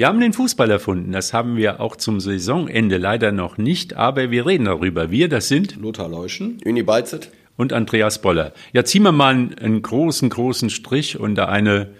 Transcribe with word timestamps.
Wir 0.00 0.06
haben 0.06 0.20
den 0.20 0.32
Fußball 0.32 0.70
erfunden. 0.70 1.12
Das 1.12 1.34
haben 1.34 1.58
wir 1.58 1.78
auch 1.78 1.94
zum 1.94 2.20
Saisonende 2.20 2.96
leider 2.96 3.32
noch 3.32 3.58
nicht, 3.58 3.98
aber 3.98 4.30
wir 4.30 4.46
reden 4.46 4.64
darüber. 4.64 5.10
Wir, 5.10 5.28
das 5.28 5.48
sind 5.48 5.76
Lothar 5.76 6.08
Leuschen, 6.08 6.58
Uni 6.64 6.82
Beizet 6.82 7.30
und 7.58 7.74
Andreas 7.74 8.22
Boller. 8.22 8.54
Ja, 8.72 8.82
ziehen 8.82 9.02
wir 9.02 9.12
mal 9.12 9.34
einen 9.34 9.82
großen, 9.82 10.30
großen 10.30 10.70
Strich 10.70 11.20
unter 11.20 11.50
eine 11.50 11.90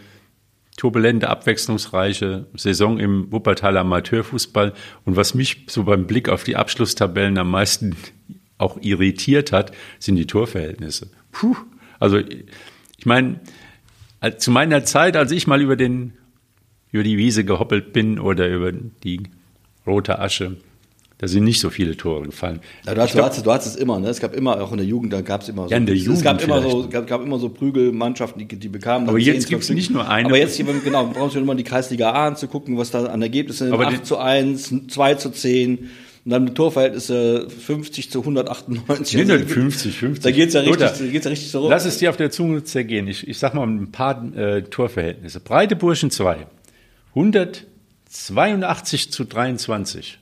turbulente, 0.79 1.29
abwechslungsreiche 1.29 2.47
Saison 2.55 2.99
im 2.99 3.31
Wuppertaler 3.31 3.81
Amateurfußball. 3.81 4.73
Und 5.05 5.17
was 5.17 5.35
mich 5.35 5.67
so 5.67 5.85
beim 5.85 6.07
Blick 6.07 6.31
auf 6.31 6.43
die 6.43 6.57
Abschlusstabellen 6.57 7.37
am 7.37 7.51
meisten 7.51 7.97
auch 8.57 8.79
irritiert 8.81 9.53
hat, 9.53 9.73
sind 9.99 10.17
die 10.17 10.27
Torverhältnisse. 10.27 11.11
Puh. 11.33 11.55
Also, 11.99 12.17
ich 12.17 13.05
meine, 13.05 13.41
zu 14.39 14.51
meiner 14.51 14.85
Zeit, 14.85 15.19
als 15.19 15.33
ich 15.33 15.47
mal 15.47 15.61
über 15.61 15.77
den, 15.77 16.15
über 16.93 17.03
die 17.03 17.17
Wiese 17.17 17.45
gehoppelt 17.45 17.93
bin 17.93 18.19
oder 18.19 18.49
über 18.49 18.73
die 18.73 19.21
rote 19.87 20.19
Asche, 20.19 20.57
da 21.21 21.29
sind 21.29 21.45
nicht 21.45 21.61
so 21.61 21.69
viele 21.69 21.99
Tore 21.99 22.25
gefallen. 22.25 22.61
Ja, 22.87 22.95
du, 22.95 23.03
hast, 23.03 23.13
glaub, 23.13 23.27
du, 23.27 23.31
hast, 23.31 23.47
du 23.47 23.53
hast 23.53 23.67
es 23.67 23.77
immer, 23.77 24.01
ne? 24.01 24.09
Es 24.09 24.21
gab 24.21 24.35
immer, 24.35 24.59
auch 24.59 24.73
in 24.73 24.79
der 24.79 24.87
Jugend, 24.87 25.13
da 25.13 25.21
gab 25.21 25.43
es 25.43 25.51
immer 25.51 25.65
so. 25.65 25.71
Ja, 25.71 25.77
in 25.77 25.85
der 25.85 25.95
Jugend 25.95 26.17
es 26.17 26.25
gab 26.25 26.43
immer 26.43 26.63
so, 26.63 26.89
gab, 26.89 27.07
gab 27.07 27.23
immer 27.23 27.39
so 27.39 27.51
Prügelmannschaften, 27.51 28.49
die, 28.49 28.57
die 28.57 28.69
bekamen. 28.69 29.07
Aber 29.07 29.19
jetzt 29.19 29.47
gibt 29.47 29.63
es 29.63 29.69
nicht 29.69 29.91
nur 29.91 30.09
eine. 30.09 30.29
Aber 30.29 30.39
jetzt, 30.39 30.59
genau, 30.83 31.07
brauchst 31.13 31.37
du 31.37 31.41
immer 31.41 31.55
die 31.55 31.65
Kreisliga 31.65 32.11
A 32.13 32.29
anzugucken, 32.29 32.79
was 32.79 32.91
da 32.91 33.05
an 33.05 33.21
Ergebnissen 33.21 33.69
sind. 33.69 33.79
8 33.79 34.07
zu 34.07 34.17
1, 34.17 34.89
2 34.89 35.15
zu 35.17 35.31
10. 35.31 35.91
Und 36.25 36.33
dann 36.33 36.55
Torverhältnisse 36.55 37.49
50 37.51 38.11
zu 38.11 38.21
198. 38.21 39.27
Nee, 39.27 39.39
50, 39.39 39.99
50. 39.99 40.23
Da 40.23 40.31
geht's 40.31 40.55
ja 40.55 40.61
richtig, 40.61 40.79
da 40.79 41.07
geht's 41.07 41.25
ja 41.25 41.31
richtig 41.31 41.51
so 41.51 41.69
Lass 41.69 41.87
es 41.87 41.99
dir 41.99 42.11
auf 42.11 42.17
der 42.17 42.31
Zunge 42.31 42.63
zergehen. 42.65 43.09
Ich, 43.09 43.27
ich 43.27 43.39
sag 43.39 43.55
mal 43.55 43.67
ein 43.67 43.91
paar 43.91 44.35
äh, 44.35 44.63
Torverhältnisse. 44.63 45.41
Breite 45.41 45.77
Burschen 45.77 46.11
2. 46.11 46.47
182 47.11 49.13
zu 49.13 49.25
23. 49.25 50.19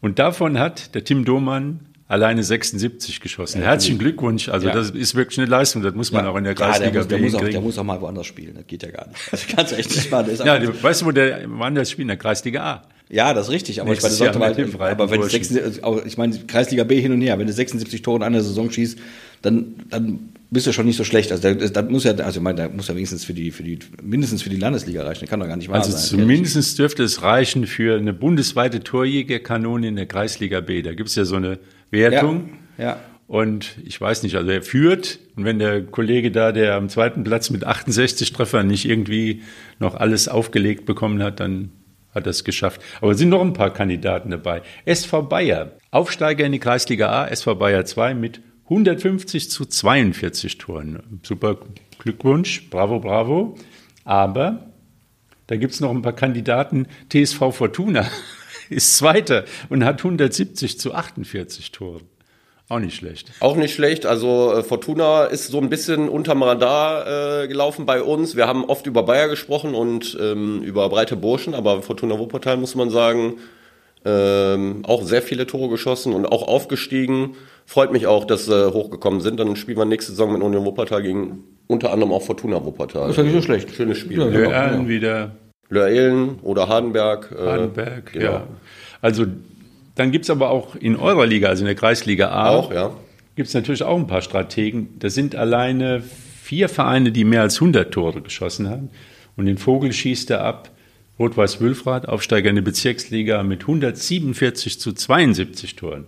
Und 0.00 0.18
davon 0.18 0.58
hat 0.58 0.94
der 0.94 1.04
Tim 1.04 1.24
Domann 1.24 1.93
alleine 2.06 2.42
76 2.42 3.20
geschossen. 3.20 3.60
Ja, 3.60 3.68
Herzlichen 3.68 3.98
Glückwunsch. 3.98 4.48
Also 4.48 4.68
ja. 4.68 4.74
das 4.74 4.90
ist 4.90 5.14
wirklich 5.14 5.38
eine 5.38 5.48
Leistung. 5.48 5.82
Das 5.82 5.94
muss 5.94 6.12
man 6.12 6.24
ja. 6.24 6.30
auch 6.30 6.36
in 6.36 6.44
der 6.44 6.54
Kreisliga 6.54 6.86
ja, 6.86 6.90
der 6.92 7.00
muss, 7.00 7.08
der, 7.08 7.18
muss 7.18 7.34
auch, 7.34 7.48
der 7.48 7.60
muss 7.60 7.78
auch 7.78 7.84
mal 7.84 8.00
woanders 8.00 8.26
spielen. 8.26 8.54
Das 8.54 8.66
geht 8.66 8.82
ja 8.82 8.90
gar 8.90 9.08
nicht. 9.08 9.20
Das 9.30 9.46
kannst 9.46 9.72
du 9.72 9.76
echt 9.76 9.90
nicht 9.90 10.10
machen. 10.10 10.30
ja, 10.44 10.58
du, 10.58 10.82
weißt 10.82 11.02
du, 11.02 11.06
wo 11.06 11.10
der 11.10 11.48
woanders 11.48 11.90
spielt? 11.90 12.04
In 12.04 12.08
der 12.08 12.16
Kreisliga 12.16 12.62
A. 12.62 12.82
Ja, 13.10 13.34
das 13.34 13.48
ist 13.48 13.52
richtig. 13.52 13.80
Aber 13.80 13.90
Nächstes 13.90 14.14
ich 14.14 14.20
meine, 14.20 14.54
sollte 14.54 14.78
mal, 14.78 14.90
aber 14.90 15.10
wenn 15.10 15.20
du 15.20 15.28
76, 15.28 15.82
ich 16.06 16.18
meine, 16.18 16.38
Kreisliga 16.46 16.84
B 16.84 17.00
hin 17.00 17.12
und 17.12 17.20
her, 17.20 17.38
wenn 17.38 17.46
du 17.46 17.52
76 17.52 18.02
Tore 18.02 18.16
in 18.18 18.22
einer 18.22 18.40
Saison 18.40 18.70
schießt, 18.70 18.98
dann, 19.42 19.74
dann 19.90 20.30
bist 20.50 20.66
du 20.66 20.72
schon 20.72 20.86
nicht 20.86 20.96
so 20.96 21.04
schlecht. 21.04 21.30
Also 21.30 21.52
das, 21.52 21.72
das 21.72 21.90
muss 21.90 22.04
ja, 22.04 22.12
also 22.12 22.38
ich 22.38 22.42
meine, 22.42 22.62
da 22.62 22.68
muss 22.68 22.88
ja 22.88 22.94
wenigstens 22.94 23.24
für 23.24 23.34
die, 23.34 23.50
für 23.50 23.62
die, 23.62 23.78
mindestens 24.02 24.42
für 24.42 24.48
die 24.48 24.56
Landesliga 24.56 25.02
reichen. 25.02 25.20
Das 25.20 25.28
kann 25.28 25.40
doch 25.40 25.46
gar 25.46 25.56
nicht 25.56 25.68
wahr 25.68 25.76
also 25.76 25.90
sein. 25.90 26.00
Also 26.00 26.16
zumindest 26.16 26.78
dürfte 26.78 27.02
es 27.02 27.22
reichen 27.22 27.66
für 27.66 27.98
eine 27.98 28.14
bundesweite 28.14 28.82
Torjägerkanone 28.82 29.88
in 29.88 29.96
der 29.96 30.06
Kreisliga 30.06 30.60
B. 30.60 30.80
Da 30.80 30.94
gibt 30.94 31.10
es 31.10 31.14
ja 31.14 31.24
so 31.24 31.36
eine 31.36 31.58
Wertung. 31.94 32.50
Ja. 32.76 32.84
ja. 32.84 33.00
Und 33.26 33.78
ich 33.84 33.98
weiß 33.98 34.22
nicht, 34.22 34.36
also 34.36 34.50
er 34.50 34.62
führt. 34.62 35.18
Und 35.34 35.44
wenn 35.44 35.58
der 35.58 35.82
Kollege 35.82 36.30
da, 36.30 36.52
der 36.52 36.74
am 36.74 36.88
zweiten 36.88 37.24
Platz 37.24 37.50
mit 37.50 37.64
68 37.64 38.32
Treffern 38.32 38.66
nicht 38.66 38.86
irgendwie 38.86 39.42
noch 39.78 39.94
alles 39.94 40.28
aufgelegt 40.28 40.84
bekommen 40.84 41.22
hat, 41.22 41.40
dann 41.40 41.72
hat 42.14 42.26
er 42.26 42.30
es 42.30 42.44
geschafft. 42.44 42.80
Aber 43.00 43.12
es 43.12 43.18
sind 43.18 43.30
noch 43.30 43.40
ein 43.40 43.54
paar 43.54 43.72
Kandidaten 43.72 44.30
dabei. 44.30 44.62
SV 44.84 45.22
Bayer, 45.22 45.72
Aufsteiger 45.90 46.44
in 46.44 46.52
die 46.52 46.60
Kreisliga 46.60 47.08
A, 47.08 47.26
SV 47.26 47.56
Bayer 47.56 47.84
2 47.84 48.14
mit 48.14 48.40
150 48.64 49.50
zu 49.50 49.64
42 49.64 50.58
Toren. 50.58 51.20
Super 51.22 51.58
Glückwunsch, 51.98 52.68
bravo, 52.70 53.00
bravo. 53.00 53.56
Aber 54.04 54.66
da 55.46 55.56
gibt 55.56 55.74
es 55.74 55.80
noch 55.80 55.90
ein 55.90 56.02
paar 56.02 56.14
Kandidaten. 56.14 56.86
TSV 57.10 57.52
Fortuna 57.52 58.06
ist 58.70 58.96
Zweiter 58.96 59.44
und 59.68 59.84
hat 59.84 59.98
170 59.98 60.78
zu 60.78 60.94
48 60.94 61.72
Tore. 61.72 62.00
Auch 62.68 62.78
nicht 62.78 62.96
schlecht. 62.96 63.30
Auch 63.40 63.56
nicht 63.56 63.74
schlecht. 63.74 64.06
Also 64.06 64.54
äh, 64.54 64.62
Fortuna 64.62 65.24
ist 65.24 65.48
so 65.48 65.58
ein 65.60 65.68
bisschen 65.68 66.08
unterm 66.08 66.42
Radar 66.42 67.42
äh, 67.42 67.48
gelaufen 67.48 67.84
bei 67.84 68.02
uns. 68.02 68.36
Wir 68.36 68.46
haben 68.46 68.64
oft 68.64 68.86
über 68.86 69.02
Bayer 69.02 69.28
gesprochen 69.28 69.74
und 69.74 70.16
ähm, 70.20 70.62
über 70.62 70.88
breite 70.88 71.14
Burschen, 71.14 71.54
aber 71.54 71.82
Fortuna 71.82 72.18
Wuppertal 72.18 72.56
muss 72.56 72.74
man 72.74 72.88
sagen, 72.88 73.34
ähm, 74.06 74.82
auch 74.86 75.02
sehr 75.02 75.20
viele 75.20 75.46
Tore 75.46 75.68
geschossen 75.68 76.14
und 76.14 76.24
auch 76.26 76.48
aufgestiegen. 76.48 77.36
Freut 77.66 77.92
mich 77.92 78.06
auch, 78.06 78.24
dass 78.24 78.46
sie 78.46 78.72
hochgekommen 78.72 79.20
sind. 79.20 79.40
Dann 79.40 79.56
spielen 79.56 79.78
wir 79.78 79.84
nächste 79.84 80.12
Saison 80.12 80.32
mit 80.32 80.42
Union 80.42 80.64
Wuppertal 80.64 81.02
gegen 81.02 81.44
unter 81.66 81.92
anderem 81.92 82.12
auch 82.12 82.22
Fortuna 82.22 82.64
Wuppertal. 82.64 83.08
Das 83.08 83.10
ist 83.12 83.16
ja 83.18 83.22
nicht 83.24 83.34
so 83.34 83.42
schlecht. 83.42 83.74
Schönes 83.74 83.98
Spiel. 83.98 84.18
Ja, 84.18 84.28
ja. 84.28 84.68
Genau. 84.68 84.88
wieder. 84.88 85.32
Löhrelen 85.74 86.38
oder 86.42 86.68
Hardenberg. 86.68 87.34
Äh, 87.36 87.46
Hardenberg, 87.46 88.12
genau. 88.12 88.24
ja. 88.24 88.46
Also 89.02 89.26
dann 89.94 90.10
gibt 90.10 90.24
es 90.24 90.30
aber 90.30 90.50
auch 90.50 90.74
in 90.74 90.96
eurer 90.96 91.26
Liga, 91.26 91.48
also 91.48 91.62
in 91.62 91.66
der 91.66 91.74
Kreisliga 91.74 92.30
A, 92.30 92.50
auch, 92.50 92.72
ja. 92.72 92.90
gibt 93.36 93.48
es 93.48 93.54
natürlich 93.54 93.82
auch 93.82 93.96
ein 93.96 94.06
paar 94.06 94.22
Strategen. 94.22 94.98
Das 94.98 95.14
sind 95.14 95.36
alleine 95.36 96.02
vier 96.42 96.68
Vereine, 96.68 97.12
die 97.12 97.24
mehr 97.24 97.42
als 97.42 97.56
100 97.56 97.92
Tore 97.92 98.20
geschossen 98.20 98.68
haben. 98.68 98.90
Und 99.36 99.46
den 99.46 99.58
Vogel 99.58 99.92
schießt 99.92 100.30
er 100.30 100.42
ab. 100.42 100.70
Rot-Weiß 101.18 101.60
Wülfrath, 101.60 102.08
Aufsteiger 102.08 102.50
in 102.50 102.56
die 102.56 102.62
Bezirksliga 102.62 103.44
mit 103.44 103.62
147 103.62 104.80
zu 104.80 104.92
72 104.92 105.76
Toren. 105.76 106.06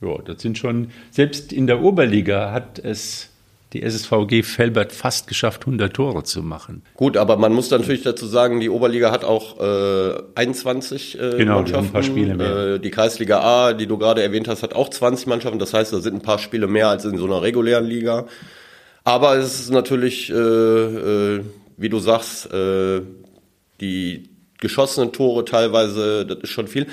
Ja, 0.00 0.18
das 0.24 0.42
sind 0.42 0.58
schon, 0.58 0.88
selbst 1.10 1.52
in 1.52 1.66
der 1.66 1.82
Oberliga 1.82 2.52
hat 2.52 2.78
es 2.78 3.30
die 3.72 3.82
SSVG 3.82 4.42
Felbert 4.42 4.92
fast 4.92 5.26
geschafft, 5.26 5.62
100 5.62 5.92
Tore 5.92 6.22
zu 6.22 6.42
machen. 6.42 6.82
Gut, 6.94 7.16
aber 7.16 7.36
man 7.36 7.52
muss 7.52 7.70
natürlich 7.70 8.02
dazu 8.02 8.26
sagen, 8.26 8.60
die 8.60 8.70
Oberliga 8.70 9.10
hat 9.10 9.24
auch 9.24 9.60
äh, 9.60 10.22
21 10.36 11.18
äh, 11.18 11.30
genau, 11.36 11.56
Mannschaften. 11.56 11.86
ein 11.86 11.92
paar 11.92 12.02
Spiele 12.02 12.34
mehr. 12.36 12.56
Äh, 12.74 12.78
die 12.80 12.90
Kreisliga 12.90 13.40
A, 13.40 13.72
die 13.72 13.86
du 13.86 13.98
gerade 13.98 14.22
erwähnt 14.22 14.46
hast, 14.46 14.62
hat 14.62 14.74
auch 14.74 14.88
20 14.88 15.26
Mannschaften. 15.26 15.58
Das 15.58 15.74
heißt, 15.74 15.92
da 15.92 16.00
sind 16.00 16.14
ein 16.14 16.22
paar 16.22 16.38
Spiele 16.38 16.68
mehr 16.68 16.88
als 16.88 17.04
in 17.04 17.18
so 17.18 17.24
einer 17.24 17.42
regulären 17.42 17.86
Liga. 17.86 18.26
Aber 19.02 19.36
es 19.36 19.60
ist 19.60 19.70
natürlich, 19.70 20.30
äh, 20.30 20.34
äh, 20.34 21.44
wie 21.76 21.88
du 21.88 21.98
sagst, 21.98 22.52
äh, 22.52 23.02
die 23.80 24.30
geschossenen 24.58 25.12
Tore 25.12 25.44
teilweise, 25.44 26.24
das 26.24 26.38
ist 26.38 26.50
schon 26.50 26.66
viel. 26.68 26.86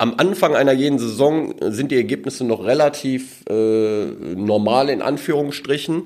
Am 0.00 0.14
Anfang 0.16 0.56
einer 0.56 0.72
jeden 0.72 0.98
Saison 0.98 1.54
sind 1.60 1.90
die 1.90 1.96
Ergebnisse 1.96 2.42
noch 2.42 2.64
relativ 2.64 3.44
äh, 3.50 4.06
normal 4.34 4.88
in 4.88 5.02
Anführungsstrichen. 5.02 6.04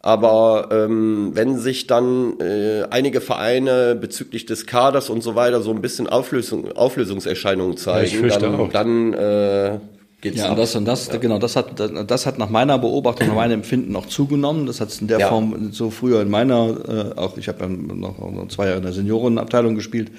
Aber 0.00 0.70
ähm, 0.72 1.30
wenn 1.34 1.56
sich 1.56 1.86
dann 1.86 2.40
äh, 2.40 2.82
einige 2.90 3.20
Vereine 3.20 3.94
bezüglich 3.94 4.46
des 4.46 4.66
Kaders 4.66 5.10
und 5.10 5.22
so 5.22 5.36
weiter 5.36 5.60
so 5.60 5.70
ein 5.70 5.80
bisschen 5.80 6.08
Auflösung, 6.08 6.72
Auflösungserscheinungen 6.72 7.76
zeigen, 7.76 8.28
ja, 8.28 8.36
dann, 8.36 8.70
dann 8.72 9.12
äh, 9.12 9.78
geht's 10.22 10.38
ja, 10.38 10.50
ab. 10.50 10.56
das 10.56 10.74
und 10.74 10.84
das, 10.84 11.06
ja. 11.06 11.16
genau, 11.18 11.38
das 11.38 11.54
hat, 11.54 11.74
das 11.78 12.26
hat 12.26 12.38
nach 12.38 12.50
meiner 12.50 12.78
Beobachtung, 12.78 13.28
nach 13.28 13.36
meinem 13.36 13.60
Empfinden 13.60 13.92
noch 13.92 14.06
zugenommen. 14.06 14.66
Das 14.66 14.80
hat 14.80 14.88
es 14.88 15.00
in 15.00 15.06
der 15.06 15.20
ja. 15.20 15.28
Form 15.28 15.70
so 15.70 15.90
früher 15.90 16.20
in 16.20 16.30
meiner, 16.30 17.14
äh, 17.14 17.16
auch 17.16 17.36
ich 17.36 17.46
habe 17.46 17.60
ja 17.60 17.68
noch, 17.68 18.18
noch 18.18 18.48
zwei 18.48 18.66
Jahre 18.66 18.78
in 18.78 18.82
der 18.82 18.92
Seniorenabteilung 18.92 19.76
gespielt, 19.76 20.10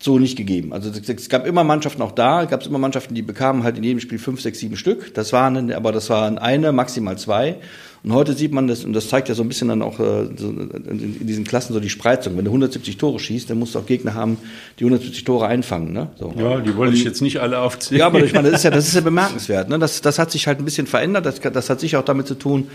so 0.00 0.18
nicht 0.18 0.36
gegeben. 0.36 0.72
Also 0.72 0.90
es 0.90 1.28
gab 1.28 1.46
immer 1.46 1.64
Mannschaften 1.64 2.02
auch 2.02 2.12
da, 2.12 2.44
gab 2.44 2.60
es 2.60 2.66
immer 2.66 2.78
Mannschaften, 2.78 3.14
die 3.14 3.22
bekamen 3.22 3.62
halt 3.62 3.76
in 3.76 3.84
jedem 3.84 4.00
Spiel 4.00 4.18
fünf, 4.18 4.40
sechs, 4.40 4.58
sieben 4.58 4.76
Stück. 4.76 5.14
Das 5.14 5.32
waren, 5.32 5.72
aber 5.72 5.92
das 5.92 6.10
waren 6.10 6.38
eine, 6.38 6.72
maximal 6.72 7.18
zwei. 7.18 7.56
Und 8.04 8.12
heute 8.12 8.32
sieht 8.32 8.52
man 8.52 8.66
das, 8.66 8.84
und 8.84 8.94
das 8.94 9.08
zeigt 9.08 9.28
ja 9.28 9.34
so 9.36 9.44
ein 9.44 9.48
bisschen 9.48 9.68
dann 9.68 9.80
auch 9.80 10.00
äh, 10.00 10.28
so 10.36 10.48
in 10.48 11.24
diesen 11.26 11.44
Klassen 11.44 11.72
so 11.72 11.78
die 11.78 11.90
Spreizung. 11.90 12.36
Wenn 12.36 12.44
du 12.44 12.50
170 12.50 12.96
Tore 12.96 13.20
schießt, 13.20 13.48
dann 13.48 13.60
musst 13.60 13.76
du 13.76 13.78
auch 13.78 13.86
Gegner 13.86 14.14
haben, 14.14 14.38
die 14.80 14.84
170 14.84 15.22
Tore 15.22 15.46
einfangen. 15.46 15.92
Ne? 15.92 16.08
So. 16.18 16.34
Ja, 16.36 16.58
die 16.58 16.76
wollte 16.76 16.96
ich 16.96 17.04
jetzt 17.04 17.22
nicht 17.22 17.40
alle 17.40 17.60
aufzählen. 17.60 18.00
Ja, 18.00 18.06
aber 18.06 18.24
ich 18.24 18.32
meine, 18.32 18.50
das 18.50 18.60
ist 18.60 18.64
ja, 18.64 18.70
das 18.72 18.88
ist 18.88 18.94
ja 18.94 19.02
bemerkenswert. 19.02 19.68
Ne? 19.68 19.78
Das, 19.78 20.00
das 20.00 20.18
hat 20.18 20.32
sich 20.32 20.48
halt 20.48 20.58
ein 20.58 20.64
bisschen 20.64 20.88
verändert. 20.88 21.26
Das, 21.26 21.40
das 21.40 21.70
hat 21.70 21.78
sicher 21.78 22.00
auch 22.00 22.04
damit 22.04 22.26
zu 22.26 22.34
tun, 22.34 22.68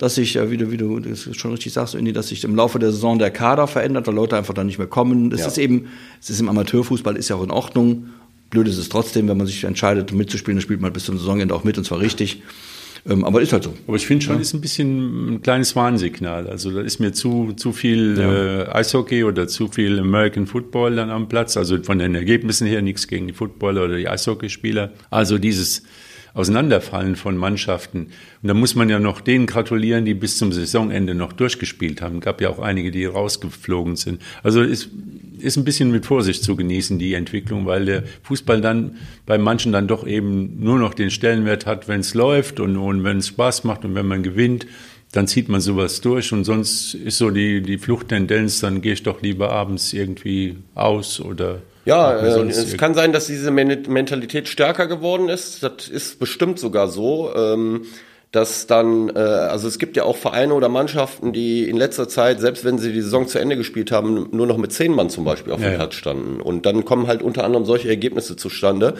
dass 0.00 0.14
sich, 0.14 0.36
äh, 0.36 0.50
wie 0.50 0.56
du, 0.56 0.70
wie 0.70 0.78
du 0.78 0.98
das 0.98 1.28
schon 1.36 1.52
richtig 1.52 1.74
sagst, 1.74 1.94
Indi, 1.94 2.14
dass 2.14 2.28
sich 2.28 2.42
im 2.44 2.56
Laufe 2.56 2.78
der 2.78 2.90
Saison 2.90 3.18
der 3.18 3.30
Kader 3.30 3.66
verändert, 3.66 4.06
weil 4.06 4.14
Leute 4.14 4.36
einfach 4.36 4.54
dann 4.54 4.66
nicht 4.66 4.78
mehr 4.78 4.86
kommen. 4.86 5.28
Das 5.28 5.40
ja. 5.40 5.46
ist 5.46 5.58
eben, 5.58 5.88
es 6.20 6.30
ist 6.30 6.40
im 6.40 6.48
Amateurfußball, 6.48 7.16
ist 7.16 7.28
ja 7.28 7.36
auch 7.36 7.44
in 7.44 7.50
Ordnung. 7.50 8.06
Blöd 8.48 8.66
ist 8.66 8.78
es 8.78 8.88
trotzdem, 8.88 9.28
wenn 9.28 9.36
man 9.36 9.46
sich 9.46 9.62
entscheidet, 9.62 10.12
mitzuspielen, 10.12 10.56
dann 10.56 10.62
spielt 10.62 10.80
man 10.80 10.92
bis 10.92 11.04
zum 11.04 11.18
Saisonende 11.18 11.54
auch 11.54 11.64
mit, 11.64 11.76
und 11.76 11.84
zwar 11.84 12.00
richtig. 12.00 12.42
Ähm, 13.08 13.26
aber 13.26 13.42
ist 13.42 13.52
halt 13.52 13.64
so. 13.64 13.74
Aber 13.86 13.96
ich 13.96 14.06
finde 14.06 14.24
schon, 14.24 14.36
ja. 14.36 14.40
ist 14.40 14.54
ein 14.54 14.62
bisschen 14.62 15.34
ein 15.34 15.42
kleines 15.42 15.76
Warnsignal. 15.76 16.48
Also 16.48 16.70
da 16.70 16.80
ist 16.80 16.98
mir 16.98 17.12
zu, 17.12 17.52
zu 17.52 17.72
viel 17.72 18.18
ja. 18.18 18.62
äh, 18.62 18.68
Eishockey 18.70 19.24
oder 19.24 19.48
zu 19.48 19.68
viel 19.68 19.98
American 19.98 20.46
Football 20.46 20.96
dann 20.96 21.10
am 21.10 21.28
Platz. 21.28 21.58
Also 21.58 21.82
von 21.82 21.98
den 21.98 22.14
Ergebnissen 22.14 22.66
her 22.66 22.80
nichts 22.80 23.06
gegen 23.06 23.26
die 23.26 23.32
Footballer 23.34 23.84
oder 23.84 23.96
die 23.96 24.08
Eishockeyspieler. 24.08 24.92
Also 25.10 25.38
dieses 25.38 25.82
Auseinanderfallen 26.34 27.16
von 27.16 27.36
Mannschaften. 27.36 28.08
Und 28.42 28.48
da 28.48 28.54
muss 28.54 28.74
man 28.74 28.88
ja 28.88 28.98
noch 28.98 29.20
denen 29.20 29.46
gratulieren, 29.46 30.04
die 30.04 30.14
bis 30.14 30.38
zum 30.38 30.52
Saisonende 30.52 31.14
noch 31.14 31.32
durchgespielt 31.32 32.02
haben. 32.02 32.18
Es 32.18 32.24
gab 32.24 32.40
ja 32.40 32.50
auch 32.50 32.58
einige, 32.58 32.90
die 32.90 33.04
rausgeflogen 33.04 33.96
sind. 33.96 34.22
Also 34.42 34.62
ist, 34.62 34.90
ist 35.38 35.56
ein 35.56 35.64
bisschen 35.64 35.90
mit 35.90 36.06
Vorsicht 36.06 36.44
zu 36.44 36.56
genießen, 36.56 36.98
die 36.98 37.14
Entwicklung, 37.14 37.66
weil 37.66 37.84
der 37.84 38.04
Fußball 38.22 38.60
dann 38.60 38.96
bei 39.26 39.38
manchen 39.38 39.72
dann 39.72 39.88
doch 39.88 40.06
eben 40.06 40.62
nur 40.62 40.78
noch 40.78 40.94
den 40.94 41.10
Stellenwert 41.10 41.66
hat, 41.66 41.88
wenn 41.88 42.00
es 42.00 42.14
läuft 42.14 42.60
und, 42.60 42.76
und 42.76 43.04
wenn 43.04 43.18
es 43.18 43.28
Spaß 43.28 43.64
macht 43.64 43.84
und 43.84 43.94
wenn 43.94 44.06
man 44.06 44.22
gewinnt 44.22 44.66
dann 45.12 45.26
zieht 45.26 45.48
man 45.48 45.60
sowas 45.60 46.00
durch 46.00 46.32
und 46.32 46.44
sonst 46.44 46.94
ist 46.94 47.18
so 47.18 47.30
die, 47.30 47.62
die 47.62 47.78
Fluchttendenz, 47.78 48.60
dann 48.60 48.80
gehe 48.80 48.92
ich 48.92 49.02
doch 49.02 49.22
lieber 49.22 49.50
abends 49.50 49.92
irgendwie 49.92 50.56
aus 50.74 51.20
oder 51.20 51.62
Ja, 51.90 52.16
äh, 52.16 52.48
es 52.48 52.76
kann 52.76 52.94
sein, 52.94 53.12
dass 53.12 53.26
diese 53.26 53.50
Mentalität 53.50 54.48
stärker 54.48 54.86
geworden 54.86 55.28
ist. 55.28 55.62
Das 55.62 55.88
ist 55.88 56.18
bestimmt 56.18 56.58
sogar 56.58 56.88
so. 56.88 57.32
Ähm, 57.34 57.86
dass 58.32 58.68
dann, 58.68 59.08
äh, 59.08 59.18
also 59.18 59.66
es 59.66 59.78
gibt 59.80 59.96
ja 59.96 60.04
auch 60.04 60.16
Vereine 60.16 60.54
oder 60.54 60.68
Mannschaften, 60.68 61.32
die 61.32 61.68
in 61.68 61.76
letzter 61.76 62.08
Zeit, 62.08 62.40
selbst 62.40 62.64
wenn 62.64 62.78
sie 62.78 62.92
die 62.92 63.00
Saison 63.00 63.26
zu 63.26 63.40
Ende 63.40 63.56
gespielt 63.56 63.90
haben, 63.90 64.28
nur 64.30 64.46
noch 64.46 64.56
mit 64.56 64.72
zehn 64.72 64.92
Mann 64.92 65.10
zum 65.10 65.24
Beispiel 65.24 65.52
auf 65.52 65.60
ja, 65.60 65.70
dem 65.70 65.76
Platz 65.76 65.94
standen. 65.94 66.40
Und 66.40 66.64
dann 66.64 66.84
kommen 66.84 67.08
halt 67.08 67.22
unter 67.22 67.42
anderem 67.42 67.64
solche 67.64 67.88
Ergebnisse 67.88 68.36
zustande. 68.36 68.94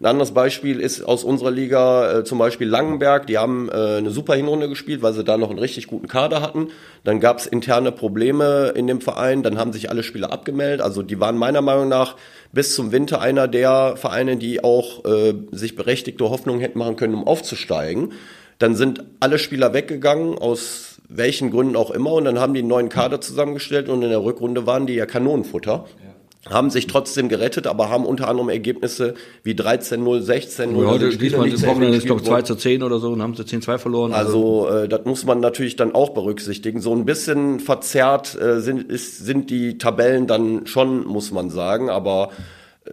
Ein 0.00 0.06
anderes 0.06 0.32
Beispiel 0.32 0.80
ist 0.80 1.02
aus 1.02 1.24
unserer 1.24 1.50
Liga 1.50 2.20
äh, 2.20 2.24
zum 2.24 2.38
Beispiel 2.38 2.66
Langenberg. 2.66 3.26
Die 3.26 3.36
haben 3.36 3.68
äh, 3.68 3.98
eine 3.98 4.10
super 4.10 4.34
Hinrunde 4.34 4.66
gespielt, 4.66 5.02
weil 5.02 5.12
sie 5.12 5.24
da 5.24 5.36
noch 5.36 5.50
einen 5.50 5.58
richtig 5.58 5.88
guten 5.88 6.08
Kader 6.08 6.40
hatten. 6.40 6.68
Dann 7.04 7.20
gab 7.20 7.38
es 7.38 7.46
interne 7.46 7.92
Probleme 7.92 8.72
in 8.74 8.86
dem 8.86 9.02
Verein. 9.02 9.42
Dann 9.42 9.58
haben 9.58 9.74
sich 9.74 9.90
alle 9.90 10.02
Spieler 10.02 10.32
abgemeldet. 10.32 10.80
Also 10.80 11.02
die 11.02 11.20
waren 11.20 11.36
meiner 11.36 11.60
Meinung 11.60 11.88
nach 11.88 12.16
bis 12.50 12.74
zum 12.74 12.92
Winter 12.92 13.20
einer 13.20 13.46
der 13.46 13.98
Vereine, 13.98 14.38
die 14.38 14.64
auch 14.64 15.04
äh, 15.04 15.34
sich 15.52 15.76
berechtigte 15.76 16.30
Hoffnungen 16.30 16.62
hätten 16.62 16.78
machen 16.78 16.96
können, 16.96 17.12
um 17.12 17.26
aufzusteigen. 17.26 18.12
Dann 18.58 18.74
sind 18.76 19.04
alle 19.20 19.38
Spieler 19.38 19.74
weggegangen, 19.74 20.38
aus 20.38 20.98
welchen 21.10 21.50
Gründen 21.50 21.76
auch 21.76 21.90
immer, 21.90 22.12
und 22.12 22.24
dann 22.24 22.38
haben 22.38 22.54
die 22.54 22.60
einen 22.60 22.68
neuen 22.68 22.88
Kader 22.88 23.20
zusammengestellt 23.20 23.88
und 23.88 24.02
in 24.02 24.10
der 24.10 24.22
Rückrunde 24.22 24.66
waren 24.66 24.86
die 24.86 24.94
ja 24.94 25.06
Kanonenfutter. 25.06 25.86
Ja. 26.02 26.10
Haben 26.48 26.70
sich 26.70 26.86
trotzdem 26.86 27.28
gerettet, 27.28 27.66
aber 27.66 27.90
haben 27.90 28.06
unter 28.06 28.26
anderem 28.26 28.48
Ergebnisse 28.48 29.12
wie 29.42 29.52
13-0, 29.52 30.24
16-0. 30.24 30.82
Ja, 30.82 30.88
heute 30.88 31.16
diesmal 31.18 31.50
das 31.50 31.66
Wochenende 31.66 31.98
ist, 31.98 32.06
glaube 32.06 32.22
2 32.22 32.42
zu 32.42 32.54
10 32.54 32.82
oder 32.82 32.98
so 32.98 33.10
und 33.10 33.20
haben 33.20 33.34
sie 33.34 33.42
10-2 33.42 33.76
verloren. 33.76 34.14
Also, 34.14 34.66
also 34.66 34.84
äh, 34.84 34.88
das 34.88 35.04
muss 35.04 35.26
man 35.26 35.40
natürlich 35.40 35.76
dann 35.76 35.94
auch 35.94 36.10
berücksichtigen. 36.10 36.80
So 36.80 36.94
ein 36.94 37.04
bisschen 37.04 37.60
verzerrt 37.60 38.40
äh, 38.40 38.60
sind, 38.60 38.90
ist, 38.90 39.18
sind 39.18 39.50
die 39.50 39.76
Tabellen 39.76 40.26
dann 40.26 40.66
schon, 40.66 41.06
muss 41.06 41.30
man 41.30 41.50
sagen, 41.50 41.90
aber 41.90 42.30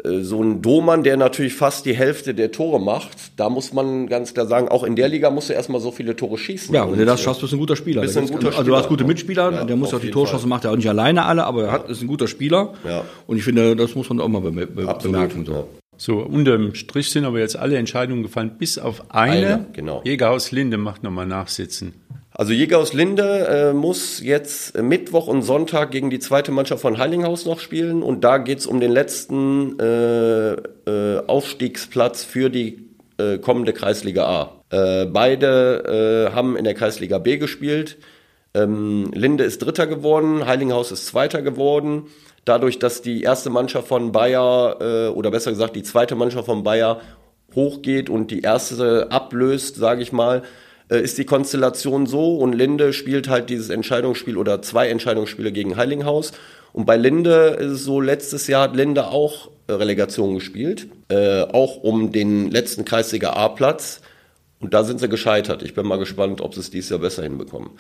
so 0.03 0.44
ein 0.44 0.61
Domann, 0.61 1.03
der 1.03 1.17
natürlich 1.17 1.53
fast 1.53 1.85
die 1.85 1.95
Hälfte 1.95 2.33
der 2.33 2.51
Tore 2.51 2.79
macht, 2.79 3.09
da 3.35 3.49
muss 3.49 3.73
man 3.73 4.07
ganz 4.07 4.33
klar 4.33 4.45
sagen, 4.45 4.67
auch 4.67 4.83
in 4.83 4.95
der 4.95 5.09
Liga 5.09 5.29
musst 5.29 5.49
du 5.49 5.53
erstmal 5.53 5.81
so 5.81 5.91
viele 5.91 6.15
Tore 6.15 6.38
schießen. 6.38 6.73
Ja, 6.73 6.89
wenn 6.89 6.99
du 6.99 7.05
das 7.05 7.21
schaffst, 7.21 7.41
bist 7.41 7.53
du 7.53 7.57
ein 7.57 7.59
guter 7.59 7.75
Spieler. 7.75 8.01
Bist 8.01 8.17
ein 8.17 8.27
guter 8.27 8.49
also 8.49 8.63
du 8.63 8.75
hast 8.75 8.88
gute 8.89 9.03
Mitspieler, 9.03 9.51
ja, 9.51 9.63
der 9.63 9.75
muss 9.75 9.94
auch 9.94 9.99
die 9.99 10.11
Torschancen 10.11 10.49
macht 10.49 10.65
er 10.65 10.71
auch 10.71 10.75
nicht 10.75 10.89
alleine 10.89 11.25
alle, 11.25 11.45
aber 11.45 11.65
er 11.65 11.71
hat, 11.71 11.89
ist 11.89 12.01
ein 12.01 12.07
guter 12.07 12.27
Spieler. 12.27 12.73
Ja. 12.88 13.03
Und 13.25 13.38
ich 13.38 13.44
finde, 13.44 13.75
das 13.75 13.95
muss 13.95 14.09
man 14.09 14.19
auch 14.19 14.27
mal 14.27 14.41
be 14.41 14.51
be 14.51 14.97
bemerken. 15.01 15.45
So. 15.45 15.67
So, 15.99 16.19
unterm 16.19 16.75
Strich 16.75 17.09
sind 17.09 17.25
aber 17.25 17.39
jetzt 17.39 17.57
alle 17.57 17.75
Entscheidungen 17.77 18.21
gefallen, 18.21 18.51
bis 18.59 18.77
auf 18.77 19.09
eine. 19.09 19.47
eine 19.47 19.65
genau. 19.73 20.01
Jägerhaus 20.05 20.51
Linde 20.51 20.77
macht 20.77 21.01
nochmal 21.01 21.25
nachsitzen. 21.25 21.94
Also 22.38 22.54
Jäger 22.54 22.78
aus 22.78 22.94
Linde 22.94 23.48
äh, 23.48 23.74
muss 23.74 24.22
jetzt 24.22 24.80
Mittwoch 24.80 25.25
und 25.25 25.42
Sonntag 25.42 25.89
gegen 25.89 26.12
die 26.12 26.19
zweite 26.19 26.51
Mannschaft 26.51 26.84
von 26.84 27.00
Heilinghaus 27.00 27.48
noch 27.48 27.60
spielen 27.60 28.04
und 28.04 28.24
da 28.24 28.38
geht's 28.38 28.68
um 28.68 28.80
den 28.80 28.92
letzten 28.92 29.80
äh, 29.80 30.51
äh, 30.51 31.24
Aufstiegsplatz 31.25 32.24
für 32.24 32.51
die 32.51 32.89
äh, 33.18 33.39
kommende 33.39 33.74
Kreisliga 33.74 34.28
A. 34.28 34.62
Äh, 34.69 35.07
beide 35.07 36.28
äh, 36.30 36.36
haben 36.36 36.56
in 36.56 36.63
der 36.63 36.75
Kreisliga 36.75 37.18
B 37.18 37.38
gespielt. 37.38 37.98
Ähm, 38.54 39.10
Linde 39.16 39.44
ist 39.44 39.66
Dritter 39.66 39.88
geworden, 39.88 40.45
Heilinghaus 40.45 40.92
ist 40.92 41.07
Zweiter 41.07 41.42
geworden. 41.42 42.04
Dadurch, 42.45 42.78
dass 42.78 43.01
die 43.01 43.24
erste 43.24 43.50
Mannschaft 43.50 43.88
von 43.88 44.12
Bayer 44.12 44.78
äh, 44.80 45.07
oder 45.07 45.31
besser 45.31 45.50
gesagt 45.50 45.75
die 45.75 45.81
zweite 45.81 46.13
Mannschaft 46.13 46.45
von 46.45 46.62
Bayer 46.62 47.01
hochgeht 47.56 48.12
und 48.12 48.30
die 48.30 48.42
erste 48.42 49.12
ablöst, 49.12 49.78
sage 49.78 50.04
ich 50.04 50.12
mal, 50.12 50.44
äh, 50.89 51.01
ist 51.01 51.18
die 51.18 51.25
Konstellation 51.25 52.06
so 52.06 52.38
und 52.38 52.54
Linde 52.54 52.94
spielt 52.94 53.28
halt 53.30 53.50
dieses 53.50 53.69
Entscheidungsspiel 53.69 54.38
oder 54.38 54.62
zwei 54.62 54.89
Entscheidungsspiele 54.89 55.51
gegen 55.51 55.75
Heilinghaus. 55.78 56.31
Und 56.74 56.86
bei 56.86 56.98
Linde 56.98 57.57
ist 57.60 57.72
es 57.72 57.84
so, 57.84 58.00
letztes 58.01 58.48
Jahr 58.48 58.63
hat 58.63 58.75
Linde 58.75 59.07
auch 59.07 59.50
äh, 59.68 59.74
Relegation 59.74 60.36
gespielt, 60.36 60.88
äh, 61.10 61.42
auch 61.42 61.78
um 61.78 62.12
den 62.12 62.51
letzten 62.51 62.86
Kreisliga 62.86 63.31
A-Platz. 63.31 64.01
Und 64.60 64.74
da 64.74 64.84
sind 64.84 65.00
sie 65.00 65.10
gescheitert. 65.10 65.62
Ich 65.62 65.75
bin 65.75 65.86
mal 65.86 66.00
gespannt, 66.00 66.42
ob 66.42 66.54
sie 66.54 66.62
es 66.62 66.72
dieses 66.72 66.90
Jahr 66.90 67.00
besser 67.00 67.24
hinbekommen. 67.24 67.72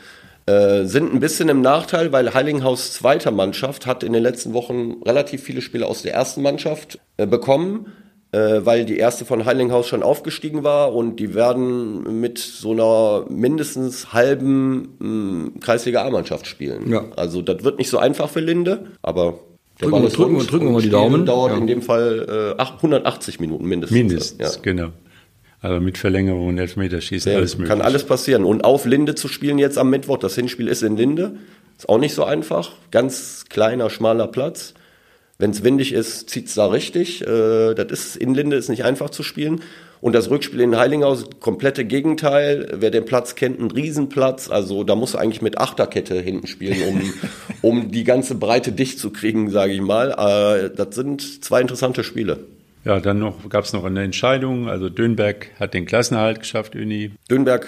Äh, 0.45 0.85
sind 0.85 1.13
ein 1.13 1.19
bisschen 1.19 1.49
im 1.49 1.61
Nachteil, 1.61 2.11
weil 2.11 2.33
Heilinghaus 2.33 2.93
zweiter 2.93 3.31
Mannschaft 3.31 3.85
hat 3.85 4.03
in 4.03 4.13
den 4.13 4.21
letzten 4.21 4.53
Wochen 4.53 5.01
relativ 5.05 5.43
viele 5.43 5.61
Spiele 5.61 5.87
aus 5.87 6.03
der 6.03 6.13
ersten 6.13 6.41
Mannschaft 6.41 6.99
äh, 7.17 7.25
bekommen 7.25 7.91
äh, 8.37 8.65
weil 8.65 8.85
die 8.85 8.97
erste 8.97 9.25
von 9.25 9.45
Heilinghaus 9.45 9.87
schon 9.87 10.03
aufgestiegen 10.03 10.63
war 10.63 10.93
und 10.93 11.17
die 11.17 11.33
werden 11.33 12.19
mit 12.21 12.37
so 12.37 12.71
einer 12.71 13.25
mindestens 13.29 14.13
halben 14.13 14.95
mh, 14.99 15.53
hm, 15.53 15.59
Kreisliga 15.59 16.05
A-Mannschaft 16.05 16.45
spielen. 16.45 16.91
Ja. 16.91 17.05
Also 17.15 17.41
das 17.41 17.63
wird 17.63 17.79
nicht 17.79 17.89
so 17.89 17.97
einfach 17.97 18.29
für 18.29 18.39
Linde, 18.39 18.87
aber 19.01 19.39
der 19.81 19.89
drücken, 19.89 20.09
drücken, 20.09 20.47
drücken 20.47 20.65
wir 20.65 20.71
mal 20.73 20.81
die 20.81 20.89
Daumen. 20.89 21.25
dauert 21.25 21.53
ja. 21.53 21.57
in 21.57 21.67
dem 21.67 21.81
Fall 21.81 22.55
äh, 22.57 22.61
180 22.61 23.39
Minuten 23.39 23.65
mindestens. 23.65 23.97
Mindestens, 23.97 24.55
ja. 24.55 24.61
genau. 24.61 24.89
Also 25.59 25.79
mit 25.79 25.97
Verlängerung 25.97 26.49
und 26.49 26.57
Elfmeterschießen 26.59 27.31
ja, 27.31 27.39
alles 27.39 27.57
möglich. 27.57 27.69
Kann 27.69 27.81
alles 27.81 28.03
passieren. 28.03 28.43
Und 28.43 28.63
auf 28.63 28.85
Linde 28.85 29.15
zu 29.15 29.27
spielen 29.27 29.57
jetzt 29.57 29.77
am 29.77 29.89
Mittwoch, 29.89 30.17
das 30.17 30.35
Hinspiel 30.35 30.67
ist 30.67 30.83
in 30.83 30.97
Linde, 30.97 31.37
ist 31.77 31.89
auch 31.89 31.97
nicht 31.97 32.13
so 32.13 32.23
einfach. 32.23 32.71
Ganz 32.91 33.45
kleiner, 33.49 33.89
schmaler 33.89 34.27
Platz. 34.27 34.75
Wenn 35.39 35.51
es 35.51 35.63
windig 35.63 35.93
ist, 35.93 36.29
zieht's 36.29 36.55
da 36.55 36.67
richtig. 36.67 37.21
Äh, 37.21 37.75
das 37.75 37.91
ist 37.91 38.15
in 38.17 38.33
Linde 38.33 38.55
ist 38.55 38.69
nicht 38.69 38.83
einfach 38.83 39.09
zu 39.09 39.23
spielen. 39.23 39.61
Und 39.99 40.13
das 40.13 40.29
Rückspiel 40.29 40.61
in 40.61 40.77
Heilinghaus, 40.77 41.27
komplette 41.39 41.83
Gegenteil. 41.85 42.67
Wer 42.73 42.91
den 42.91 43.05
Platz 43.05 43.35
kennt, 43.35 43.59
ein 43.59 43.71
Riesenplatz. 43.71 44.49
Also 44.49 44.83
da 44.83 44.95
muss 44.95 45.15
eigentlich 45.15 45.41
mit 45.41 45.57
Achterkette 45.57 46.19
hinten 46.19 46.47
spielen, 46.47 46.77
um, 46.87 47.13
um 47.61 47.91
die 47.91 48.03
ganze 48.03 48.35
Breite 48.35 48.71
dicht 48.71 48.99
zu 48.99 49.11
kriegen, 49.11 49.49
sage 49.49 49.73
ich 49.73 49.81
mal. 49.81 50.11
Äh, 50.11 50.75
das 50.75 50.95
sind 50.95 51.43
zwei 51.43 51.61
interessante 51.61 52.03
Spiele. 52.03 52.39
Ja, 52.85 52.99
dann 52.99 53.19
noch 53.19 53.49
gab 53.49 53.65
es 53.65 53.73
noch 53.73 53.83
eine 53.83 54.03
Entscheidung. 54.03 54.69
Also 54.69 54.89
Dönberg 54.89 55.47
hat 55.59 55.73
den 55.73 55.85
Klassenerhalt 55.85 56.39
geschafft, 56.39 56.75
Uni. 56.75 57.11
Dönberg 57.29 57.67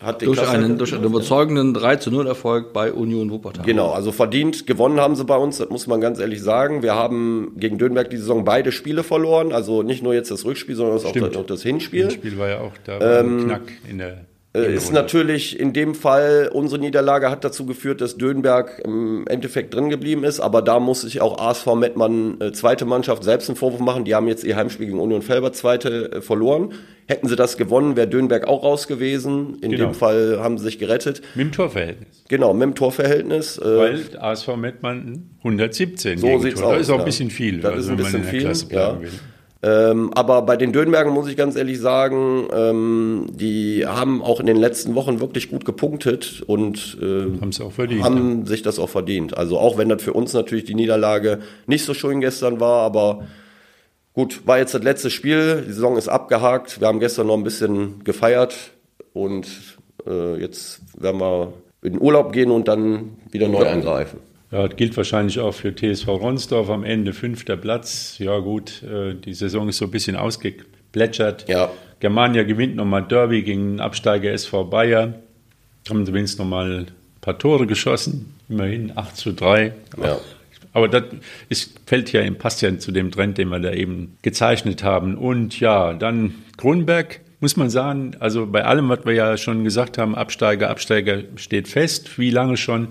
hat 0.00 0.22
durch, 0.22 0.46
einen, 0.48 0.78
durch 0.78 0.94
einen 0.94 1.04
überzeugenden 1.04 1.74
3 1.74 1.96
zu 1.96 2.10
0 2.10 2.26
Erfolg 2.28 2.72
bei 2.72 2.92
Union 2.92 3.30
Wuppertal. 3.30 3.64
Genau, 3.64 3.90
also 3.90 4.12
verdient 4.12 4.66
gewonnen 4.66 5.00
haben 5.00 5.16
sie 5.16 5.24
bei 5.24 5.36
uns, 5.36 5.58
das 5.58 5.70
muss 5.70 5.88
man 5.88 6.00
ganz 6.00 6.20
ehrlich 6.20 6.40
sagen. 6.40 6.82
Wir 6.82 6.94
haben 6.94 7.54
gegen 7.56 7.78
Dönberg 7.78 8.08
die 8.10 8.16
Saison 8.16 8.44
beide 8.44 8.70
Spiele 8.70 9.02
verloren, 9.02 9.52
also 9.52 9.82
nicht 9.82 10.02
nur 10.02 10.14
jetzt 10.14 10.30
das 10.30 10.44
Rückspiel, 10.44 10.76
sondern 10.76 10.98
auch 10.98 11.12
das, 11.12 11.36
auch 11.36 11.46
das 11.46 11.62
Hinspiel. 11.62 12.04
Das 12.04 12.12
Hinspiel 12.12 12.38
war 12.38 12.48
ja 12.48 12.60
auch 12.60 12.72
da 12.84 13.20
ähm, 13.20 13.46
Knack 13.46 13.62
in 13.88 13.98
der 13.98 14.27
äh, 14.54 14.74
ist 14.74 14.92
natürlich 14.92 15.60
in 15.60 15.74
dem 15.74 15.94
Fall, 15.94 16.50
unsere 16.52 16.80
Niederlage 16.80 17.30
hat 17.30 17.44
dazu 17.44 17.66
geführt, 17.66 18.00
dass 18.00 18.16
Dönberg 18.16 18.80
im 18.82 19.26
Endeffekt 19.26 19.74
drin 19.74 19.90
geblieben 19.90 20.24
ist, 20.24 20.40
aber 20.40 20.62
da 20.62 20.80
muss 20.80 21.02
sich 21.02 21.20
auch 21.20 21.38
ASV 21.38 21.74
Mettmann, 21.74 22.40
äh, 22.40 22.52
zweite 22.52 22.86
Mannschaft, 22.86 23.24
selbst 23.24 23.50
einen 23.50 23.56
Vorwurf 23.56 23.80
machen. 23.80 24.04
Die 24.04 24.14
haben 24.14 24.26
jetzt 24.26 24.44
ihr 24.44 24.56
Heimspiel 24.56 24.86
gegen 24.86 25.00
Union 25.00 25.20
Felber, 25.20 25.52
zweite, 25.52 26.12
äh, 26.12 26.20
verloren. 26.22 26.72
Hätten 27.06 27.28
sie 27.28 27.36
das 27.36 27.56
gewonnen, 27.56 27.96
wäre 27.96 28.08
Dönberg 28.08 28.46
auch 28.46 28.62
raus 28.62 28.86
gewesen. 28.86 29.58
In 29.60 29.70
genau. 29.70 29.86
dem 29.86 29.94
Fall 29.94 30.38
haben 30.40 30.58
sie 30.58 30.64
sich 30.64 30.78
gerettet. 30.78 31.22
Mit 31.34 31.46
dem 31.46 31.52
Torverhältnis. 31.52 32.24
Genau, 32.28 32.52
mit 32.52 32.62
dem 32.62 32.74
Torverhältnis. 32.74 33.58
Weil 33.62 34.02
ASV 34.18 34.56
Mettmann 34.56 35.30
117 35.38 36.18
So 36.18 36.38
sieht's 36.38 36.60
aus. 36.62 36.72
Das 36.72 36.80
ist 36.82 36.90
auch 36.90 36.94
ja. 36.94 37.00
ein 37.00 37.04
bisschen 37.06 37.30
viel. 37.30 37.60
Das 37.60 37.72
also, 37.72 37.80
ist 37.80 37.90
ein 37.90 37.96
bisschen 37.96 38.24
viel, 38.24 38.76
ja. 38.76 39.00
Will. 39.00 39.08
Ähm, 39.60 40.12
aber 40.14 40.42
bei 40.42 40.56
den 40.56 40.72
Dönbergen 40.72 41.12
muss 41.12 41.28
ich 41.28 41.36
ganz 41.36 41.56
ehrlich 41.56 41.80
sagen, 41.80 42.46
ähm, 42.52 43.26
die 43.30 43.84
haben 43.86 44.22
auch 44.22 44.38
in 44.38 44.46
den 44.46 44.56
letzten 44.56 44.94
Wochen 44.94 45.18
wirklich 45.18 45.50
gut 45.50 45.64
gepunktet 45.64 46.42
und 46.46 46.96
äh, 47.02 47.26
auch 47.60 47.72
verdient, 47.72 48.04
haben 48.04 48.40
ja. 48.40 48.46
sich 48.46 48.62
das 48.62 48.78
auch 48.78 48.88
verdient. 48.88 49.36
Also 49.36 49.58
auch 49.58 49.76
wenn 49.76 49.88
das 49.88 50.00
für 50.00 50.12
uns 50.12 50.32
natürlich 50.32 50.64
die 50.64 50.76
Niederlage 50.76 51.40
nicht 51.66 51.84
so 51.84 51.92
schön 51.92 52.20
gestern 52.20 52.60
war, 52.60 52.82
aber 52.82 53.26
gut, 54.12 54.46
war 54.46 54.58
jetzt 54.58 54.74
das 54.74 54.82
letzte 54.84 55.10
Spiel, 55.10 55.64
die 55.66 55.72
Saison 55.72 55.96
ist 55.96 56.08
abgehakt, 56.08 56.80
wir 56.80 56.86
haben 56.86 57.00
gestern 57.00 57.26
noch 57.26 57.36
ein 57.36 57.44
bisschen 57.44 58.04
gefeiert 58.04 58.54
und 59.12 59.48
äh, 60.06 60.40
jetzt 60.40 60.82
werden 60.96 61.20
wir 61.20 61.52
in 61.82 61.94
den 61.94 62.02
Urlaub 62.02 62.32
gehen 62.32 62.52
und 62.52 62.68
dann 62.68 63.16
wieder 63.32 63.48
neu 63.48 63.66
angreifen. 63.66 64.20
Ja, 64.50 64.66
das 64.66 64.76
gilt 64.76 64.96
wahrscheinlich 64.96 65.38
auch 65.40 65.52
für 65.52 65.74
TSV 65.74 66.08
Ronsdorf 66.08 66.70
am 66.70 66.84
Ende 66.84 67.12
fünfter 67.12 67.56
Platz. 67.56 68.16
Ja 68.18 68.38
gut, 68.38 68.82
äh, 68.82 69.14
die 69.14 69.34
Saison 69.34 69.68
ist 69.68 69.78
so 69.78 69.84
ein 69.84 69.90
bisschen 69.90 70.16
ausgeplätschert. 70.16 71.48
Ja. 71.48 71.70
Germania 72.00 72.44
gewinnt 72.44 72.76
nochmal 72.76 73.02
Derby 73.02 73.42
gegen 73.42 73.80
Absteiger 73.80 74.32
SV 74.32 74.64
Bayer. 74.64 75.14
Haben 75.88 76.06
zumindest 76.06 76.38
nochmal 76.38 76.80
ein 76.80 76.86
paar 77.20 77.38
Tore 77.38 77.66
geschossen. 77.66 78.34
Immerhin 78.48 78.92
8 78.96 79.16
zu 79.16 79.32
3. 79.32 79.72
Ja. 80.02 80.18
Aber 80.72 80.88
das 80.88 81.04
ist, 81.48 81.80
fällt 81.86 82.12
ja, 82.12 82.22
passt 82.30 82.62
ja 82.62 82.78
zu 82.78 82.92
dem 82.92 83.10
Trend, 83.10 83.36
den 83.36 83.48
wir 83.48 83.58
da 83.58 83.72
eben 83.72 84.16
gezeichnet 84.22 84.82
haben. 84.82 85.16
Und 85.16 85.60
ja, 85.60 85.92
dann 85.92 86.34
Kronberg, 86.56 87.20
muss 87.40 87.56
man 87.56 87.68
sagen, 87.68 88.12
also 88.20 88.46
bei 88.46 88.64
allem, 88.64 88.88
was 88.88 89.04
wir 89.04 89.12
ja 89.12 89.36
schon 89.36 89.64
gesagt 89.64 89.98
haben, 89.98 90.14
Absteiger, 90.14 90.70
Absteiger 90.70 91.22
steht 91.36 91.68
fest. 91.68 92.18
Wie 92.18 92.30
lange 92.30 92.56
schon? 92.56 92.88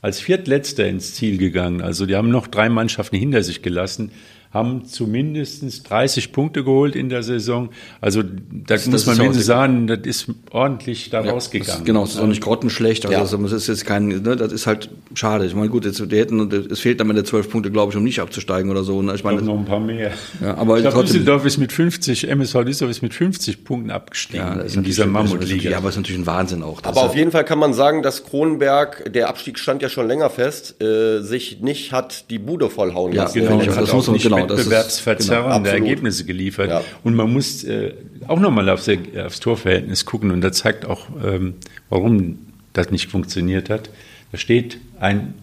Als 0.00 0.20
Viertletzter 0.20 0.86
ins 0.86 1.14
Ziel 1.14 1.38
gegangen. 1.38 1.82
Also 1.82 2.06
die 2.06 2.16
haben 2.16 2.30
noch 2.30 2.46
drei 2.46 2.68
Mannschaften 2.68 3.16
hinter 3.16 3.42
sich 3.42 3.62
gelassen. 3.62 4.12
Haben 4.52 4.84
zumindest 4.84 5.88
30 5.88 6.32
Punkte 6.32 6.64
geholt 6.64 6.96
in 6.96 7.08
der 7.08 7.22
Saison. 7.22 7.68
Also 8.00 8.22
da 8.22 8.30
das, 8.66 8.86
muss 8.86 9.06
man 9.06 9.16
mindestens 9.16 9.46
sagen, 9.46 9.86
das 9.86 10.00
ist 10.00 10.26
ordentlich 10.50 11.08
da 11.10 11.22
ja, 11.24 11.30
rausgegangen. 11.30 11.72
Das, 11.72 11.84
genau, 11.84 12.02
es 12.02 12.10
ist 12.14 12.20
auch 12.20 12.26
nicht 12.26 12.42
grottenschlecht. 12.42 13.06
Also 13.06 13.36
ja. 13.36 13.42
das 13.42 13.52
ist 13.52 13.68
jetzt 13.68 13.86
kein, 13.86 14.08
ne, 14.08 14.34
das 14.34 14.52
ist 14.52 14.66
halt 14.66 14.90
schade. 15.14 15.46
Ich 15.46 15.54
meine, 15.54 15.68
gut, 15.68 15.84
jetzt, 15.84 16.00
die 16.00 16.16
hätten, 16.16 16.50
es 16.68 16.80
fehlt 16.80 17.00
am 17.00 17.10
Ende 17.10 17.22
zwölf 17.22 17.48
Punkte, 17.48 17.70
glaube 17.70 17.92
ich, 17.92 17.96
um 17.96 18.02
nicht 18.02 18.18
abzusteigen 18.18 18.72
oder 18.72 18.82
so. 18.82 19.00
Ne? 19.02 19.14
Ich 19.14 19.22
meine, 19.22 19.40
noch 19.40 19.56
ein 19.56 19.64
paar 19.64 19.78
mehr. 19.78 20.10
Ja, 20.40 20.56
aber 20.56 20.78
ich 20.78 20.82
glaube, 20.82 21.04
Düsseldorf 21.04 21.44
ist 21.44 21.58
mit 21.58 21.72
50, 21.72 22.28
MSV 22.28 22.64
Düsseldorf 22.64 22.90
ist 22.90 23.02
mit 23.02 23.14
50 23.14 23.64
Punkten 23.64 23.92
abgestiegen 23.92 24.44
ja, 24.44 24.62
in 24.62 24.82
dieser 24.82 25.06
Mammutliga. 25.06 25.70
Ja, 25.70 25.76
aber 25.76 25.90
es 25.90 25.94
ist 25.94 26.00
natürlich 26.00 26.22
ein 26.22 26.26
Wahnsinn 26.26 26.64
auch. 26.64 26.82
Aber 26.82 27.04
auf 27.04 27.14
jeden 27.14 27.30
Fall 27.30 27.44
kann 27.44 27.60
man 27.60 27.72
sagen, 27.72 28.02
dass 28.02 28.24
Kronenberg, 28.24 29.12
der 29.12 29.28
Abstieg 29.28 29.60
stand 29.60 29.80
ja 29.80 29.88
schon 29.88 30.08
länger 30.08 30.28
fest, 30.28 30.82
äh, 30.82 31.20
sich 31.20 31.60
nicht 31.60 31.92
hat 31.92 32.30
die 32.30 32.40
Bude 32.40 32.68
vollhauen 32.68 33.12
lassen. 33.12 33.42
Ja, 33.42 33.48
genau. 33.48 33.62
Das 33.64 33.92
muss 33.92 34.08
man, 34.08 34.18
genau, 34.18 34.39
wettbewerbsverzerrende 34.48 35.70
genau, 35.70 35.84
Ergebnisse 35.84 36.24
geliefert. 36.24 36.70
Ja. 36.70 36.82
Und 37.04 37.14
man 37.14 37.32
muss 37.32 37.64
äh, 37.64 37.94
auch 38.26 38.40
nochmal 38.40 38.68
aufs, 38.68 38.88
aufs 38.88 39.40
Torverhältnis 39.40 40.04
gucken 40.04 40.30
und 40.30 40.40
das 40.40 40.58
zeigt 40.58 40.84
auch, 40.84 41.06
ähm, 41.22 41.54
warum 41.88 42.38
das 42.72 42.90
nicht 42.90 43.10
funktioniert 43.10 43.70
hat. 43.70 43.90
Da 44.32 44.38
steht 44.38 44.78
ein, 44.98 45.34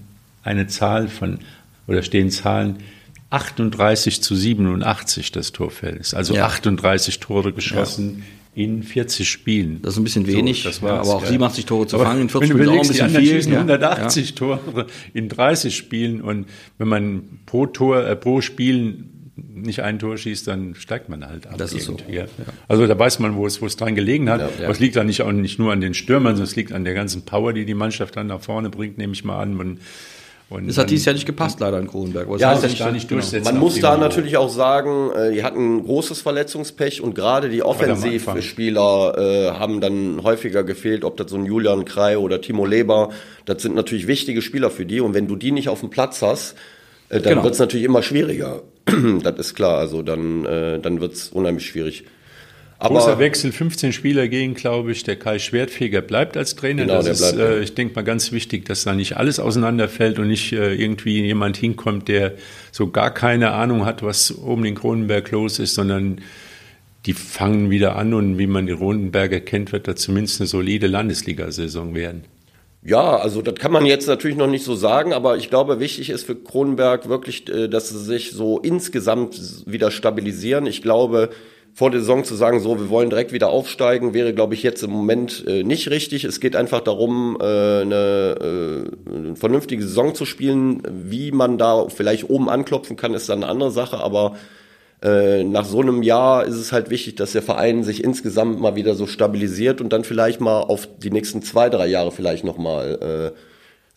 eine 0.43 0.67
Zahl 0.67 1.07
von, 1.07 1.39
oder 1.87 2.03
stehen 2.03 2.31
Zahlen 2.31 2.77
38 3.29 4.21
zu 4.21 4.35
87 4.35 5.31
das 5.31 5.51
Torverhältnis. 5.51 6.13
Also 6.13 6.35
ja. 6.35 6.45
38 6.45 7.19
Tore 7.19 7.51
geschossen 7.51 8.19
ja. 8.19 8.23
In 8.57 8.81
40 8.81 9.29
Spielen. 9.29 9.83
Das 9.83 9.93
ist 9.93 9.99
ein 9.99 10.03
bisschen 10.03 10.25
wenig, 10.25 10.63
so, 10.63 10.87
ja, 10.87 10.99
aber 10.99 11.17
auch 11.17 11.23
87 11.23 11.67
Tore 11.67 11.85
zu 11.85 11.99
fangen 11.99 12.23
in 12.23 12.29
40 12.29 12.49
Spielen 12.49 12.69
auch 12.69 12.73
ein 12.73 12.87
bisschen 12.87 13.09
viel. 13.11 13.55
180 13.55 14.33
Tore 14.33 14.87
in 15.13 15.29
30 15.29 15.77
Spielen 15.77 16.21
und 16.21 16.47
wenn 16.79 16.87
man 16.87 17.39
pro 17.45 17.67
Tor, 17.67 18.03
äh, 18.03 18.15
pro 18.15 18.41
Spiel 18.41 19.03
nicht 19.35 19.83
ein 19.83 19.99
Tor 19.99 20.17
schießt, 20.17 20.47
dann 20.47 20.73
steigt 20.73 21.07
man 21.07 21.23
halt 21.23 21.45
ab. 21.45 21.59
Das 21.59 21.71
ist 21.71 21.85
so. 21.85 21.97
Ja. 22.09 22.25
Also 22.67 22.87
da 22.87 22.97
weiß 22.97 23.19
man, 23.19 23.35
wo 23.35 23.45
es, 23.45 23.61
wo 23.61 23.67
es 23.67 23.75
dran 23.75 23.93
gelegen 23.93 24.27
hat. 24.27 24.41
Ja, 24.41 24.49
ja. 24.57 24.63
Aber 24.63 24.71
es 24.71 24.79
liegt 24.79 24.95
da 24.95 25.03
nicht, 25.03 25.21
auch 25.21 25.31
nicht 25.31 25.59
nur 25.59 25.71
an 25.71 25.79
den 25.79 25.93
Stürmern, 25.93 26.33
sondern 26.33 26.49
es 26.49 26.55
liegt 26.55 26.71
an 26.71 26.83
der 26.83 26.95
ganzen 26.95 27.25
Power, 27.25 27.53
die 27.53 27.63
die 27.63 27.75
Mannschaft 27.75 28.15
dann 28.15 28.25
nach 28.25 28.41
vorne 28.41 28.71
bringt, 28.71 28.97
nehme 28.97 29.13
ich 29.13 29.23
mal 29.23 29.39
an. 29.39 29.59
Und 29.59 29.79
und 30.49 30.69
es 30.69 30.77
hat 30.77 30.89
dieses 30.89 31.05
Jahr 31.05 31.13
nicht 31.13 31.25
gepasst, 31.25 31.59
leider 31.59 31.77
in 31.77 31.87
Kronenberg. 31.87 32.27
ja, 32.39 32.53
das 32.53 32.63
heißt 32.63 32.79
ja 32.79 32.91
nicht, 32.91 33.11
durchsetzen. 33.11 33.43
Man 33.43 33.59
muss 33.59 33.79
da 33.81 33.97
natürlich 33.97 34.37
auch 34.37 34.49
sagen, 34.49 35.11
äh, 35.11 35.33
die 35.33 35.43
hatten 35.43 35.83
großes 35.83 36.21
Verletzungspech 36.21 37.01
und 37.01 37.15
gerade 37.15 37.49
die 37.49 37.63
Offensivspieler 37.63 39.17
äh, 39.17 39.51
haben 39.59 39.81
dann 39.81 40.23
häufiger 40.23 40.63
gefehlt, 40.63 41.03
ob 41.03 41.17
das 41.17 41.31
so 41.31 41.37
ein 41.37 41.45
Julian 41.45 41.83
Krei 41.83 42.17
oder 42.17 42.39
Timo 42.39 42.65
Leber. 42.65 43.09
Das 43.45 43.61
sind 43.61 43.75
natürlich 43.75 44.07
wichtige 44.07 44.41
Spieler 44.41 44.69
für 44.69 44.85
die 44.85 45.01
und 45.01 45.13
wenn 45.13 45.27
du 45.27 45.35
die 45.35 45.51
nicht 45.51 45.67
auf 45.67 45.81
dem 45.81 45.89
Platz 45.89 46.21
hast, 46.21 46.55
äh, 47.09 47.19
dann 47.19 47.33
genau. 47.33 47.43
wird 47.43 47.53
es 47.53 47.59
natürlich 47.59 47.85
immer 47.85 48.01
schwieriger. 48.01 48.61
das 49.23 49.37
ist 49.37 49.53
klar. 49.53 49.77
Also 49.77 50.01
dann, 50.01 50.45
äh, 50.45 50.79
dann 50.79 51.01
wird 51.01 51.13
es 51.13 51.27
unheimlich 51.27 51.65
schwierig. 51.65 52.05
Aber 52.79 52.99
Großer 52.99 53.17
Wechsel, 53.17 53.51
15 53.51 53.91
Spieler 53.91 54.27
gehen, 54.27 54.53
glaube 54.53 54.91
ich. 54.91 55.03
Der 55.03 55.15
Kai 55.15 55.39
Schwertfeger 55.39 56.01
bleibt 56.01 56.37
als 56.37 56.55
Trainer. 56.55 56.85
Genau, 56.85 57.01
das 57.01 57.21
ist, 57.21 57.33
äh, 57.33 57.61
ich 57.61 57.73
denke 57.73 57.95
mal, 57.95 58.03
ganz 58.03 58.31
wichtig, 58.31 58.65
dass 58.65 58.83
da 58.83 58.93
nicht 58.93 59.17
alles 59.17 59.39
auseinanderfällt 59.39 60.19
und 60.19 60.27
nicht 60.27 60.53
äh, 60.53 60.75
irgendwie 60.75 61.23
jemand 61.23 61.57
hinkommt, 61.57 62.07
der 62.07 62.33
so 62.71 62.91
gar 62.91 63.11
keine 63.11 63.51
Ahnung 63.51 63.85
hat, 63.85 64.03
was 64.03 64.37
oben 64.37 64.65
in 64.65 64.75
Kronenberg 64.75 65.31
los 65.31 65.57
ist, 65.57 65.73
sondern 65.73 66.21
die 67.07 67.13
fangen 67.13 67.71
wieder 67.71 67.95
an 67.95 68.13
und 68.13 68.37
wie 68.37 68.47
man 68.47 68.67
die 68.67 68.75
Kronenberger 68.75 69.39
kennt, 69.39 69.71
wird 69.71 69.87
da 69.87 69.95
zumindest 69.95 70.41
eine 70.41 70.47
solide 70.47 70.85
Landesliga-Saison 70.87 71.95
werden. 71.95 72.25
Ja, 72.83 73.17
also 73.17 73.41
das 73.41 73.55
kann 73.55 73.71
man 73.71 73.85
jetzt 73.85 74.07
natürlich 74.07 74.37
noch 74.37 74.47
nicht 74.47 74.63
so 74.63 74.75
sagen, 74.75 75.13
aber 75.13 75.37
ich 75.37 75.49
glaube, 75.49 75.79
wichtig 75.79 76.09
ist 76.09 76.25
für 76.25 76.35
Kronenberg 76.35 77.09
wirklich, 77.09 77.49
äh, 77.49 77.67
dass 77.67 77.89
sie 77.89 77.99
sich 77.99 78.31
so 78.31 78.59
insgesamt 78.59 79.65
wieder 79.65 79.89
stabilisieren. 79.89 80.67
Ich 80.67 80.83
glaube, 80.83 81.31
vor 81.73 81.91
der 81.91 81.99
Saison 81.99 82.23
zu 82.23 82.35
sagen, 82.35 82.59
so, 82.59 82.79
wir 82.79 82.89
wollen 82.89 83.09
direkt 83.09 83.33
wieder 83.33 83.49
aufsteigen, 83.49 84.13
wäre, 84.13 84.33
glaube 84.33 84.55
ich, 84.55 84.63
jetzt 84.63 84.81
im 84.83 84.91
Moment 84.91 85.43
äh, 85.47 85.63
nicht 85.63 85.89
richtig. 85.89 86.23
Es 86.23 86.39
geht 86.39 86.55
einfach 86.55 86.81
darum, 86.81 87.37
äh, 87.39 87.43
eine, 87.43 88.35
äh, 89.07 89.15
eine 89.15 89.35
vernünftige 89.35 89.83
Saison 89.83 90.15
zu 90.15 90.25
spielen. 90.25 90.81
Wie 90.89 91.31
man 91.31 91.57
da 91.57 91.87
vielleicht 91.89 92.29
oben 92.29 92.49
anklopfen 92.49 92.97
kann, 92.97 93.13
ist 93.13 93.29
dann 93.29 93.43
eine 93.43 93.51
andere 93.51 93.71
Sache, 93.71 93.97
aber 93.97 94.35
äh, 95.03 95.43
nach 95.43 95.65
so 95.65 95.81
einem 95.81 96.01
Jahr 96.01 96.45
ist 96.45 96.55
es 96.55 96.71
halt 96.71 96.89
wichtig, 96.89 97.15
dass 97.15 97.33
der 97.33 97.43
Verein 97.43 97.83
sich 97.83 98.03
insgesamt 98.03 98.59
mal 98.59 98.75
wieder 98.75 98.95
so 98.95 99.05
stabilisiert 99.05 99.79
und 99.79 99.93
dann 99.93 100.03
vielleicht 100.03 100.41
mal 100.41 100.61
auf 100.61 100.87
die 100.97 101.11
nächsten 101.11 101.43
zwei, 101.43 101.69
drei 101.69 101.85
Jahre 101.85 102.11
vielleicht 102.11 102.43
nochmal 102.43 103.33
äh, 103.35 103.39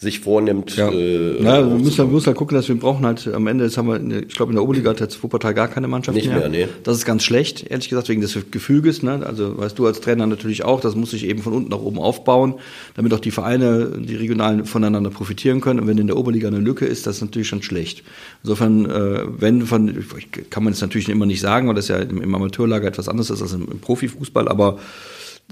sich 0.00 0.20
vornimmt. 0.20 0.76
Ja, 0.76 0.90
äh, 0.90 1.42
ja 1.42 1.68
wir 1.68 1.76
müssen, 1.76 1.98
wir 1.98 2.06
müssen 2.06 2.28
halt 2.28 2.36
gucken, 2.38 2.56
dass 2.56 2.66
wir 2.68 2.74
brauchen 2.74 3.04
halt 3.04 3.28
am 3.28 3.46
Ende, 3.46 3.64
jetzt 3.64 3.76
haben 3.76 3.86
wir, 3.86 4.22
ich 4.22 4.34
glaube 4.34 4.50
in 4.50 4.56
der 4.56 4.62
Oberliga 4.64 4.90
hat 4.90 5.00
jetzt 5.00 5.22
Wuppertal 5.22 5.52
gar 5.52 5.68
keine 5.68 5.88
Mannschaft 5.88 6.16
Nicht 6.16 6.28
mehr. 6.28 6.38
mehr 6.38 6.48
nee. 6.48 6.68
Das 6.84 6.96
ist 6.96 7.04
ganz 7.04 7.22
schlecht, 7.22 7.70
ehrlich 7.70 7.90
gesagt, 7.90 8.08
wegen 8.08 8.22
des 8.22 8.36
Gefüges. 8.50 9.02
Ne? 9.02 9.22
Also 9.26 9.58
weißt 9.58 9.78
du 9.78 9.86
als 9.86 10.00
Trainer 10.00 10.26
natürlich 10.26 10.64
auch, 10.64 10.80
das 10.80 10.96
muss 10.96 11.10
sich 11.10 11.26
eben 11.26 11.42
von 11.42 11.52
unten 11.52 11.68
nach 11.68 11.80
oben 11.80 11.98
aufbauen, 11.98 12.54
damit 12.94 13.12
auch 13.12 13.20
die 13.20 13.30
Vereine, 13.30 13.92
die 13.98 14.16
regionalen 14.16 14.64
voneinander 14.64 15.10
profitieren 15.10 15.60
können. 15.60 15.80
Und 15.80 15.86
wenn 15.86 15.98
in 15.98 16.06
der 16.06 16.16
Oberliga 16.16 16.48
eine 16.48 16.60
Lücke 16.60 16.86
ist, 16.86 17.06
das 17.06 17.16
ist 17.16 17.22
natürlich 17.22 17.48
schon 17.48 17.62
schlecht. 17.62 18.02
Insofern, 18.42 18.86
äh, 18.86 19.24
wenn 19.38 19.66
von, 19.66 20.02
kann 20.48 20.64
man 20.64 20.72
es 20.72 20.80
natürlich 20.80 21.10
immer 21.10 21.26
nicht 21.26 21.42
sagen, 21.42 21.68
weil 21.68 21.74
das 21.74 21.88
ja 21.88 21.96
im, 21.96 22.22
im 22.22 22.34
Amateurlager 22.34 22.88
etwas 22.88 23.10
anderes 23.10 23.28
ist 23.28 23.42
als 23.42 23.52
im, 23.52 23.68
im 23.70 23.80
Profifußball, 23.80 24.48
aber 24.48 24.78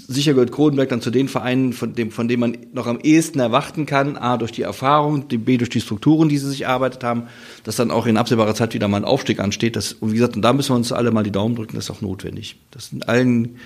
sicher 0.07 0.35
gehört 0.35 0.52
Kronenberg 0.52 0.88
dann 0.88 1.00
zu 1.00 1.11
den 1.11 1.28
Vereinen, 1.28 1.73
von 1.73 1.95
dem, 1.95 2.11
von 2.11 2.28
dem 2.28 2.40
man 2.40 2.57
noch 2.73 2.87
am 2.87 3.00
ehesten 3.00 3.40
erwarten 3.40 3.87
kann, 3.87 4.17
A, 4.17 4.37
durch 4.37 4.52
die 4.52 4.62
Erfahrung, 4.62 5.26
B, 5.28 5.57
durch 5.57 5.71
die 5.71 5.81
Strukturen, 5.81 6.28
die 6.28 6.38
sie 6.38 6.49
sich 6.49 6.62
erarbeitet 6.62 7.05
haben, 7.05 7.25
dass 7.64 7.76
dann 7.76 7.90
auch 7.90 8.07
in 8.07 8.17
absehbarer 8.17 8.55
Zeit 8.55 8.75
wieder 8.75 8.88
mal 8.88 8.99
ein 8.99 9.05
Aufstieg 9.05 9.40
ansteht. 9.40 9.76
Das, 9.76 9.93
und 9.93 10.12
wie 10.12 10.17
gesagt, 10.17 10.37
und 10.37 10.43
da 10.43 10.52
müssen 10.52 10.71
wir 10.71 10.76
uns 10.76 10.93
alle 10.93 11.11
mal 11.11 11.25
die 11.25 11.33
Daumen 11.33 11.57
drücken, 11.57 11.76
das 11.76 11.85
ist 11.85 11.90
auch 11.90 12.00
notwendig. 12.00 12.57
Das 12.71 12.90
sind 12.90 13.09
allen 13.09 13.57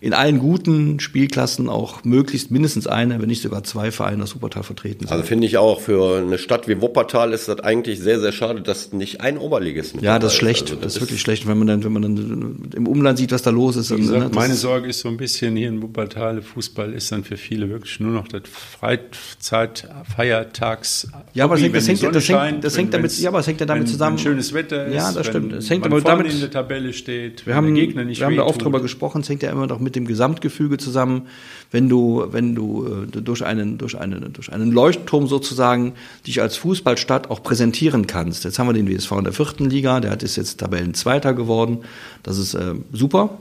in 0.00 0.14
allen 0.14 0.38
guten 0.38 1.00
Spielklassen 1.00 1.68
auch 1.68 2.04
möglichst 2.04 2.50
mindestens 2.50 2.86
eine, 2.86 3.20
wenn 3.20 3.28
nicht 3.28 3.42
sogar 3.42 3.64
zwei 3.64 3.90
Vereine 3.90 4.22
aus 4.22 4.34
Wuppertal 4.34 4.62
vertreten 4.62 5.00
sind. 5.00 5.10
Also 5.10 5.24
finde 5.24 5.46
ich 5.46 5.58
auch, 5.58 5.80
für 5.80 6.18
eine 6.18 6.38
Stadt 6.38 6.68
wie 6.68 6.80
Wuppertal 6.80 7.32
ist 7.32 7.48
das 7.48 7.60
eigentlich 7.60 7.98
sehr, 7.98 8.20
sehr 8.20 8.32
schade, 8.32 8.60
dass 8.60 8.92
nicht 8.92 9.20
ein 9.20 9.38
Oberligist 9.38 9.96
mit 9.96 10.04
Ja, 10.04 10.18
das 10.18 10.32
ist 10.32 10.38
schlecht. 10.38 10.62
Also 10.62 10.74
das, 10.76 10.84
das, 10.84 10.96
ist 10.96 11.00
wirklich 11.02 11.20
schlecht, 11.20 11.48
wenn 11.48 11.58
man 11.58 11.66
dann, 11.66 11.84
wenn 11.84 11.92
man 11.92 12.02
dann 12.02 12.70
im 12.76 12.86
Umland 12.86 13.18
sieht, 13.18 13.32
was 13.32 13.42
da 13.42 13.50
los 13.50 13.76
ist. 13.76 13.90
Wie 13.90 14.00
gesagt, 14.00 14.30
ne, 14.30 14.30
meine 14.34 14.54
Sorge 14.54 14.88
ist 14.88 15.00
so 15.00 15.08
ein 15.08 15.16
bisschen 15.16 15.56
hier 15.56 15.68
in 15.68 15.82
Wuppertal, 15.82 16.42
Fußball 16.42 16.92
ist 16.92 17.10
dann 17.10 17.24
für 17.24 17.36
viele 17.36 17.68
wirklich 17.68 17.98
nur 17.98 18.12
noch 18.12 18.28
das 18.28 18.42
Freizeit, 18.44 19.88
Feiertags. 20.16 21.08
Ja, 21.34 21.44
aber 21.44 21.56
das 21.56 21.64
hängt, 21.64 21.74
das 21.74 21.88
hängt, 21.88 22.02
das 22.14 22.28
hängt, 22.28 22.64
das 22.64 22.76
hängt 22.76 22.94
damit, 22.94 23.18
ja, 23.18 23.30
aber 23.30 23.40
es 23.40 23.46
hängt 23.48 23.60
ja 23.60 23.66
damit 23.66 23.84
wenn, 23.84 23.92
zusammen. 23.92 24.16
Wenn 24.16 24.22
schönes 24.22 24.54
Wetter 24.54 24.86
ist. 24.86 24.94
Ja, 24.94 25.12
das 25.12 25.26
stimmt. 25.26 25.52
Es 25.54 25.68
hängt 25.68 25.84
aber 25.84 26.00
damit 26.00 26.32
in 26.32 26.40
der 26.40 26.50
Tabelle 26.50 26.92
steht. 26.92 27.46
Wir 27.46 27.56
haben, 27.56 27.74
Gegner 27.74 28.04
nicht 28.04 28.20
wir 28.20 28.26
haben 28.26 28.36
da 28.36 28.44
oft 28.44 28.62
drüber 28.62 28.80
gesprochen. 28.80 29.22
Es 29.22 29.28
hängt 29.28 29.42
ja 29.42 29.50
immer 29.50 29.66
noch 29.66 29.80
mit 29.80 29.87
dem 29.96 30.06
Gesamtgefühl 30.06 30.58
Gefüge 30.58 30.78
zusammen, 30.78 31.28
wenn 31.70 31.88
du, 31.88 32.26
wenn 32.30 32.54
du 32.54 32.86
äh, 32.86 33.20
durch 33.20 33.44
einen, 33.44 33.78
durch 33.78 33.98
einen, 33.98 34.32
durch 34.32 34.52
einen 34.52 34.72
Leuchtturm 34.72 35.28
sozusagen 35.28 35.92
dich 36.26 36.40
als 36.40 36.56
Fußballstadt 36.56 37.30
auch 37.30 37.42
präsentieren 37.42 38.06
kannst. 38.06 38.44
Jetzt 38.44 38.58
haben 38.58 38.66
wir 38.66 38.72
den 38.72 38.88
WSV 38.88 39.12
in 39.12 39.24
der 39.24 39.32
vierten 39.32 39.70
Liga, 39.70 40.00
der 40.00 40.10
hat 40.10 40.22
ist 40.22 40.36
jetzt 40.36 40.58
Tabellenzweiter 40.58 41.34
geworden. 41.34 41.78
Das 42.22 42.38
ist 42.38 42.54
äh, 42.54 42.74
super. 42.92 43.38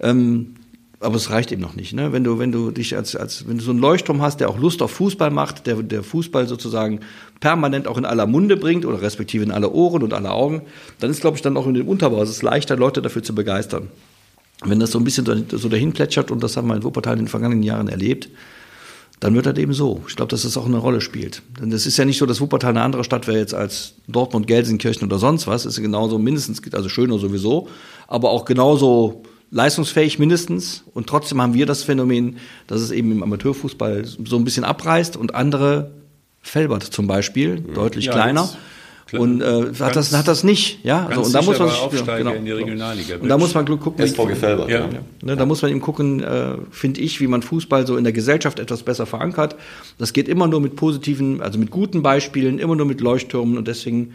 Ähm, 0.00 0.54
aber 1.00 1.16
es 1.16 1.30
reicht 1.30 1.50
eben 1.50 1.62
noch 1.62 1.74
nicht. 1.74 1.94
Ne? 1.94 2.12
Wenn 2.12 2.22
du, 2.22 2.38
wenn 2.38 2.52
du 2.52 2.70
dich 2.70 2.94
als, 2.94 3.16
als, 3.16 3.48
wenn 3.48 3.58
du 3.58 3.64
so 3.64 3.72
einen 3.72 3.80
Leuchtturm 3.80 4.22
hast, 4.22 4.38
der 4.38 4.48
auch 4.48 4.58
Lust 4.58 4.82
auf 4.82 4.92
Fußball 4.92 5.30
macht, 5.30 5.66
der, 5.66 5.82
der 5.82 6.04
Fußball 6.04 6.46
sozusagen 6.46 7.00
permanent 7.40 7.88
auch 7.88 7.98
in 7.98 8.04
aller 8.04 8.28
Munde 8.28 8.56
bringt 8.56 8.86
oder 8.86 9.02
respektive 9.02 9.42
in 9.42 9.50
alle 9.50 9.72
Ohren 9.72 10.04
und 10.04 10.14
alle 10.14 10.30
Augen, 10.30 10.62
dann 11.00 11.10
ist, 11.10 11.20
glaube 11.20 11.36
ich, 11.36 11.42
dann 11.42 11.56
auch 11.56 11.66
in 11.66 11.74
dem 11.74 11.88
Unterbau 11.88 12.22
es 12.22 12.30
ist 12.30 12.42
leichter, 12.42 12.76
Leute 12.76 13.02
dafür 13.02 13.24
zu 13.24 13.34
begeistern 13.34 13.88
wenn 14.64 14.80
das 14.80 14.90
so 14.90 14.98
ein 14.98 15.04
bisschen 15.04 15.46
so 15.50 15.68
dahin 15.68 15.92
plätschert, 15.92 16.30
und 16.30 16.42
das 16.42 16.56
haben 16.56 16.68
wir 16.68 16.76
in 16.76 16.84
Wuppertal 16.84 17.14
in 17.14 17.24
den 17.24 17.28
vergangenen 17.28 17.62
Jahren 17.62 17.88
erlebt, 17.88 18.28
dann 19.20 19.34
wird 19.34 19.46
das 19.46 19.56
eben 19.56 19.72
so. 19.72 20.02
Ich 20.08 20.16
glaube, 20.16 20.30
dass 20.30 20.42
das 20.42 20.56
auch 20.56 20.66
eine 20.66 20.78
Rolle 20.78 21.00
spielt. 21.00 21.42
Denn 21.60 21.70
es 21.70 21.86
ist 21.86 21.96
ja 21.96 22.04
nicht 22.04 22.18
so, 22.18 22.26
dass 22.26 22.40
Wuppertal 22.40 22.70
eine 22.70 22.82
andere 22.82 23.04
Stadt 23.04 23.28
wäre 23.28 23.38
jetzt 23.38 23.54
als 23.54 23.94
Dortmund, 24.08 24.48
Gelsenkirchen 24.48 25.06
oder 25.06 25.18
sonst 25.18 25.46
was. 25.46 25.64
Es 25.64 25.78
ist 25.78 25.82
genauso 25.82 26.18
mindestens, 26.18 26.60
also 26.72 26.88
schöner 26.88 27.18
sowieso, 27.18 27.68
aber 28.08 28.30
auch 28.30 28.44
genauso 28.44 29.22
leistungsfähig 29.52 30.18
mindestens. 30.18 30.82
Und 30.92 31.06
trotzdem 31.06 31.40
haben 31.40 31.54
wir 31.54 31.66
das 31.66 31.84
Phänomen, 31.84 32.38
dass 32.66 32.80
es 32.80 32.90
eben 32.90 33.12
im 33.12 33.22
Amateurfußball 33.22 34.04
so 34.04 34.36
ein 34.36 34.44
bisschen 34.44 34.64
abreißt 34.64 35.16
und 35.16 35.36
andere, 35.36 35.92
Felbert 36.40 36.82
zum 36.82 37.06
Beispiel, 37.06 37.60
deutlich 37.60 38.06
ja, 38.06 38.12
kleiner, 38.12 38.50
und 39.12 39.40
äh, 39.40 39.72
hat 39.78 39.96
das 39.96 40.14
hat 40.14 40.28
das 40.28 40.44
nicht, 40.44 40.84
ja. 40.84 41.06
Also, 41.06 41.22
und 41.22 41.34
da 41.34 41.42
muss 41.42 41.58
man 41.58 41.68
ja, 41.68 42.18
genau. 42.18 42.32
in 42.32 42.44
die 42.44 42.52
Regionalliga. 42.52 43.16
Und 43.16 43.28
da 43.28 43.38
muss 43.38 43.54
man 43.54 43.66
gucken. 43.66 44.04
SV 44.04 44.26
Gefälbert. 44.26 44.70
Ja. 44.70 44.80
ja. 44.80 44.88
Ne, 45.22 45.36
da 45.36 45.46
muss 45.46 45.62
man 45.62 45.70
eben 45.70 45.80
gucken, 45.80 46.22
äh, 46.22 46.56
finde 46.70 47.00
ich, 47.00 47.20
wie 47.20 47.26
man 47.26 47.42
Fußball 47.42 47.86
so 47.86 47.96
in 47.96 48.04
der 48.04 48.12
Gesellschaft 48.12 48.58
etwas 48.58 48.82
besser 48.82 49.06
verankert. 49.06 49.56
Das 49.98 50.12
geht 50.12 50.28
immer 50.28 50.46
nur 50.46 50.60
mit 50.60 50.76
positiven, 50.76 51.40
also 51.40 51.58
mit 51.58 51.70
guten 51.70 52.02
Beispielen, 52.02 52.58
immer 52.58 52.76
nur 52.76 52.86
mit 52.86 53.00
Leuchttürmen 53.00 53.58
und 53.58 53.68
deswegen 53.68 54.14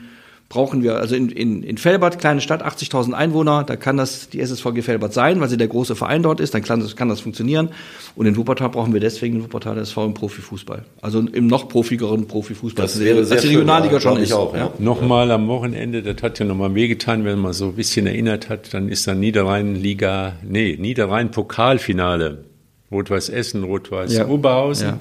brauchen 0.49 0.81
wir, 0.81 0.95
also 0.97 1.15
in, 1.15 1.29
in, 1.29 1.61
in 1.61 1.77
Felbert, 1.77 2.19
kleine 2.19 2.39
Stadt, 2.39 2.65
80.000 2.65 3.11
Einwohner, 3.11 3.65
da 3.65 3.75
kann 3.75 3.97
das 3.97 4.29
die 4.29 4.39
SSVG 4.39 4.81
Felbert 4.81 5.13
sein, 5.13 5.41
weil 5.41 5.49
sie 5.49 5.57
der 5.57 5.67
große 5.67 5.95
Verein 5.95 6.23
dort 6.23 6.39
ist, 6.39 6.53
dann 6.53 6.63
kann 6.63 6.79
das, 6.79 6.95
kann 6.95 7.09
das 7.09 7.19
funktionieren. 7.19 7.69
Und 8.15 8.27
in 8.27 8.37
Wuppertal 8.37 8.69
brauchen 8.69 8.93
wir 8.93 9.01
deswegen 9.01 9.37
in 9.37 9.43
Wuppertal 9.43 9.77
SV 9.77 10.05
im 10.05 10.13
Profifußball. 10.13 10.85
Also 11.01 11.19
im 11.19 11.47
noch 11.47 11.67
profigeren 11.67 12.27
Profifußball. 12.27 12.85
Das 12.85 12.99
wäre 12.99 13.25
sehr 13.25 13.41
die 13.41 13.47
Regionalliga 13.47 13.99
schön, 13.99 14.13
schon 14.13 14.21
ist. 14.21 14.31
auch, 14.31 14.55
ja. 14.55 14.71
Nochmal 14.79 15.31
am 15.31 15.47
Wochenende, 15.49 16.01
das 16.01 16.23
hat 16.23 16.39
ja 16.39 16.45
nochmal 16.45 16.73
wehgetan, 16.75 17.25
wenn 17.25 17.39
man 17.39 17.51
so 17.51 17.65
ein 17.65 17.75
bisschen 17.75 18.07
erinnert 18.07 18.47
hat, 18.47 18.73
dann 18.73 18.87
ist 18.87 19.05
dann 19.07 19.19
Niederrhein-Liga, 19.19 20.37
nee, 20.47 20.77
Niederrhein-Pokalfinale. 20.79 22.45
Rot-Weiß 22.89 23.27
Essen, 23.29 23.63
Rot-Weiß 23.63 24.15
Ja. 24.15 24.27
Oberhausen. 24.27 24.87
Ja. 24.87 24.99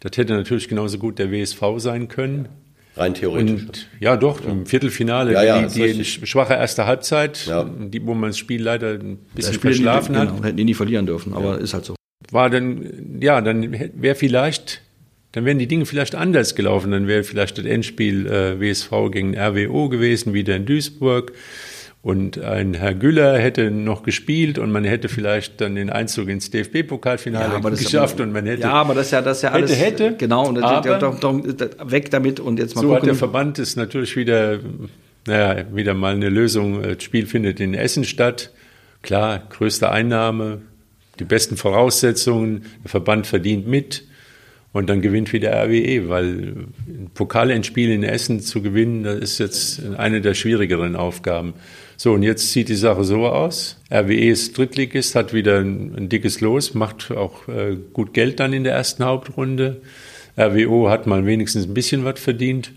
Das 0.00 0.16
hätte 0.16 0.34
natürlich 0.34 0.68
genauso 0.68 0.98
gut 0.98 1.20
der 1.20 1.30
WSV 1.30 1.60
sein 1.78 2.08
können. 2.08 2.48
Rein 2.98 3.14
theoretisch. 3.14 3.62
Und 3.62 3.86
ja, 4.00 4.16
doch, 4.16 4.44
im 4.44 4.66
Viertelfinale, 4.66 5.32
Ja, 5.32 5.42
ja, 5.42 5.66
die, 5.68 5.92
die 5.92 6.04
schwache 6.04 6.54
erste 6.54 6.86
Halbzeit, 6.86 7.46
Ja. 7.46 7.64
die, 7.64 8.04
wo 8.04 8.14
man 8.14 8.30
das 8.30 8.38
Spiel 8.38 8.62
leider 8.62 8.92
ein 8.94 9.18
Das 9.28 9.34
bisschen 9.36 9.54
Spiel 9.54 9.70
verschlafen 9.72 10.14
genau, 10.14 10.32
hat, 10.36 10.44
hätten 10.44 10.56
die 10.56 10.64
nie 10.64 10.74
verlieren 10.74 11.06
dürfen, 11.06 11.32
aber 11.34 11.58
ist 11.58 11.74
halt 11.74 11.84
so. 11.84 11.94
war 12.32 12.50
dann, 12.50 13.18
ja, 13.20 13.40
dann 13.40 13.72
wäre 13.94 14.14
vielleicht, 14.14 14.82
dann 15.32 15.44
wären 15.44 15.58
die 15.58 15.66
Dinge 15.68 15.86
vielleicht 15.86 16.14
anders 16.14 16.54
gelaufen. 16.54 16.90
Dann 16.90 17.06
wäre 17.06 17.22
vielleicht 17.24 17.58
das 17.58 17.64
Endspiel 17.66 18.26
äh, 18.26 18.60
WSV 18.60 18.90
gegen 19.12 19.36
RWO 19.38 19.88
gewesen, 19.88 20.34
wieder 20.34 20.56
in 20.56 20.66
Duisburg. 20.66 21.32
Und 22.00 22.38
ein 22.40 22.74
Herr 22.74 22.94
Güller 22.94 23.38
hätte 23.38 23.70
noch 23.72 24.04
gespielt 24.04 24.58
und 24.58 24.70
man 24.70 24.84
hätte 24.84 25.08
vielleicht 25.08 25.60
dann 25.60 25.74
den 25.74 25.90
Einzug 25.90 26.28
ins 26.28 26.50
DFB-Pokalfinale 26.50 27.58
ist 27.72 27.84
geschafft 27.84 28.14
aber- 28.14 28.22
und 28.24 28.32
man 28.32 28.46
hätte. 28.46 28.62
ja, 28.62 28.70
aber 28.72 28.94
das 28.94 29.06
ist 29.06 29.12
ja, 29.12 29.20
das 29.20 29.38
ist 29.38 29.42
ja 29.42 29.50
alles. 29.50 29.72
Hätte, 29.72 30.04
hätte. 30.04 30.16
Genau, 30.16 30.46
und 30.46 30.54
das, 30.54 30.64
Aber- 30.64 30.98
doch, 30.98 31.18
doch, 31.18 31.42
weg 31.90 32.10
damit 32.10 32.38
und 32.38 32.58
jetzt 32.60 32.76
mal 32.76 32.82
so 32.82 32.88
hat 32.90 33.00
gucken. 33.00 33.08
der 33.08 33.14
Verband 33.16 33.58
es 33.58 33.74
natürlich 33.74 34.16
wieder, 34.16 34.60
naja, 35.26 35.64
wieder 35.74 35.94
mal 35.94 36.14
eine 36.14 36.28
Lösung. 36.28 36.82
Das 36.82 37.02
Spiel 37.02 37.26
findet 37.26 37.58
in 37.58 37.74
Essen 37.74 38.04
statt. 38.04 38.52
Klar, 39.02 39.42
größte 39.50 39.90
Einnahme, 39.90 40.62
die 41.18 41.24
besten 41.24 41.56
Voraussetzungen. 41.56 42.62
Der 42.84 42.90
Verband 42.90 43.26
verdient 43.26 43.66
mit. 43.66 44.04
Und 44.72 44.88
dann 44.88 45.00
gewinnt 45.00 45.32
wieder 45.32 45.50
RWE, 45.52 46.08
weil 46.08 46.26
ein 46.86 47.10
Pokalendspiel 47.14 47.90
in 47.90 48.02
Essen 48.04 48.40
zu 48.40 48.62
gewinnen, 48.62 49.02
das 49.02 49.16
ist 49.18 49.38
jetzt 49.38 49.82
eine 49.96 50.20
der 50.20 50.34
schwierigeren 50.34 50.94
Aufgaben. 50.94 51.54
So, 52.00 52.12
und 52.12 52.22
jetzt 52.22 52.52
sieht 52.52 52.68
die 52.68 52.76
Sache 52.76 53.02
so 53.02 53.26
aus. 53.26 53.76
RWE 53.90 54.28
ist 54.28 54.56
Drittligist, 54.56 55.16
hat 55.16 55.34
wieder 55.34 55.58
ein, 55.58 55.96
ein 55.96 56.08
dickes 56.08 56.40
Los, 56.40 56.72
macht 56.74 57.10
auch 57.10 57.48
äh, 57.48 57.76
gut 57.92 58.14
Geld 58.14 58.38
dann 58.38 58.52
in 58.52 58.62
der 58.62 58.74
ersten 58.74 59.04
Hauptrunde. 59.04 59.80
RWO 60.38 60.90
hat 60.90 61.08
mal 61.08 61.26
wenigstens 61.26 61.66
ein 61.66 61.74
bisschen 61.74 62.04
was 62.04 62.20
verdient, 62.20 62.70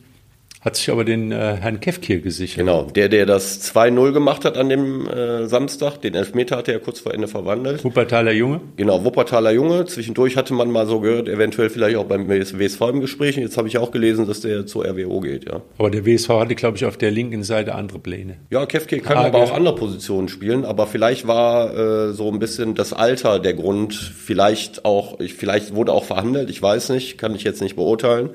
hat 0.61 0.75
sich 0.75 0.91
aber 0.91 1.03
den 1.03 1.31
äh, 1.31 1.57
Herrn 1.59 1.79
Kevkir 1.79 2.19
gesichert. 2.21 2.59
Genau, 2.59 2.83
der, 2.83 3.09
der 3.09 3.25
das 3.25 3.73
2-0 3.73 4.11
gemacht 4.11 4.45
hat 4.45 4.57
an 4.57 4.69
dem 4.69 5.07
äh, 5.07 5.47
Samstag, 5.47 5.97
den 6.01 6.13
Elfmeter 6.13 6.55
hatte 6.55 6.71
er 6.71 6.79
kurz 6.79 6.99
vor 6.99 7.15
Ende 7.15 7.27
verwandelt. 7.27 7.83
Wuppertaler 7.83 8.31
Junge. 8.31 8.61
Genau, 8.77 9.03
Wuppertaler 9.03 9.51
Junge. 9.51 9.85
Zwischendurch 9.85 10.37
hatte 10.37 10.53
man 10.53 10.69
mal 10.69 10.85
so 10.85 10.99
gehört, 10.99 11.27
eventuell 11.27 11.71
vielleicht 11.71 11.97
auch 11.97 12.05
beim 12.05 12.29
WSV 12.29 12.79
im 12.81 13.01
Gespräch. 13.01 13.37
Jetzt 13.37 13.57
habe 13.57 13.67
ich 13.67 13.79
auch 13.79 13.89
gelesen, 13.89 14.27
dass 14.27 14.41
der 14.41 14.67
zur 14.67 14.85
RWO 14.85 15.19
geht, 15.21 15.49
ja. 15.49 15.61
Aber 15.79 15.89
der 15.89 16.05
WSV 16.05 16.29
hatte, 16.29 16.53
glaube 16.53 16.77
ich, 16.77 16.85
auf 16.85 16.95
der 16.95 17.09
linken 17.09 17.41
Seite 17.41 17.73
andere 17.73 17.97
Pläne. 17.97 18.35
Ja, 18.51 18.67
Kefke 18.67 18.99
kann 18.99 19.17
Frage. 19.17 19.29
aber 19.29 19.43
auch 19.43 19.53
andere 19.53 19.73
Positionen 19.73 20.27
spielen, 20.27 20.63
aber 20.63 20.85
vielleicht 20.85 21.25
war 21.25 21.75
äh, 21.75 22.13
so 22.13 22.31
ein 22.31 22.37
bisschen 22.37 22.75
das 22.75 22.93
Alter 22.93 23.39
der 23.39 23.55
Grund, 23.55 23.95
vielleicht 23.95 24.85
auch, 24.85 25.19
ich, 25.19 25.33
vielleicht 25.33 25.73
wurde 25.73 25.91
auch 25.91 26.03
verhandelt, 26.03 26.51
ich 26.51 26.61
weiß 26.61 26.89
nicht, 26.89 27.17
kann 27.17 27.33
ich 27.33 27.43
jetzt 27.43 27.63
nicht 27.63 27.75
beurteilen. 27.75 28.29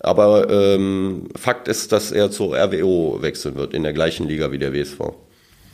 Aber 0.00 0.50
ähm, 0.50 1.28
Fakt 1.36 1.68
ist, 1.68 1.92
dass 1.92 2.12
er 2.12 2.30
zur 2.30 2.56
RWO 2.56 3.18
wechseln 3.22 3.56
wird, 3.56 3.74
in 3.74 3.82
der 3.82 3.92
gleichen 3.92 4.28
Liga 4.28 4.52
wie 4.52 4.58
der 4.58 4.72
WSV. 4.72 5.00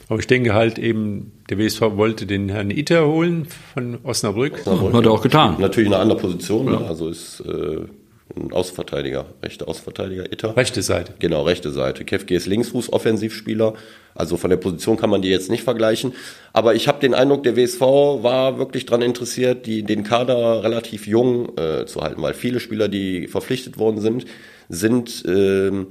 Aber 0.09 0.19
ich 0.19 0.27
denke 0.27 0.53
halt 0.53 0.79
eben, 0.79 1.33
der 1.49 1.59
WSV 1.59 1.81
wollte 1.97 2.27
den 2.27 2.49
Herrn 2.49 2.71
Itter 2.71 3.07
holen 3.07 3.47
von 3.47 3.99
Osnabrück. 4.03 4.67
Hat 4.67 5.05
er 5.05 5.11
auch 5.11 5.23
getan. 5.23 5.57
Natürlich 5.59 5.89
eine 5.89 5.99
andere 5.99 6.19
Position, 6.19 6.67
ne? 6.67 6.79
also 6.87 7.09
ist 7.09 7.41
äh, 7.41 7.87
ein 8.35 8.53
Außenverteidiger, 8.53 9.27
rechter 9.43 9.69
Außenverteidiger, 9.69 10.33
Itter. 10.33 10.57
Rechte 10.57 10.83
Seite. 10.83 11.15
Genau, 11.19 11.43
rechte 11.43 11.71
Seite. 11.71 12.05
Kefke 12.05 12.35
ist 12.35 12.47
Linksfuß, 12.47 12.93
Offensivspieler. 12.93 13.75
Also 14.15 14.37
von 14.37 14.51
der 14.51 14.57
Position 14.57 14.97
kann 14.97 15.11
man 15.11 15.23
die 15.23 15.29
jetzt 15.29 15.51
nicht 15.51 15.65
vergleichen. 15.65 16.15
Aber 16.53 16.75
ich 16.75 16.89
habe 16.89 17.01
den 17.01 17.15
Eindruck, 17.15 17.43
der 17.43 17.57
WSV 17.57 17.81
war 17.81 18.59
wirklich 18.59 18.87
daran 18.87 19.03
interessiert, 19.03 19.67
die, 19.67 19.83
den 19.83 20.05
Kader 20.05 20.63
relativ 20.63 21.07
jung 21.07 21.57
äh, 21.59 21.85
zu 21.87 22.01
halten, 22.01 22.23
weil 22.23 22.35
viele 22.35 22.61
Spieler, 22.61 22.89
die 22.89 23.29
verpflichtet 23.29 23.79
worden 23.79 24.01
sind, 24.01 24.27
sind 24.69 25.25
ähm, 25.27 25.89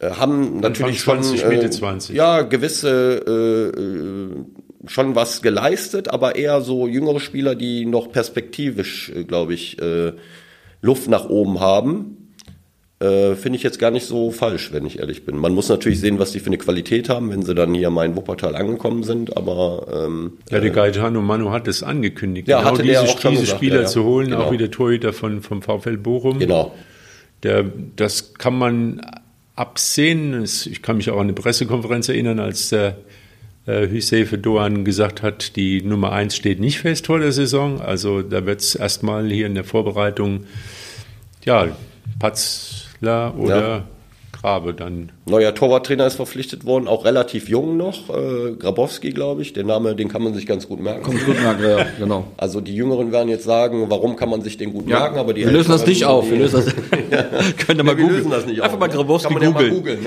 äh, 0.00 0.10
haben 0.10 0.60
natürlich 0.60 1.00
20, 1.00 1.40
schon 1.40 1.70
20. 1.70 2.16
ja 2.16 2.42
gewisse 2.42 3.22
äh, 3.26 3.80
äh, 3.80 4.44
schon 4.86 5.14
was 5.14 5.42
geleistet, 5.42 6.08
aber 6.08 6.36
eher 6.36 6.60
so 6.60 6.86
jüngere 6.86 7.20
Spieler, 7.20 7.54
die 7.54 7.84
noch 7.84 8.12
perspektivisch, 8.12 9.10
äh, 9.10 9.24
glaube 9.24 9.54
ich, 9.54 9.80
äh, 9.80 10.12
Luft 10.80 11.08
nach 11.08 11.28
oben 11.28 11.60
haben. 11.60 12.14
Äh, 13.00 13.36
Finde 13.36 13.56
ich 13.56 13.62
jetzt 13.62 13.78
gar 13.78 13.92
nicht 13.92 14.06
so 14.06 14.32
falsch, 14.32 14.72
wenn 14.72 14.84
ich 14.84 14.98
ehrlich 14.98 15.24
bin. 15.24 15.36
Man 15.36 15.54
muss 15.54 15.68
natürlich 15.68 16.00
sehen, 16.00 16.18
was 16.18 16.32
die 16.32 16.40
für 16.40 16.46
eine 16.48 16.58
Qualität 16.58 17.08
haben, 17.08 17.30
wenn 17.30 17.42
sie 17.42 17.54
dann 17.54 17.72
hier 17.74 17.90
mal 17.90 18.04
in 18.06 18.16
Wuppertal 18.16 18.56
angekommen 18.56 19.04
sind, 19.04 19.36
aber 19.36 19.86
ähm, 20.06 20.32
Ja, 20.50 20.58
der 20.58 20.70
Gaetano 20.70 21.20
Manu 21.22 21.50
hat 21.50 21.68
es 21.68 21.84
angekündigt, 21.84 22.48
Ja, 22.48 22.58
genau 22.58 22.70
hatte 22.72 22.82
diese, 22.82 23.02
auch 23.02 23.20
diese 23.20 23.46
Spieler 23.46 23.76
ja, 23.76 23.80
ja. 23.82 23.86
zu 23.86 24.02
holen, 24.02 24.30
Genau. 24.30 24.42
auch 24.42 24.50
wieder 24.52 24.68
Torhüter 24.70 25.12
von, 25.12 25.42
vom 25.42 25.62
VfL 25.62 25.96
Bochum. 25.96 26.40
genau. 26.40 26.74
Der, 27.44 27.64
das 27.94 28.34
kann 28.34 28.58
man 28.58 29.00
absehen. 29.54 30.42
Ich 30.42 30.82
kann 30.82 30.96
mich 30.96 31.08
auch 31.10 31.16
an 31.18 31.22
eine 31.22 31.34
Pressekonferenz 31.34 32.08
erinnern, 32.08 32.40
als 32.40 32.70
der 32.70 32.96
Hüsefe 33.88 34.38
Doan 34.38 34.84
gesagt 34.84 35.22
hat, 35.22 35.56
die 35.56 35.82
Nummer 35.82 36.12
eins 36.12 36.36
steht 36.36 36.60
nicht 36.60 36.78
fest 36.80 37.06
vor 37.06 37.18
der 37.18 37.32
Saison. 37.32 37.80
Also 37.80 38.22
da 38.22 38.46
wird 38.46 38.60
es 38.60 38.74
erstmal 38.74 39.28
hier 39.30 39.46
in 39.46 39.54
der 39.54 39.64
Vorbereitung, 39.64 40.44
ja, 41.44 41.68
Patzler 42.18 43.34
oder 43.38 43.60
Ja. 43.60 43.84
Grabe 44.40 44.72
dann. 44.72 45.10
Neuer 45.26 45.52
Torwarttrainer 45.52 46.06
ist 46.06 46.14
verpflichtet 46.14 46.64
worden, 46.64 46.86
auch 46.86 47.04
relativ 47.04 47.48
jung 47.48 47.76
noch, 47.76 48.08
äh, 48.08 48.52
Grabowski, 48.52 49.10
glaube 49.10 49.42
ich. 49.42 49.52
Der 49.52 49.64
Name, 49.64 49.96
den 49.96 50.08
kann 50.08 50.22
man 50.22 50.32
sich 50.32 50.46
ganz 50.46 50.68
gut 50.68 50.80
merken. 50.80 51.02
Kommt 51.02 51.26
gut 51.26 51.42
nach, 51.42 51.58
ja, 51.60 51.84
genau. 51.98 52.28
Also 52.36 52.60
die 52.60 52.74
Jüngeren 52.74 53.10
werden 53.10 53.28
jetzt 53.28 53.42
sagen, 53.44 53.86
warum 53.88 54.14
kann 54.14 54.28
man 54.30 54.42
sich 54.42 54.56
den 54.56 54.72
gut 54.72 54.86
merken, 54.86 55.18
aber 55.18 55.34
die 55.34 55.44
wir 55.44 55.50
lösen 55.50 55.72
das 55.72 55.84
nicht 55.86 56.04
auf. 56.04 56.30
Wir 56.30 56.38
lösen 56.38 56.62
das. 56.64 56.66
Könnt 57.66 57.80
ihr 57.80 57.84
mal 57.84 57.96
wir 57.96 58.04
googeln. 58.04 58.16
lösen 58.18 58.30
das 58.30 58.46
nicht 58.46 58.60
Einfach 58.62 58.74
auf, 58.74 58.80
mal 58.80 58.86
ne? 58.86 58.94
Grabowski 58.94 59.34
googeln. 59.34 60.06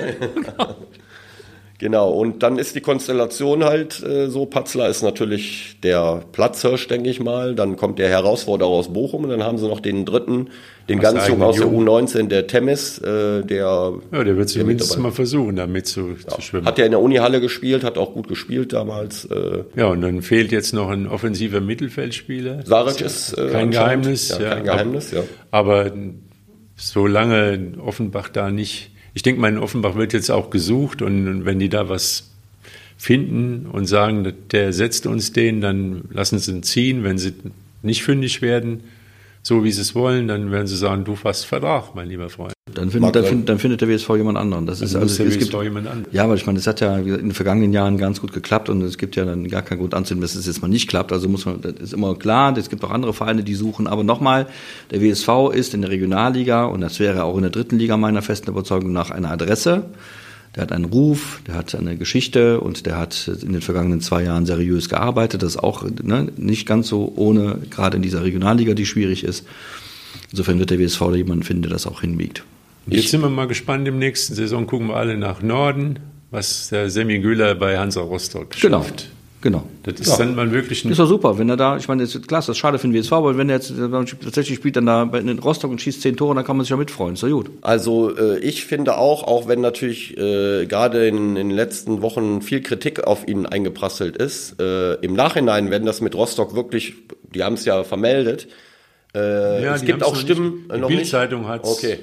Genau, 1.81 2.11
und 2.11 2.43
dann 2.43 2.57
ist 2.57 2.75
die 2.75 2.81
Konstellation 2.81 3.65
halt 3.65 4.01
äh, 4.01 4.29
so, 4.29 4.45
Patzler 4.45 4.87
ist 4.87 5.01
natürlich 5.01 5.75
der 5.83 6.23
Platzhirsch, 6.31 6.87
denke 6.87 7.09
ich 7.09 7.19
mal. 7.19 7.55
Dann 7.55 7.75
kommt 7.75 7.99
der 7.99 8.07
Herausforderer 8.07 8.69
aus 8.69 8.93
Bochum 8.93 9.25
und 9.25 9.31
dann 9.31 9.43
haben 9.43 9.57
sie 9.57 9.67
noch 9.67 9.81
den 9.81 10.05
dritten, 10.05 10.47
den 10.87 10.99
Aus 10.99 11.03
ganz 11.03 11.27
jungen 11.27 11.41
aus 11.41 11.57
der 11.57 11.65
Jungen. 11.65 11.89
U19, 11.89 12.27
der 12.29 12.47
Temmis, 12.47 12.99
äh, 12.99 13.43
der 13.43 13.93
Ja, 14.11 14.23
der 14.23 14.37
wird 14.37 14.47
zumindest 14.47 14.91
dabei. 14.91 15.03
mal 15.03 15.11
versuchen, 15.11 15.57
damit 15.57 15.87
zu, 15.87 16.15
zu 16.15 16.41
schwimmen. 16.41 16.65
hat 16.65 16.77
ja 16.77 16.85
in 16.85 16.91
der 16.91 17.01
Unihalle 17.01 17.41
gespielt, 17.41 17.83
hat 17.83 17.97
auch 17.97 18.13
gut 18.13 18.29
gespielt 18.29 18.71
damals. 18.71 19.25
Äh, 19.25 19.63
ja, 19.75 19.87
und 19.87 20.01
dann 20.01 20.21
fehlt 20.21 20.51
jetzt 20.53 20.73
noch 20.73 20.89
ein 20.89 21.07
offensiver 21.07 21.59
Mittelfeldspieler. 21.59 22.65
Saric 22.65 23.01
ist 23.01 23.33
äh, 23.37 23.49
Kein 23.49 23.71
Geheimnis. 23.71 24.29
Ja, 24.29 24.41
ja. 24.41 24.49
kein 24.55 24.63
Geheimnis, 24.63 25.11
ja. 25.11 25.23
Aber 25.49 25.91
solange 26.75 27.73
Offenbach 27.83 28.29
da 28.29 28.49
nicht, 28.51 28.90
ich 29.13 29.23
denke 29.23 29.41
mal, 29.41 29.49
in 29.49 29.57
Offenbach 29.57 29.95
wird 29.95 30.13
jetzt 30.13 30.31
auch 30.31 30.49
gesucht 30.49 31.01
und 31.01 31.45
wenn 31.45 31.59
die 31.59 31.69
da 31.69 31.89
was 31.89 32.29
finden 32.97 33.65
und 33.65 33.87
sagen, 33.87 34.31
der 34.51 34.73
setzt 34.73 35.07
uns 35.07 35.33
den, 35.33 35.59
dann 35.59 36.03
lassen 36.11 36.37
sie 36.39 36.51
ihn 36.51 36.63
ziehen. 36.63 37.03
Wenn 37.03 37.17
sie 37.17 37.33
nicht 37.81 38.03
fündig 38.03 38.41
werden, 38.41 38.83
so 39.43 39.63
wie 39.63 39.71
sie 39.71 39.81
es 39.81 39.95
wollen, 39.95 40.27
dann 40.27 40.51
werden 40.51 40.67
sie 40.67 40.77
sagen, 40.77 41.03
du 41.03 41.15
fasst 41.15 41.45
Vertrag, 41.45 41.95
mein 41.95 42.07
lieber 42.07 42.29
Freund. 42.29 42.53
Dann 42.73 42.91
findet, 42.91 43.15
dann, 43.15 43.25
findet, 43.25 43.49
dann 43.49 43.59
findet 43.59 43.81
der 43.81 43.89
WSV 43.89 44.09
jemand 44.09 44.37
anderen. 44.37 44.65
Das 44.65 44.81
ist 44.81 44.93
Dann 44.93 45.01
muss 45.01 45.19
also, 45.19 45.29
es 45.29 45.39
gibt, 45.39 45.53
jemand 45.63 45.87
an. 45.87 46.05
ja, 46.11 46.23
aber 46.23 46.35
ich 46.35 46.45
meine, 46.45 46.57
das 46.57 46.67
hat 46.67 46.79
ja 46.79 46.97
in 46.97 47.05
den 47.05 47.31
vergangenen 47.31 47.73
Jahren 47.73 47.97
ganz 47.97 48.21
gut 48.21 48.33
geklappt 48.33 48.69
und 48.69 48.81
es 48.83 48.97
gibt 48.97 49.15
ja 49.15 49.25
dann 49.25 49.47
gar 49.47 49.61
keinen 49.61 49.79
Grund 49.79 49.93
anzunehmen, 49.93 50.21
dass 50.21 50.35
es 50.35 50.45
jetzt 50.45 50.61
mal 50.61 50.67
nicht 50.67 50.87
klappt. 50.87 51.11
Also 51.11 51.27
muss 51.27 51.45
man, 51.45 51.59
das 51.61 51.73
ist 51.73 51.93
immer 51.93 52.15
klar, 52.15 52.55
es 52.57 52.69
gibt 52.69 52.83
auch 52.83 52.91
andere 52.91 53.13
Vereine, 53.13 53.43
die 53.43 53.55
suchen. 53.55 53.87
Aber 53.87 54.03
nochmal, 54.03 54.47
der 54.91 55.01
WSV 55.01 55.51
ist 55.53 55.73
in 55.73 55.81
der 55.81 55.89
Regionalliga 55.89 56.65
und 56.65 56.81
das 56.81 56.99
wäre 56.99 57.23
auch 57.23 57.35
in 57.35 57.41
der 57.41 57.51
dritten 57.51 57.77
Liga 57.77 57.97
meiner 57.97 58.21
festen 58.21 58.49
Überzeugung 58.49 58.93
nach 58.93 59.11
eine 59.11 59.29
Adresse. 59.29 59.85
Der 60.55 60.63
hat 60.63 60.71
einen 60.73 60.85
Ruf, 60.85 61.41
der 61.47 61.55
hat 61.55 61.73
eine 61.75 61.95
Geschichte 61.95 62.59
und 62.59 62.85
der 62.85 62.97
hat 62.97 63.29
in 63.41 63.53
den 63.53 63.61
vergangenen 63.61 64.01
zwei 64.01 64.23
Jahren 64.23 64.45
seriös 64.45 64.89
gearbeitet. 64.89 65.43
Das 65.43 65.51
ist 65.55 65.57
auch 65.63 65.85
ne, 66.03 66.27
nicht 66.35 66.67
ganz 66.67 66.89
so 66.89 67.13
ohne, 67.15 67.59
gerade 67.69 67.95
in 67.95 68.03
dieser 68.03 68.23
Regionalliga, 68.23 68.73
die 68.73 68.85
schwierig 68.85 69.23
ist. 69.23 69.45
Insofern 70.31 70.59
wird 70.59 70.69
der 70.69 70.79
WSV 70.79 70.99
da 70.99 71.15
jemanden 71.15 71.43
finden, 71.43 71.63
der 71.63 71.71
das 71.71 71.87
auch 71.87 72.01
hinbiegt. 72.01 72.43
Jetzt 72.87 73.09
sind 73.11 73.21
wir 73.21 73.29
mal 73.29 73.47
gespannt, 73.47 73.87
im 73.87 73.97
nächsten 73.99 74.33
Saison 74.35 74.67
gucken 74.67 74.87
wir 74.87 74.95
alle 74.97 75.15
nach 75.17 75.41
Norden, 75.41 75.99
was 76.31 76.69
der 76.69 76.89
Semi 76.89 77.19
Güller 77.19 77.55
bei 77.55 77.77
Hansa 77.77 78.01
Rostock 78.01 78.49
Genau. 78.59 78.79
schafft. 78.83 78.97
Genau. 79.03 79.11
Das 79.83 79.99
ist 79.99 80.07
ja. 80.07 80.17
dann 80.17 80.35
mal 80.35 80.51
wirklich 80.51 80.85
ein. 80.85 80.91
Ist 80.91 80.99
doch 80.99 81.07
super, 81.07 81.37
wenn 81.37 81.49
er 81.49 81.57
da, 81.57 81.77
ich 81.77 81.87
meine, 81.87 82.03
das 82.03 82.15
ist 82.15 82.27
klasse, 82.27 82.47
das 82.47 82.57
ist 82.57 82.59
schade 82.59 82.77
für 82.77 82.87
den 82.87 82.93
WSV, 82.93 83.11
aber 83.13 83.37
wenn 83.37 83.49
er 83.49 83.55
jetzt 83.55 83.73
tatsächlich 84.23 84.57
spielt 84.57 84.75
dann 84.75 84.85
da 84.85 85.03
in 85.03 85.39
Rostock 85.39 85.71
und 85.71 85.81
schießt 85.81 86.01
zehn 86.01 86.15
Tore, 86.15 86.35
dann 86.35 86.45
kann 86.45 86.57
man 86.57 86.63
sich 86.63 86.69
ja 86.71 86.77
mitfreuen. 86.77 87.15
Ist 87.15 87.23
doch 87.23 87.29
gut. 87.29 87.49
Also 87.61 88.15
äh, 88.15 88.39
ich 88.39 88.65
finde 88.65 88.97
auch, 88.97 89.23
auch 89.23 89.47
wenn 89.47 89.61
natürlich 89.61 90.17
äh, 90.17 90.65
gerade 90.67 91.07
in, 91.07 91.35
in, 91.35 91.49
den 91.49 91.51
letzten 91.51 92.01
Wochen 92.01 92.41
viel 92.41 92.61
Kritik 92.61 93.03
auf 93.05 93.27
ihn 93.27 93.45
eingeprasselt 93.45 94.15
ist, 94.15 94.61
äh, 94.61 94.93
im 94.95 95.13
Nachhinein, 95.13 95.71
wenn 95.71 95.85
das 95.85 96.01
mit 96.01 96.15
Rostock 96.15 96.55
wirklich, 96.55 96.93
die 97.33 97.43
haben 97.43 97.55
es 97.55 97.65
ja 97.65 97.83
vermeldet, 97.83 98.47
äh, 99.13 99.63
ja, 99.63 99.75
es 99.75 99.83
gibt 99.83 100.03
auch 100.03 100.15
Stimmen. 100.15 100.67
Nicht, 100.67 100.89
die 100.89 100.95
Bildzeitung 100.95 101.47
hat 101.47 101.65
Okay. 101.65 101.99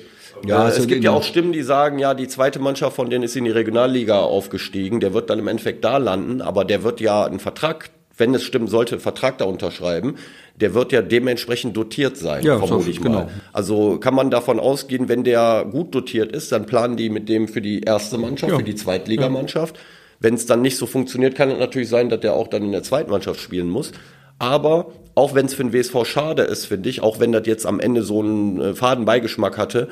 Ja, 0.47 0.65
also 0.65 0.81
es 0.81 0.87
gibt 0.87 1.05
ja 1.05 1.13
auch 1.13 1.23
Stimmen, 1.23 1.53
die 1.53 1.63
sagen, 1.63 1.99
ja, 1.99 2.15
die 2.15 2.29
zweite 2.29 2.59
Mannschaft 2.59 2.97
von 2.97 3.11
denen 3.11 3.25
ist 3.25 3.37
in 3.37 3.45
die 3.45 3.51
Regionalliga 3.51 4.21
aufgestiegen, 4.21 5.01
der 5.01 5.15
wird 5.15 5.31
dann 5.31 5.39
im 5.39 5.49
Endeffekt 5.49 5.85
da 5.85 5.97
landen, 5.97 6.41
aber 6.41 6.65
der 6.65 6.83
wird 6.83 7.01
ja 7.01 7.25
einen 7.25 7.41
Vertrag, 7.41 7.91
wenn 8.17 8.35
es 8.35 8.43
stimmen 8.43 8.69
sollte, 8.69 8.97
einen 8.97 9.01
Vertrag 9.01 9.39
da 9.39 9.45
unterschreiben, 9.45 10.17
der 10.57 10.75
wird 10.75 10.93
ja 10.93 11.03
dementsprechend 11.03 11.77
dotiert 11.77 12.17
sein, 12.17 12.45
ja, 12.45 12.59
vermute 12.59 12.91
ich 12.91 13.01
genau. 13.01 13.21
mal. 13.21 13.29
Also 13.53 13.99
kann 13.99 14.15
man 14.15 14.31
davon 14.31 14.59
ausgehen, 14.59 15.09
wenn 15.09 15.25
der 15.25 15.67
gut 15.71 15.95
dotiert 15.95 16.33
ist, 16.33 16.53
dann 16.53 16.67
planen 16.67 16.97
die 16.97 17.11
mit 17.11 17.29
dem 17.29 17.49
für 17.49 17.61
die 17.61 17.81
erste 17.81 18.19
Mannschaft, 18.19 18.53
ja. 18.53 18.59
für 18.59 18.65
die 18.65 18.75
Zweitligamannschaft. 18.75 19.77
Ja. 19.77 19.83
Wenn 20.21 20.35
es 20.35 20.47
dann 20.47 20.63
nicht 20.63 20.77
so 20.77 20.87
funktioniert, 20.87 21.37
kann 21.37 21.51
es 21.51 21.59
natürlich 21.59 21.89
sein, 21.89 22.09
dass 22.09 22.21
der 22.21 22.35
auch 22.35 22.49
dann 22.49 22.65
in 22.65 22.73
der 22.73 22.83
zweiten 22.83 23.11
Mannschaft 23.11 23.41
spielen 23.41 23.71
muss. 23.71 23.93
Aber 24.41 24.93
auch 25.15 25.35
wenn 25.35 25.47
es 25.47 25.55
für 25.55 25.65
den 25.65 25.73
WSV 25.73 26.05
schade 26.05 26.43
ist, 26.43 26.67
finde 26.67 26.89
ich, 26.89 27.03
auch 27.03 27.19
wenn 27.19 27.33
das 27.33 27.47
jetzt 27.47 27.67
am 27.67 27.81
Ende 27.81 28.03
so 28.03 28.21
einen 28.23 28.61
äh, 28.61 28.75
Fadenbeigeschmack 28.75 29.59
hatte, 29.59 29.89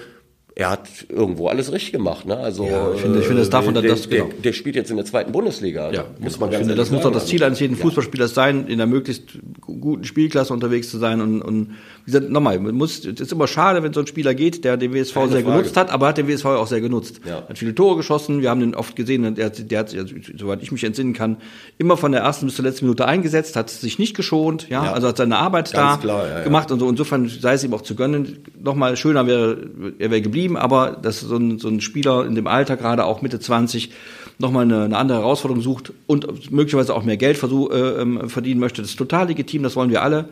er 0.58 0.70
hat 0.70 0.88
irgendwo 1.10 1.48
alles 1.48 1.70
richtig 1.70 1.92
gemacht. 1.92 2.24
Ne? 2.24 2.34
Also 2.34 2.64
ja, 2.64 2.94
ich 2.94 3.02
finde, 3.02 3.18
ich 3.18 3.26
finde 3.26 3.42
das 3.42 3.50
davon, 3.50 3.74
der, 3.74 3.82
das, 3.82 4.08
genau. 4.08 4.24
der, 4.28 4.34
der, 4.42 4.52
spielt 4.54 4.74
jetzt 4.74 4.90
in 4.90 4.96
der 4.96 5.04
zweiten 5.04 5.30
Bundesliga. 5.30 5.92
Ja, 5.92 6.06
muss 6.18 6.40
man 6.40 6.50
ich 6.50 6.56
finde, 6.56 6.74
das 6.74 6.90
muss 6.90 7.02
doch 7.02 7.12
das 7.12 7.26
Ziel 7.26 7.44
eines 7.44 7.60
jeden 7.60 7.76
Fußballspielers 7.76 8.32
sein, 8.32 8.66
in 8.66 8.80
einer 8.80 8.86
möglichst 8.86 9.38
guten 9.60 10.04
Spielklasse 10.04 10.54
unterwegs 10.54 10.88
zu 10.88 10.96
sein 10.96 11.20
und, 11.20 11.42
und 11.42 11.74
wie 12.06 12.12
gesagt, 12.12 12.30
nochmal, 12.30 12.58
man 12.58 12.74
muss, 12.74 13.04
es 13.04 13.20
ist 13.20 13.32
immer 13.32 13.48
schade, 13.48 13.82
wenn 13.82 13.92
so 13.92 14.00
ein 14.00 14.06
Spieler 14.06 14.34
geht, 14.34 14.64
der 14.64 14.78
den 14.78 14.94
WSV 14.94 15.12
Keine 15.12 15.28
sehr 15.28 15.42
Frage. 15.42 15.56
genutzt 15.58 15.76
hat, 15.76 15.90
aber 15.90 16.06
hat 16.06 16.16
den 16.16 16.26
WSV 16.26 16.46
auch 16.46 16.68
sehr 16.68 16.80
genutzt. 16.80 17.20
Ja. 17.28 17.46
Hat 17.46 17.58
viele 17.58 17.74
Tore 17.74 17.96
geschossen, 17.96 18.40
wir 18.40 18.48
haben 18.48 18.60
den 18.60 18.74
oft 18.74 18.96
gesehen, 18.96 19.34
der, 19.34 19.50
der 19.50 19.78
hat, 19.78 19.94
soweit 20.38 20.62
ich 20.62 20.72
mich 20.72 20.84
entsinnen 20.84 21.12
kann, 21.12 21.36
immer 21.76 21.98
von 21.98 22.12
der 22.12 22.22
ersten 22.22 22.46
bis 22.46 22.56
zur 22.56 22.64
letzten 22.64 22.86
Minute 22.86 23.06
eingesetzt, 23.06 23.56
hat 23.56 23.68
sich 23.68 23.98
nicht 23.98 24.16
geschont, 24.16 24.70
ja, 24.70 24.84
ja. 24.84 24.92
also 24.94 25.08
hat 25.08 25.18
seine 25.18 25.36
Arbeit 25.36 25.72
Ganz 25.72 25.96
da 25.96 26.00
klar, 26.00 26.28
ja, 26.28 26.44
gemacht 26.44 26.70
und 26.70 26.78
so. 26.78 26.88
Insofern 26.88 27.28
sei 27.28 27.54
es 27.54 27.64
ihm 27.64 27.74
auch 27.74 27.82
zu 27.82 27.94
gönnen. 27.94 28.38
Nochmal 28.58 28.96
schöner 28.96 29.26
wäre, 29.26 29.58
er 29.98 30.10
wäre 30.10 30.22
geblieben, 30.22 30.45
aber 30.54 30.92
dass 30.92 31.20
so 31.20 31.36
ein, 31.36 31.58
so 31.58 31.68
ein 31.68 31.80
Spieler 31.80 32.26
in 32.26 32.36
dem 32.36 32.46
Alter, 32.46 32.76
gerade 32.76 33.06
auch 33.06 33.22
Mitte 33.22 33.40
20, 33.40 33.90
nochmal 34.38 34.64
eine, 34.64 34.84
eine 34.84 34.96
andere 34.98 35.18
Herausforderung 35.18 35.62
sucht 35.62 35.92
und 36.06 36.52
möglicherweise 36.52 36.94
auch 36.94 37.02
mehr 37.02 37.16
Geld 37.16 37.38
versuch, 37.38 37.70
äh, 37.70 38.02
ähm, 38.02 38.28
verdienen 38.28 38.60
möchte, 38.60 38.82
das 38.82 38.90
ist 38.90 38.98
total 38.98 39.28
legitim, 39.28 39.62
das 39.62 39.76
wollen 39.76 39.90
wir 39.90 40.02
alle. 40.02 40.28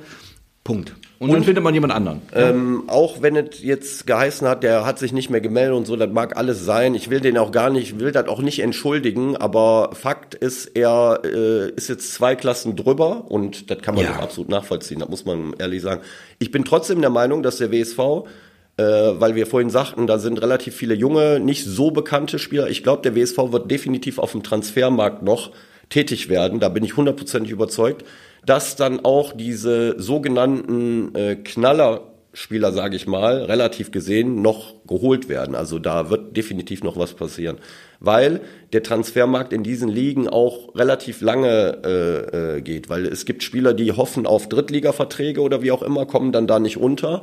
Punkt. 0.62 0.94
Und, 1.18 1.28
und 1.28 1.36
dann 1.36 1.44
findet 1.44 1.62
man 1.62 1.74
jemand 1.74 1.92
anderen. 1.92 2.22
Ähm, 2.34 2.84
auch 2.86 3.20
wenn 3.20 3.36
es 3.36 3.62
jetzt 3.62 4.06
geheißen 4.06 4.48
hat, 4.48 4.62
der 4.62 4.86
hat 4.86 4.98
sich 4.98 5.12
nicht 5.12 5.28
mehr 5.28 5.42
gemeldet 5.42 5.76
und 5.76 5.86
so, 5.86 5.94
das 5.94 6.10
mag 6.10 6.36
alles 6.38 6.64
sein. 6.64 6.94
Ich 6.94 7.10
will 7.10 7.20
den 7.20 7.36
auch 7.36 7.52
gar 7.52 7.68
nicht, 7.68 8.00
will 8.00 8.12
das 8.12 8.28
auch 8.28 8.40
nicht 8.40 8.60
entschuldigen, 8.60 9.36
aber 9.36 9.90
Fakt 9.92 10.34
ist, 10.34 10.66
er 10.74 11.20
äh, 11.22 11.70
ist 11.70 11.88
jetzt 11.88 12.14
zwei 12.14 12.34
Klassen 12.34 12.76
drüber 12.76 13.30
und 13.30 13.70
das 13.70 13.78
kann 13.82 13.94
man 13.94 14.04
ja. 14.04 14.16
absolut 14.16 14.48
nachvollziehen, 14.48 15.00
das 15.00 15.08
muss 15.10 15.26
man 15.26 15.54
ehrlich 15.58 15.82
sagen. 15.82 16.00
Ich 16.38 16.50
bin 16.50 16.64
trotzdem 16.64 17.00
der 17.02 17.10
Meinung, 17.10 17.42
dass 17.42 17.58
der 17.58 17.70
WSV 17.70 18.26
äh, 18.76 18.82
weil 18.82 19.34
wir 19.34 19.46
vorhin 19.46 19.70
sagten, 19.70 20.06
da 20.06 20.18
sind 20.18 20.40
relativ 20.40 20.74
viele 20.74 20.94
junge, 20.94 21.40
nicht 21.40 21.64
so 21.64 21.90
bekannte 21.90 22.38
Spieler. 22.38 22.68
Ich 22.68 22.82
glaube, 22.82 23.02
der 23.02 23.14
WSV 23.14 23.52
wird 23.52 23.70
definitiv 23.70 24.18
auf 24.18 24.32
dem 24.32 24.42
Transfermarkt 24.42 25.22
noch 25.22 25.52
tätig 25.90 26.28
werden. 26.28 26.60
Da 26.60 26.68
bin 26.68 26.84
ich 26.84 26.96
hundertprozentig 26.96 27.52
überzeugt 27.52 28.04
dass 28.46 28.76
dann 28.76 29.04
auch 29.04 29.32
diese 29.32 30.00
sogenannten 30.00 31.14
äh, 31.14 31.36
Knallerspieler, 31.36 32.72
sage 32.72 32.96
ich 32.96 33.06
mal, 33.06 33.44
relativ 33.44 33.90
gesehen 33.90 34.42
noch 34.42 34.74
geholt 34.86 35.28
werden. 35.28 35.54
Also 35.54 35.78
da 35.78 36.10
wird 36.10 36.36
definitiv 36.36 36.82
noch 36.82 36.96
was 36.96 37.14
passieren, 37.14 37.58
weil 38.00 38.40
der 38.72 38.82
Transfermarkt 38.82 39.52
in 39.52 39.62
diesen 39.62 39.88
Ligen 39.88 40.28
auch 40.28 40.74
relativ 40.74 41.20
lange 41.20 41.78
äh, 41.84 42.56
äh, 42.56 42.60
geht, 42.60 42.88
weil 42.88 43.06
es 43.06 43.24
gibt 43.24 43.42
Spieler, 43.42 43.72
die 43.72 43.92
hoffen 43.92 44.26
auf 44.26 44.48
Drittligaverträge 44.48 45.40
oder 45.40 45.62
wie 45.62 45.72
auch 45.72 45.82
immer, 45.82 46.06
kommen 46.06 46.32
dann 46.32 46.46
da 46.46 46.58
nicht 46.58 46.76
unter 46.76 47.22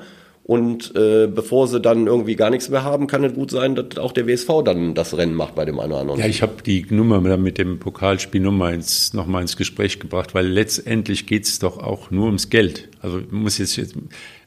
und 0.52 0.94
äh, 0.98 1.28
bevor 1.28 1.70
sie 1.70 1.80
dann 1.80 2.08
irgendwie 2.08 2.36
gar 2.36 2.50
nichts 2.50 2.68
mehr 2.68 2.84
haben, 2.84 3.08
kann 3.08 3.24
es 3.24 3.34
gut 3.34 3.52
sein, 3.52 3.74
dass 3.74 3.98
auch 3.98 4.12
der 4.12 4.28
WSV 4.28 4.50
dann 4.66 4.94
das 4.96 5.16
Rennen 5.16 5.34
macht 5.34 5.56
bei 5.56 5.64
dem 5.64 5.80
einen 5.80 5.94
oder 5.94 6.02
anderen. 6.02 6.20
Ja, 6.20 6.26
ich 6.26 6.42
habe 6.42 6.56
die 6.66 6.86
Nummer 6.90 7.22
mit 7.38 7.58
dem 7.58 7.80
Pokalspiel 7.80 8.42
nochmal 8.42 8.74
ins, 8.74 9.14
noch 9.14 9.30
ins 9.40 9.56
Gespräch 9.56 10.02
gebracht, 10.02 10.36
weil 10.36 10.46
letztendlich 10.46 11.26
geht 11.26 11.46
es 11.46 11.60
doch 11.60 11.78
auch 11.78 12.12
nur 12.12 12.26
ums 12.26 12.50
Geld. 12.50 12.90
Also 13.00 13.22
muss 13.32 13.60
jetzt, 13.60 13.78
jetzt 13.78 13.96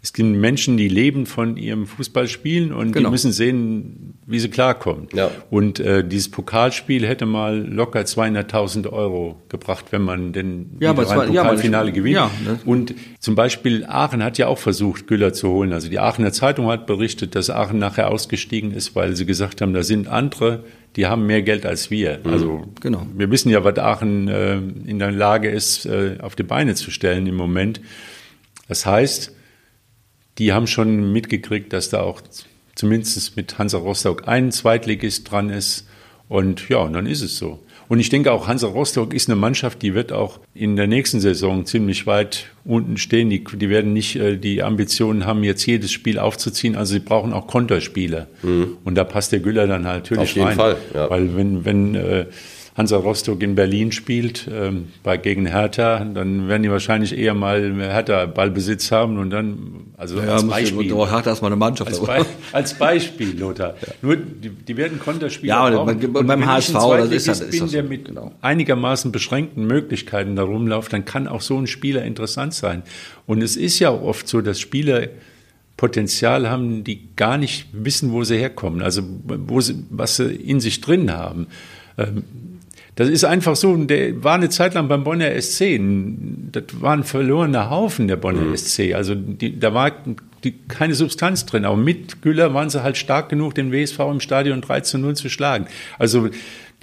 es 0.05 0.13
gibt 0.13 0.29
Menschen, 0.29 0.77
die 0.77 0.89
leben 0.89 1.25
von 1.25 1.57
ihrem 1.57 1.87
Fußballspielen 1.87 2.75
und 2.75 2.93
genau. 2.93 3.09
die 3.09 3.11
müssen 3.11 3.33
sehen, 3.33 4.19
wie 4.27 4.39
sie 4.39 4.51
klarkommen. 4.51 5.09
Ja. 5.15 5.31
Und 5.49 5.81
äh, 5.81 6.07
dieses 6.07 6.31
Pokalspiel 6.31 7.09
hätte 7.09 7.25
mal 7.25 7.67
locker 7.67 8.01
200.000 8.01 8.93
Euro 8.93 9.41
gebracht, 9.49 9.87
wenn 9.93 10.03
man 10.03 10.35
denn 10.35 10.77
ja, 10.79 10.91
aber 10.91 11.09
ein 11.09 11.29
Pokalfinale 11.29 11.89
ja, 11.89 11.95
gewinnt. 11.95 12.17
Ja, 12.17 12.31
ne? 12.45 12.61
Und 12.67 12.95
zum 13.19 13.35
Beispiel 13.35 13.87
Aachen 13.87 14.23
hat 14.23 14.37
ja 14.37 14.49
auch 14.49 14.59
versucht, 14.59 15.07
Güller 15.07 15.33
zu 15.33 15.49
holen. 15.49 15.73
Also 15.73 15.89
die 15.89 15.99
Aachener 15.99 16.33
Zeitung 16.33 16.67
hat 16.67 16.87
berichtet, 16.87 17.35
dass 17.35 17.49
Aachen 17.49 17.79
nachher 17.79 18.11
ausgestiegen 18.11 18.73
ist, 18.73 18.95
weil 18.95 19.17
sie 19.17 19.25
gesagt 19.25 19.63
haben, 19.63 19.73
da 19.73 19.83
sind 19.83 20.07
andere, 20.07 20.65
die 20.97 21.07
haben 21.07 21.25
mehr 21.25 21.41
Geld 21.41 21.65
als 21.65 21.91
wir. 21.91 22.21
Mhm. 22.25 22.31
Also 22.31 22.63
genau. 22.79 23.07
wir 23.17 23.31
wissen 23.31 23.49
ja, 23.49 23.65
was 23.65 23.79
Aachen 23.79 24.29
äh, 24.29 24.57
in 24.59 24.99
der 24.99 25.13
Lage 25.13 25.49
ist, 25.49 25.87
äh, 25.87 26.19
auf 26.21 26.37
die 26.37 26.43
Beine 26.43 26.75
zu 26.75 26.91
stellen 26.91 27.27
im 27.27 27.37
Moment. 27.37 27.81
Das 28.69 28.85
heißt, 28.85 29.35
die 30.39 30.53
haben 30.53 30.67
schon 30.67 31.13
mitgekriegt, 31.13 31.73
dass 31.73 31.91
da 31.91 32.03
auch 32.03 32.23
zumindest 32.75 33.37
mit 33.37 33.59
Hansa 33.59 33.79
Rostock 33.79 34.27
ein 34.27 34.53
Zweitligist 34.53 35.31
dran 35.31 35.51
ist. 35.51 35.87
Und 36.29 36.69
ja, 36.69 36.79
und 36.79 36.95
dann 36.95 37.07
ist 37.07 37.23
es 37.23 37.39
so. 37.39 37.61
Und 37.87 38.01
ich 38.01 38.09
denke 38.09 38.33
auch, 38.33 38.49
Hansa 38.49 38.67
Rostock 38.67 39.13
ist 39.13 39.29
eine 39.29 39.37
Mannschaft, 39.37 39.83
die 39.83 39.95
wird 39.95 40.11
auch 40.11 40.41
in 40.55 40.77
der 40.77 40.87
nächsten 40.87 41.21
Saison 41.21 41.67
ziemlich 41.67 42.07
weit 42.07 42.47
unten 42.65 42.97
stehen. 42.97 43.29
Die, 43.29 43.45
die 43.45 43.69
werden 43.69 43.93
nicht 43.93 44.17
äh, 44.17 44.37
die 44.39 44.63
Ambitionen 44.63 45.27
haben, 45.27 45.45
jetzt 45.45 45.67
jedes 45.67 45.93
Spiel 45.93 46.19
aufzuziehen. 46.19 46.77
Also 46.77 46.95
sie 46.95 47.01
brauchen 47.01 47.33
auch 47.33 47.47
Konterspiele. 47.47 48.27
Mhm. 48.43 48.79
Und 48.85 48.95
da 48.95 49.05
passt 49.05 49.33
der 49.33 49.41
Güller 49.41 49.67
dann 49.67 49.87
halt 49.87 50.05
natürlich 50.05 50.31
Auf 50.31 50.35
jeden 50.37 50.47
rein. 50.49 50.57
Fall, 50.57 50.77
ja. 50.95 51.11
Weil 51.11 51.37
wenn, 51.37 51.65
wenn 51.65 51.95
äh, 51.95 52.27
Hansa 52.77 52.97
Rostock 52.97 53.41
in 53.41 53.55
Berlin 53.55 53.93
spielt, 53.93 54.49
ähm, 54.53 54.89
bei, 55.05 55.17
gegen 55.17 55.47
Hertha, 55.47 56.05
dann 56.05 56.49
werden 56.49 56.65
die 56.65 56.71
wahrscheinlich 56.71 57.17
eher 57.17 57.33
mal 57.33 57.73
Hertha 57.77 58.27
Ballbesitz 58.27 58.91
haben 58.91 59.17
und 59.19 59.31
dann, 59.31 59.93
also 59.97 60.19
ja, 60.19 60.35
als 60.35 60.49
Beispiel. 60.49 60.89
Du, 60.89 61.09
Hertha 61.09 61.31
erstmal 61.31 61.53
eine 61.53 61.57
Mannschaft. 61.57 61.91
Als, 61.91 62.01
Be 62.01 62.27
als 62.51 62.75
Beispiel, 62.75 63.39
Lothar. 63.39 63.75
Ja. 63.81 63.95
Nur, 64.03 64.17
die, 64.17 64.49
die 64.49 64.77
werden 64.77 64.99
Konterspieler 64.99 65.55
Ja, 65.55 65.61
aber 65.61 65.83
und 65.85 66.27
beim 66.27 66.45
HSV, 66.45 66.73
das 66.73 67.11
ist, 67.13 67.29
das, 67.29 67.41
ist 67.41 67.51
bin, 67.53 67.61
das 67.61 67.71
so. 67.71 67.77
der 67.77 67.85
mit 67.85 68.07
genau. 68.07 68.33
einigermaßen 68.41 69.13
beschränkten 69.13 69.69
Möglichkeiten 69.69 70.35
da 70.35 70.43
rumläuft, 70.43 70.93
dann 70.93 71.05
kann 71.05 71.29
auch 71.29 71.43
so 71.43 71.57
ein 71.57 71.69
Spieler 71.69 72.03
interessant 72.05 72.55
sein. 72.55 72.83
Und 73.27 73.41
es 73.41 73.57
ist 73.57 73.79
ja 73.79 73.93
oft 73.93 74.27
so, 74.27 74.41
dass 74.41 74.59
Spieler 74.59 75.07
Potenzial 75.77 76.51
haben, 76.51 76.83
die 76.83 77.09
gar 77.15 77.39
nicht 77.39 77.69
wissen, 77.73 78.11
wo 78.11 78.25
sie 78.25 78.37
herkommen, 78.37 78.83
also 78.83 79.03
wo 79.25 79.61
sie, 79.61 79.85
was 79.91 80.17
sie 80.17 80.35
in 80.35 80.59
sich 80.59 80.81
drin 80.81 81.13
haben. 81.13 81.47
Ähm, 81.99 82.25
das 82.97 83.09
ist 83.09 83.25
einfach 83.25 83.57
so, 83.57 83.77
der 83.77 84.23
war 84.23 84.35
eine 84.35 84.51
Zeit 84.51 84.75
lang 84.75 84.87
beim 84.87 85.03
Bonner 85.03 85.31
SC. 85.41 85.81
Das 86.53 86.65
war 86.81 86.93
ein 86.93 87.03
verlorener 87.03 87.69
Haufen, 87.69 88.07
der 88.07 88.17
Bonner 88.17 88.43
mhm. 88.43 88.57
SC. 88.57 88.95
Also 88.95 89.17
die, 89.17 89.59
da 89.59 89.75
war 89.75 89.91
die, 90.45 90.53
keine 90.69 90.95
Substanz 90.95 91.45
drin. 91.45 91.65
Aber 91.65 91.77
mit 91.77 92.23
Güller 92.23 92.55
waren 92.55 92.71
sie 92.71 92.85
halt 92.85 92.97
stark 92.97 93.31
genug, 93.31 93.57
den 93.57 93.73
WSV 93.73 93.99
im 93.99 94.21
Stadion 94.21 94.61
3 94.61 94.81
zu 94.83 94.99
0 94.99 95.17
zu 95.17 95.29
schlagen. 95.29 95.67
Also 95.99 96.29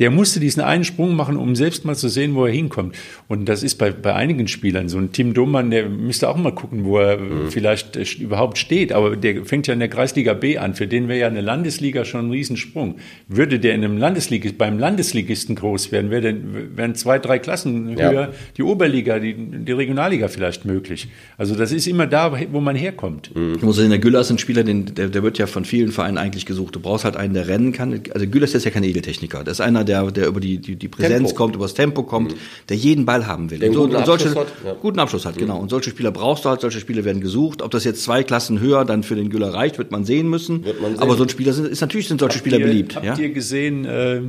der 0.01 0.09
musste 0.09 0.39
diesen 0.39 0.63
einen 0.63 0.83
Sprung 0.83 1.15
machen, 1.15 1.37
um 1.37 1.55
selbst 1.55 1.85
mal 1.85 1.95
zu 1.95 2.09
sehen, 2.09 2.33
wo 2.33 2.47
er 2.47 2.51
hinkommt. 2.51 2.95
Und 3.27 3.45
das 3.45 3.61
ist 3.61 3.75
bei, 3.75 3.91
bei 3.91 4.15
einigen 4.15 4.47
Spielern 4.47 4.89
so. 4.89 4.97
Ein 4.97 5.11
Tim 5.11 5.35
Domann, 5.35 5.69
der 5.69 5.89
müsste 5.89 6.27
auch 6.27 6.37
mal 6.37 6.55
gucken, 6.55 6.85
wo 6.85 6.97
er 6.97 7.19
mhm. 7.19 7.51
vielleicht 7.51 7.97
äh, 7.97 8.05
überhaupt 8.19 8.57
steht. 8.57 8.93
Aber 8.93 9.15
der 9.15 9.45
fängt 9.45 9.67
ja 9.67 9.75
in 9.75 9.79
der 9.79 9.89
Kreisliga 9.89 10.33
B 10.33 10.57
an. 10.57 10.73
Für 10.73 10.87
den 10.87 11.07
wäre 11.07 11.19
ja 11.19 11.27
eine 11.27 11.41
Landesliga 11.41 12.03
schon 12.03 12.27
ein 12.27 12.31
Riesensprung. 12.31 12.95
Würde 13.27 13.59
der 13.59 13.75
in 13.75 13.85
einem 13.85 13.97
Landesligist, 13.97 14.57
beim 14.57 14.79
Landesligisten 14.79 15.53
groß 15.55 15.91
werden, 15.91 16.09
wäre 16.09 16.35
wären 16.75 16.95
zwei, 16.95 17.19
drei 17.19 17.37
Klassen 17.37 17.95
höher 17.95 18.11
ja. 18.11 18.29
die 18.57 18.63
Oberliga, 18.63 19.19
die, 19.19 19.35
die 19.35 19.71
Regionalliga 19.71 20.29
vielleicht 20.29 20.65
möglich. 20.65 21.09
Also 21.37 21.53
das 21.53 21.71
ist 21.71 21.85
immer 21.85 22.07
da, 22.07 22.35
wo 22.51 22.59
man 22.59 22.75
herkommt. 22.75 23.35
Mhm. 23.35 23.53
Ich 23.57 23.61
muss 23.61 23.75
sagen, 23.75 23.91
der 23.91 23.99
Güller 23.99 24.21
ist 24.21 24.31
ein 24.31 24.39
Spieler, 24.39 24.63
den, 24.63 24.95
der, 24.95 25.09
der 25.09 25.21
wird 25.21 25.37
ja 25.37 25.45
von 25.45 25.63
vielen 25.63 25.91
Vereinen 25.91 26.17
eigentlich 26.17 26.47
gesucht. 26.47 26.75
Du 26.75 26.79
brauchst 26.79 27.05
halt 27.05 27.15
einen, 27.15 27.35
der 27.35 27.47
rennen 27.47 27.71
kann. 27.71 28.01
Also 28.15 28.25
Güller 28.25 28.45
ist 28.45 28.65
ja 28.65 28.71
kein 28.71 28.83
Edeltechniker. 28.83 29.43
Das 29.43 29.59
ist 29.59 29.61
einer, 29.61 29.83
der 29.83 29.90
der, 29.91 30.11
der 30.11 30.27
über 30.27 30.39
die, 30.39 30.57
die, 30.57 30.75
die 30.75 30.87
Präsenz 30.87 31.29
Tempo. 31.29 31.35
kommt, 31.35 31.55
über 31.55 31.65
das 31.65 31.73
Tempo 31.73 32.03
kommt, 32.03 32.31
mhm. 32.31 32.37
der 32.69 32.77
jeden 32.77 33.05
Ball 33.05 33.27
haben 33.27 33.51
will. 33.51 33.59
Der 33.59 33.71
so, 33.73 33.81
guten, 33.81 34.05
solche, 34.05 34.29
Abschluss 34.29 34.35
hat, 34.35 34.47
ja. 34.65 34.73
guten 34.73 34.99
Abschluss 34.99 35.25
hat, 35.25 35.37
genau. 35.37 35.55
Mhm. 35.55 35.61
Und 35.63 35.69
solche 35.69 35.89
Spieler 35.89 36.11
brauchst 36.11 36.45
du 36.45 36.49
halt, 36.49 36.61
solche 36.61 36.79
Spieler 36.79 37.03
werden 37.03 37.21
gesucht. 37.21 37.61
Ob 37.61 37.71
das 37.71 37.83
jetzt 37.83 38.03
zwei 38.03 38.23
Klassen 38.23 38.59
höher 38.59 38.85
dann 38.85 39.03
für 39.03 39.15
den 39.15 39.29
Güller 39.29 39.53
reicht, 39.53 39.77
wird 39.77 39.91
man 39.91 40.05
sehen 40.05 40.29
müssen. 40.29 40.61
Man 40.81 40.91
sehen. 40.91 40.99
Aber 40.99 41.15
so 41.15 41.23
ein 41.23 41.29
Spieler 41.29 41.53
sind, 41.53 41.67
ist 41.67 41.81
natürlich 41.81 42.07
sind 42.07 42.19
solche 42.19 42.35
habt 42.35 42.47
Spieler 42.47 42.59
ihr, 42.59 42.65
beliebt. 42.65 42.95
Habt 42.95 43.05
ja? 43.05 43.17
ihr 43.17 43.29
gesehen, 43.29 43.85
äh, 43.85 44.21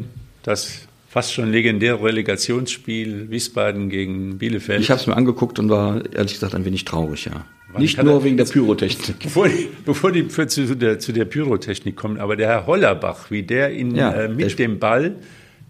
dass 0.42 0.86
fast 1.08 1.34
schon 1.34 1.52
legendäre 1.52 2.02
Relegationsspiel 2.02 3.30
Wiesbaden 3.30 3.90
gegen 3.90 4.38
Bielefeld. 4.38 4.80
Ich 4.80 4.90
habe 4.90 5.00
es 5.00 5.06
mir 5.06 5.16
angeguckt 5.16 5.58
und 5.58 5.68
war 5.68 6.02
ehrlich 6.14 6.32
gesagt 6.34 6.54
ein 6.54 6.64
wenig 6.64 6.84
traurig, 6.84 7.26
ja. 7.26 7.44
Nicht 7.78 8.02
nur 8.02 8.22
wegen 8.24 8.36
der 8.36 8.44
Pyrotechnik. 8.44 9.18
Bevor 9.20 9.48
die, 9.48 9.68
bevor 9.84 10.12
die 10.12 10.24
für, 10.24 10.46
zu, 10.46 10.74
der, 10.76 10.98
zu 10.98 11.12
der 11.12 11.24
Pyrotechnik 11.24 11.96
kommen, 11.96 12.18
aber 12.18 12.36
der 12.36 12.48
Herr 12.48 12.66
Hollerbach, 12.66 13.30
wie 13.30 13.42
der 13.42 13.70
in, 13.70 13.94
Ja, 13.94 14.12
äh, 14.12 14.28
mit 14.28 14.40
der- 14.40 14.56
dem 14.56 14.78
Ball 14.78 15.16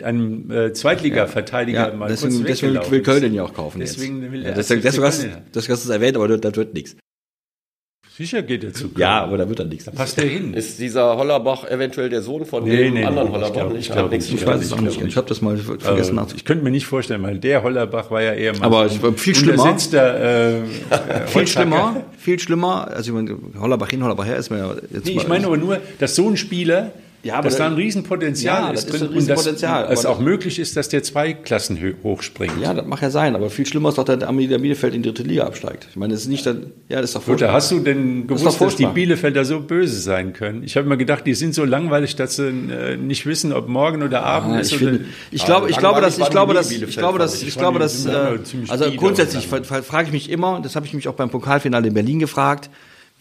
einem 0.02 0.50
äh, 0.50 0.72
Zweitliga-Verteidiger 0.72 1.88
Ja, 1.90 1.94
mal 1.94 2.09
deswegen, 2.09 2.35
kurz 2.37 2.46
deswegen 2.46 2.90
will 2.90 3.02
Köln 3.02 3.24
ihn 3.24 3.35
ja 3.35 3.42
auch 3.44 3.55
kaufen 3.55 3.81
Deswegen 3.81 4.22
jetzt. 4.22 4.33
will 4.33 4.42
ja, 4.42 4.48
er 4.50 4.55
das, 4.55 4.66
FC 4.68 4.83
das, 4.83 5.66
das 5.66 5.68
ist 5.85 5.88
erwähnt, 5.90 6.16
aber 6.16 6.28
das, 6.37 6.57
wird 6.57 6.74
nichts. 6.74 6.96
Sicher 8.14 8.42
geht 8.42 8.62
er 8.62 8.74
zu 8.74 8.88
Köln. 8.88 9.00
Ja, 9.00 9.22
aber 9.22 9.38
da 9.38 9.48
wird 9.48 9.59
dann 9.59 9.70
nichts. 9.70 9.87
Passt 9.90 10.18
der 10.18 10.26
hin? 10.26 10.52
Ist 10.52 10.78
dieser 10.78 11.16
Hollerbach 11.16 11.64
eventuell 11.70 12.11
der 12.11 12.20
Sohn 12.20 12.44
von 12.44 12.62
Nee, 12.64 12.76
dem 12.76 12.94
nee, 12.94 13.05
anderen 13.07 13.28
nee, 13.28 13.35
Hollerbach? 13.35 13.48
ich 13.78 13.87
glaub- 13.87 14.11
glaube 14.11 14.14
ich 14.16 14.20
nichts. 14.20 14.28
glaub- 14.28 14.40
Ich 14.40 14.46
weiß 14.46 14.61
es 14.61 14.66
ich 14.66 14.72
auch 14.74 14.81
nicht. 14.83 15.00
Ich 15.02 15.16
habe 15.16 15.28
das 15.28 15.40
mal 15.40 15.57
vergessen 15.57 16.18
Also, 16.18 16.37
ich 16.37 16.44
könnte 16.44 16.62
mir 16.62 16.70
nicht 16.70 16.85
vorstellen, 16.85 17.22
weil 17.22 17.38
der 17.38 17.62
Hollerbach 17.62 18.11
war 18.11 18.22
ja 18.22 18.35
eher 18.35 18.52
mal 18.59 18.66
Aber 18.66 18.88
so 18.90 19.12
viel 19.12 19.35
schlimmer. 19.35 19.62
untersetzter, 19.62 20.20
äh, 20.20 20.59
äh, 20.59 20.62
Viel 21.26 21.46
schlimmer, 21.46 22.05
viel 22.18 22.38
schlimmer. 22.38 22.88
Also 22.88 23.11
ich 23.11 23.14
meine, 23.14 23.38
Hollerbach 23.59 23.88
hin, 23.88 24.02
Hollerbach 24.05 24.26
her 24.26 24.37
ist 24.37 24.50
mir 24.50 24.59
ja 24.59 24.74
jetzt 24.92 25.07
Nee, 25.07 25.14
mal- 25.14 25.22
ich 25.22 25.28
meine 25.28 25.46
aber 25.46 25.57
nur, 25.57 25.78
dass 25.98 26.14
so 26.14 26.28
ein 26.28 26.37
Spieler, 26.37 26.92
Ja, 27.24 27.35
aber 27.35 27.44
dass 27.48 27.58
da- 27.58 27.66
ein 27.66 27.74
Riesenpotenzial 27.74 28.62
Ja, 28.62 28.70
ist 28.70 28.88
das 28.88 28.94
ist 28.96 29.02
ein 29.02 29.08
und 29.08 29.14
dass 29.16 29.22
Riesenpotenzial, 29.28 29.88
es 29.92 30.04
auch 30.06 30.18
möglich 30.18 30.58
ist, 30.58 30.76
dass 30.76 30.88
der 30.88 31.02
zwei 31.04 31.32
Klassen 31.35 31.78
hochspringt. 32.02 32.61
Ja, 32.61 32.74
das 32.74 32.85
mag 32.85 33.00
ja 33.00 33.11
sein, 33.11 33.37
aber 33.37 33.48
viel 33.48 33.64
schlimmer 33.64 33.90
ist 33.90 33.98
doch, 33.98 34.04
dass 34.04 34.18
der 34.18 34.26
Arminia 34.28 34.58
Bielefeld 34.58 34.92
in 34.94 35.02
die 35.02 35.08
dritte 35.12 35.28
Liga 35.28 35.44
absteigt. 35.44 35.87
Ich 35.90 35.96
meine, 35.96 36.14
das 36.14 36.22
ist 36.22 36.28
nicht, 36.28 36.44
dann, 36.46 36.72
ja, 36.88 37.00
das 37.00 37.11
ist 37.11 37.16
doch 37.16 37.22
furchtbar. 37.22 37.52
hast 37.52 37.70
du 37.70 37.78
denn 37.78 38.26
gewusst, 38.26 38.61
dass 38.61 38.76
die. 38.76 38.87
Bielefelder 38.87 39.44
so 39.44 39.61
böse 39.61 40.00
sein 40.00 40.32
können? 40.32 40.64
Ich 40.64 40.76
habe 40.76 40.87
immer 40.87 40.96
gedacht, 40.96 41.24
die 41.26 41.35
sind 41.35 41.54
so 41.54 41.64
langweilig, 41.64 42.16
dass 42.16 42.37
sie 42.37 42.48
äh, 42.48 42.96
nicht 42.96 43.24
wissen, 43.24 43.52
ob 43.52 43.68
morgen 43.68 44.02
oder 44.02 44.24
Abend 44.24 44.54
Ah, 44.56 44.61
ist. 44.61 44.72
ich, 44.72 44.82
oder 44.82 44.90
finde, 44.90 45.04
ich 45.30 45.44
glaube, 45.44 45.70
ich 45.70 45.76
glaube, 45.78 46.00
dass, 46.00 46.18
ich 46.18 46.28
glaube, 46.30 46.54
dass, 46.54 46.70
ich 46.72 46.96
glaube, 46.96 47.18
dass, 47.20 47.40
ich 47.42 47.56
glaube, 47.56 47.78
dass, 47.78 48.04
also 48.68 48.90
grundsätzlich 48.96 49.44
und 49.52 49.64
fra- 49.66 49.76
fra- 49.76 49.82
frage 49.82 50.08
ich 50.08 50.12
mich 50.12 50.28
immer, 50.30 50.61
das 50.61 50.74
habe 50.76 50.87
ich 50.87 50.92
mich 50.94 51.06
auch 51.08 51.14
beim 51.14 51.30
Pokalfinale 51.30 51.87
in 51.88 51.94
Berlin 51.94 52.18
gefragt. 52.18 52.68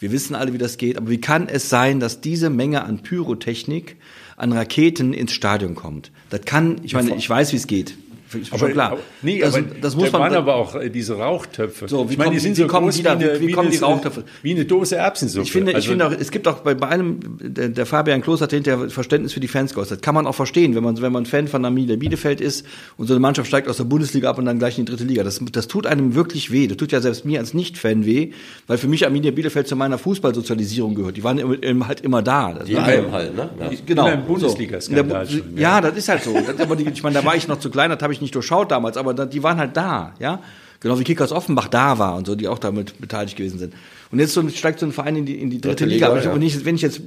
Wir 0.02 0.12
wissen 0.12 0.34
alle, 0.34 0.52
wie 0.52 0.58
das 0.58 0.78
geht, 0.78 0.98
aber 0.98 1.12
wie 1.12 1.22
kann 1.22 1.48
es 1.48 1.70
sein, 1.70 2.00
dass 2.00 2.22
diese 2.22 2.50
Menge 2.50 2.84
an 2.86 3.04
Pyrotechnik, 3.04 3.98
an 4.36 4.52
Raketen 4.52 5.14
ins 5.14 5.32
Stadion 5.32 5.76
kommt? 5.76 6.12
Das 6.32 6.42
kann, 6.42 6.82
ich 6.82 6.96
meine, 6.96 7.16
ich 7.16 7.30
weiß, 7.30 7.52
wie 7.54 7.58
es 7.58 7.68
geht. 7.68 7.96
Ist 8.34 8.52
aber, 8.52 8.60
schon 8.60 8.72
klar. 8.74 8.92
Aber, 8.94 9.02
nee, 9.22 9.40
das, 9.40 9.56
aber 9.56 9.66
das 9.82 9.96
muss 9.96 10.06
da 10.12 10.20
waren 10.20 10.30
man. 10.32 10.38
aber 10.42 10.56
auch 10.56 10.76
äh, 10.76 10.90
diese 10.90 11.18
Rauchtöpfe. 11.18 11.88
So, 11.88 12.08
wie 12.10 12.14
ich 12.14 12.18
meine, 12.18 12.28
kommen- 12.30 12.34
die 12.36 12.40
sind 12.40 12.58
wie 12.58 12.62
so 12.62 12.68
kommen 12.68 12.86
groß 12.88 12.96
die 12.96 13.04
da- 13.04 13.20
wie, 13.20 13.24
eine, 13.30 13.40
wie 13.42 13.48
wie, 13.48 13.52
kommen 13.52 13.68
eine, 13.68 13.78
die 13.78 13.84
Rauchtöpfe? 13.84 14.24
wie 14.42 14.52
eine 14.52 14.66
Dose 14.66 14.96
Erbsensuppe. 14.96 15.44
Ich 15.46 15.52
finde, 15.52 15.72
ich 15.72 15.76
Also- 15.78 15.90
finde 15.90 16.08
auch, 16.08 16.12
es 16.12 16.32
gibt 16.32 16.48
auch 16.48 16.60
bei, 16.60 16.74
bei 16.76 16.88
allem, 16.88 17.20
der, 17.42 17.70
der 17.70 17.86
Fabian 17.86 18.22
Klos 18.22 18.42
hat 18.42 18.52
hinterher 18.52 18.90
Verständnis 18.90 19.34
für 19.34 19.40
die 19.40 19.48
Fans 19.48 19.74
geäußert. 19.74 20.02
Kann 20.02 20.16
man 20.16 20.28
auch 20.28 20.36
verstehen, 20.36 20.76
wenn 20.76 20.84
man, 20.84 21.02
wenn 21.02 21.12
man 21.12 21.26
Fan 21.26 21.48
von 21.48 21.64
Arminia 21.66 21.96
Bielefeld 21.96 22.42
ist 22.42 22.66
und 22.98 23.08
so 23.08 23.14
eine 23.14 23.20
Mannschaft 23.20 23.48
steigt 23.48 23.68
aus 23.68 23.78
der 23.78 23.84
Bundesliga 23.86 24.30
ab 24.30 24.38
und 24.38 24.46
dann 24.46 24.60
gleich 24.60 24.78
in 24.80 24.86
die 24.86 24.92
dritte 24.92 25.04
Liga. 25.06 25.24
Das, 25.24 25.40
das 25.52 25.68
tut 25.68 25.86
einem 25.86 26.16
wirklich 26.16 26.52
weh. 26.52 26.68
Das 26.68 26.78
tut 26.78 26.92
ja 26.92 27.02
selbst 27.02 27.26
mir 27.26 27.40
als 27.40 27.54
Nicht-Fan 27.54 28.06
weh, 28.06 28.32
weil 28.68 28.78
für 28.78 28.88
mich 28.88 29.06
Arminia 29.06 29.32
Bielefeld 29.32 29.68
zu 29.68 29.76
meiner 29.76 29.98
Fußballsozialisierung 29.98 30.96
gehört. 30.96 31.18
Die 31.18 31.24
waren 31.24 31.38
immer, 31.38 31.62
immer, 31.62 31.88
halt 31.88 32.02
immer 32.02 32.22
da. 32.22 32.54
Das 32.54 32.66
Die 32.66 32.76
war- 32.76 32.84
bleiben 32.86 33.12
halt, 33.12 33.36
ne? 33.36 33.50
Ja. 33.60 33.70
Genau. 33.86 34.04
Immer 34.08 34.14
im 34.14 34.22
so. 34.22 34.28
Bundesliga-Skandal 34.28 35.28
In 35.28 35.44
der 35.56 35.62
Ja, 35.62 35.82
das 35.82 35.98
ist 35.98 36.10
halt 36.10 36.24
so. 36.24 36.34
Das, 36.34 36.60
aber 36.60 36.76
die, 36.76 36.88
ich 36.90 37.04
meine, 37.04 37.16
da 37.16 37.26
war 37.26 37.36
ich 37.36 37.48
noch 37.48 37.60
zu 37.60 37.70
klein, 37.70 37.90
das 37.90 38.02
habe 38.02 38.14
ich 38.14 38.21
nicht 38.22 38.36
durchschaut 38.36 38.72
damals, 38.72 38.98
aber 38.98 39.14
die 39.14 39.44
waren 39.44 39.58
halt 39.58 39.76
da, 39.76 40.14
ja. 40.20 40.40
Genau 40.80 40.98
wie 40.98 41.04
Kickers 41.04 41.32
Offenbach 41.32 41.68
da 41.68 42.00
war 42.00 42.16
und 42.16 42.26
so, 42.26 42.34
die 42.34 42.48
auch 42.48 42.58
damit 42.58 43.00
beteiligt 43.00 43.38
gewesen 43.38 43.60
sind. 43.60 43.76
Und 44.12 44.18
jetzt 44.18 44.34
so, 44.34 44.48
steigt 44.50 44.80
so 44.80 44.88
ein 44.88 44.92
Verein 44.92 45.16
in 45.16 45.26
die, 45.28 45.40
in 45.40 45.52
die 45.52 45.62
dritte 45.62 45.86
Dritte 45.86 45.86
Liga. 45.86 46.08
Liga, 46.08 46.32
Aber 46.32 46.40
ich, 46.42 46.54
ja. 46.54 46.60
ich, 46.60 46.66
wenn 46.66 46.74
ich 46.74 46.82
jetzt 46.82 47.02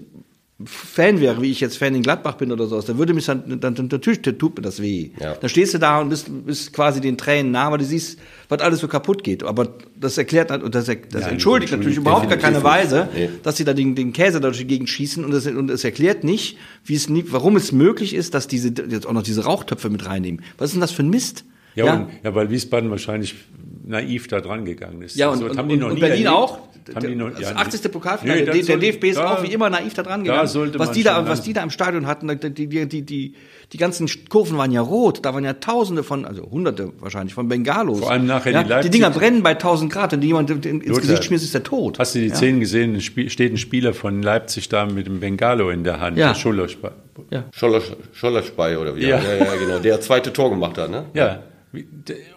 Fan 0.66 1.20
wäre, 1.20 1.40
wie 1.42 1.50
ich 1.50 1.61
jetzt 1.61 1.79
Fan 1.79 1.94
in 1.94 2.03
Gladbach 2.03 2.35
bin 2.35 2.53
oder 2.53 2.66
sowas, 2.66 2.85
dann 2.87 2.98
würde 2.98 3.14
mich 3.14 3.27
dann, 3.27 3.61
dann, 3.61 3.74
dann 3.74 3.88
natürlich 3.90 4.22
tut 4.22 4.57
mir 4.57 4.62
das 4.62 4.81
weh. 4.81 5.11
Ja. 5.20 5.35
Dann 5.35 5.48
stehst 5.48 5.74
du 5.74 5.79
da 5.79 6.00
und 6.00 6.09
bist, 6.09 6.27
bist 6.46 6.72
quasi 6.72 7.00
den 7.00 7.16
Tränen 7.16 7.53
nah, 7.53 7.70
weil 7.70 7.79
du 7.79 7.85
siehst, 7.85 8.18
was 8.48 8.61
alles 8.61 8.81
so 8.81 8.88
kaputt 8.88 9.24
geht. 9.24 9.42
Aber 9.42 9.74
das 9.98 10.18
erklärt 10.18 10.50
und 10.50 10.74
das, 10.74 10.87
das 10.87 10.96
Ja, 11.12 11.29
entschuldigt 11.29 11.72
natürlich 11.72 11.96
überhaupt 11.96 12.29
gar 12.29 12.38
keine 12.38 12.62
Weise. 12.62 13.09
Nee. 13.14 13.29
dass 13.42 13.57
sie 13.57 13.64
da 13.64 13.74
den, 13.74 13.94
den 13.94 14.12
Käse 14.12 14.40
da 14.40 14.48
durch 14.48 14.59
die 14.59 14.66
Gegend 14.66 14.88
schießen 14.88 15.24
und 15.24 15.33
es, 15.33 15.46
und 15.46 15.85
erklärt 15.85 16.24
nicht, 16.24 16.59
wie 16.85 16.94
es 16.94 17.09
nie, 17.09 17.24
warum 17.29 17.57
es 17.57 17.72
möglich 17.72 18.14
ist, 18.14 18.35
dass 18.35 18.48
diese 18.48 18.72
jetzt 18.88 19.07
auch 19.07 19.12
noch 19.12 19.22
diese 19.22 19.44
Rauchtöpfe 19.44 19.90
mit 19.90 20.07
reinnehmen. 20.07 20.42
Was 20.59 20.70
ist 20.70 20.74
denn 20.74 20.81
das 20.81 20.92
für 20.92 21.03
ein 21.03 21.11
Mist? 21.11 21.44
Ja, 21.74 21.94
Und, 21.94 22.09
ja, 22.22 22.35
weil 22.35 22.50
Wiesbaden 22.50 22.90
wahrscheinlich 22.90 23.35
naiv 23.87 24.29
da 24.29 24.40
dran 24.40 24.64
gegangen 24.64 25.03
ist. 25.03 25.16
Ja, 25.16 25.29
und, 25.29 25.35
Also, 25.35 25.47
und, 25.47 25.59
haben 25.59 25.68
die 25.68 25.75
und, 25.75 25.81
noch 25.81 25.88
und 25.88 25.94
nie 25.94 26.01
Berlin 26.01 26.27
erlebt. 26.27 26.31
auch. 26.42 26.59
Haben 26.94 27.07
die 27.07 27.14
noch, 27.14 27.31
das 27.31 27.40
ja, 27.40 27.57
80. 27.57 27.90
Pokalfinale. 27.92 28.40
Nee, 28.40 28.44
der, 28.44 28.55
das 28.57 28.66
der 28.66 28.75
soll- 28.77 28.81
DFB 28.81 29.05
ist 29.05 29.16
da- 29.18 29.35
auch 29.37 29.42
wie 29.42 29.53
immer 29.55 29.70
naiv 29.70 29.94
da 29.94 30.03
dran 30.03 30.23
da 30.23 30.33
gegangen. 30.33 30.49
sollte 30.49 30.79
was 30.79 30.90
die 30.92 31.03
da, 31.03 31.27
was 31.27 31.40
die 31.40 31.55
da 31.55 31.62
im 31.62 31.70
Stadion 31.70 32.07
hatten, 32.07 32.29
die, 32.29 32.51
die, 32.51 32.66
die, 32.68 32.87
die, 32.87 33.03
die, 33.03 33.35
die 33.73 33.77
ganzen 33.79 34.07
Kurven 34.29 34.59
waren 34.59 34.70
ja 34.70 34.83
rot. 34.83 35.25
Da 35.25 35.33
waren 35.33 35.44
ja 35.44 35.55
Tausende 35.55 36.03
von, 36.03 36.27
also 36.27 36.42
Hunderte 36.51 36.92
wahrscheinlich 37.01 37.33
von 37.33 37.49
Bengalos. 37.49 38.01
Vor 38.01 38.11
allem 38.11 38.27
nachher 38.27 38.53
ja, 38.53 38.62
die 38.62 38.68
Leipzig- 38.68 38.90
Die 38.90 38.99
Dinger 38.99 39.09
brennen 39.11 39.42
bei 39.42 39.53
1000 39.53 39.90
Grad 39.90 40.12
und 40.12 40.20
die 40.20 40.27
jemand 40.27 40.51
ins 40.51 40.87
Lothar, 40.87 41.01
Gesicht 41.01 41.25
schmiert, 41.25 41.40
ist 41.42 41.55
der 41.55 41.62
tot. 41.62 41.99
Hast 41.99 42.14
du 42.16 42.18
die 42.18 42.27
ja? 42.27 42.35
Szenen 42.35 42.61
gesehen? 42.61 43.01
Steht 43.01 43.51
ein 43.53 43.57
Spieler 43.57 43.94
von 43.94 44.20
Leipzig 44.23 44.68
da 44.68 44.85
mit 44.85 45.07
dem 45.07 45.20
Bengalo 45.20 45.70
in 45.70 45.85
der 45.85 46.01
Hand. 46.01 46.18
Ja. 46.18 46.35
der 46.35 46.37
Schullerspa- 46.37 46.92
Ja. 47.31 47.44
Scholler, 47.55 47.81
Schollerspei 48.12 48.79
oder 48.79 48.94
wie? 48.94 49.07
Ja. 49.07 49.20
ja, 49.23 49.37
ja, 49.37 49.57
genau. 49.57 49.79
Der 49.79 50.03
zweite 50.03 50.35
Tor 50.35 50.51
gemacht 50.51 50.77
hat, 50.77 50.90
ne? 50.90 51.07
Ja. 51.14 51.44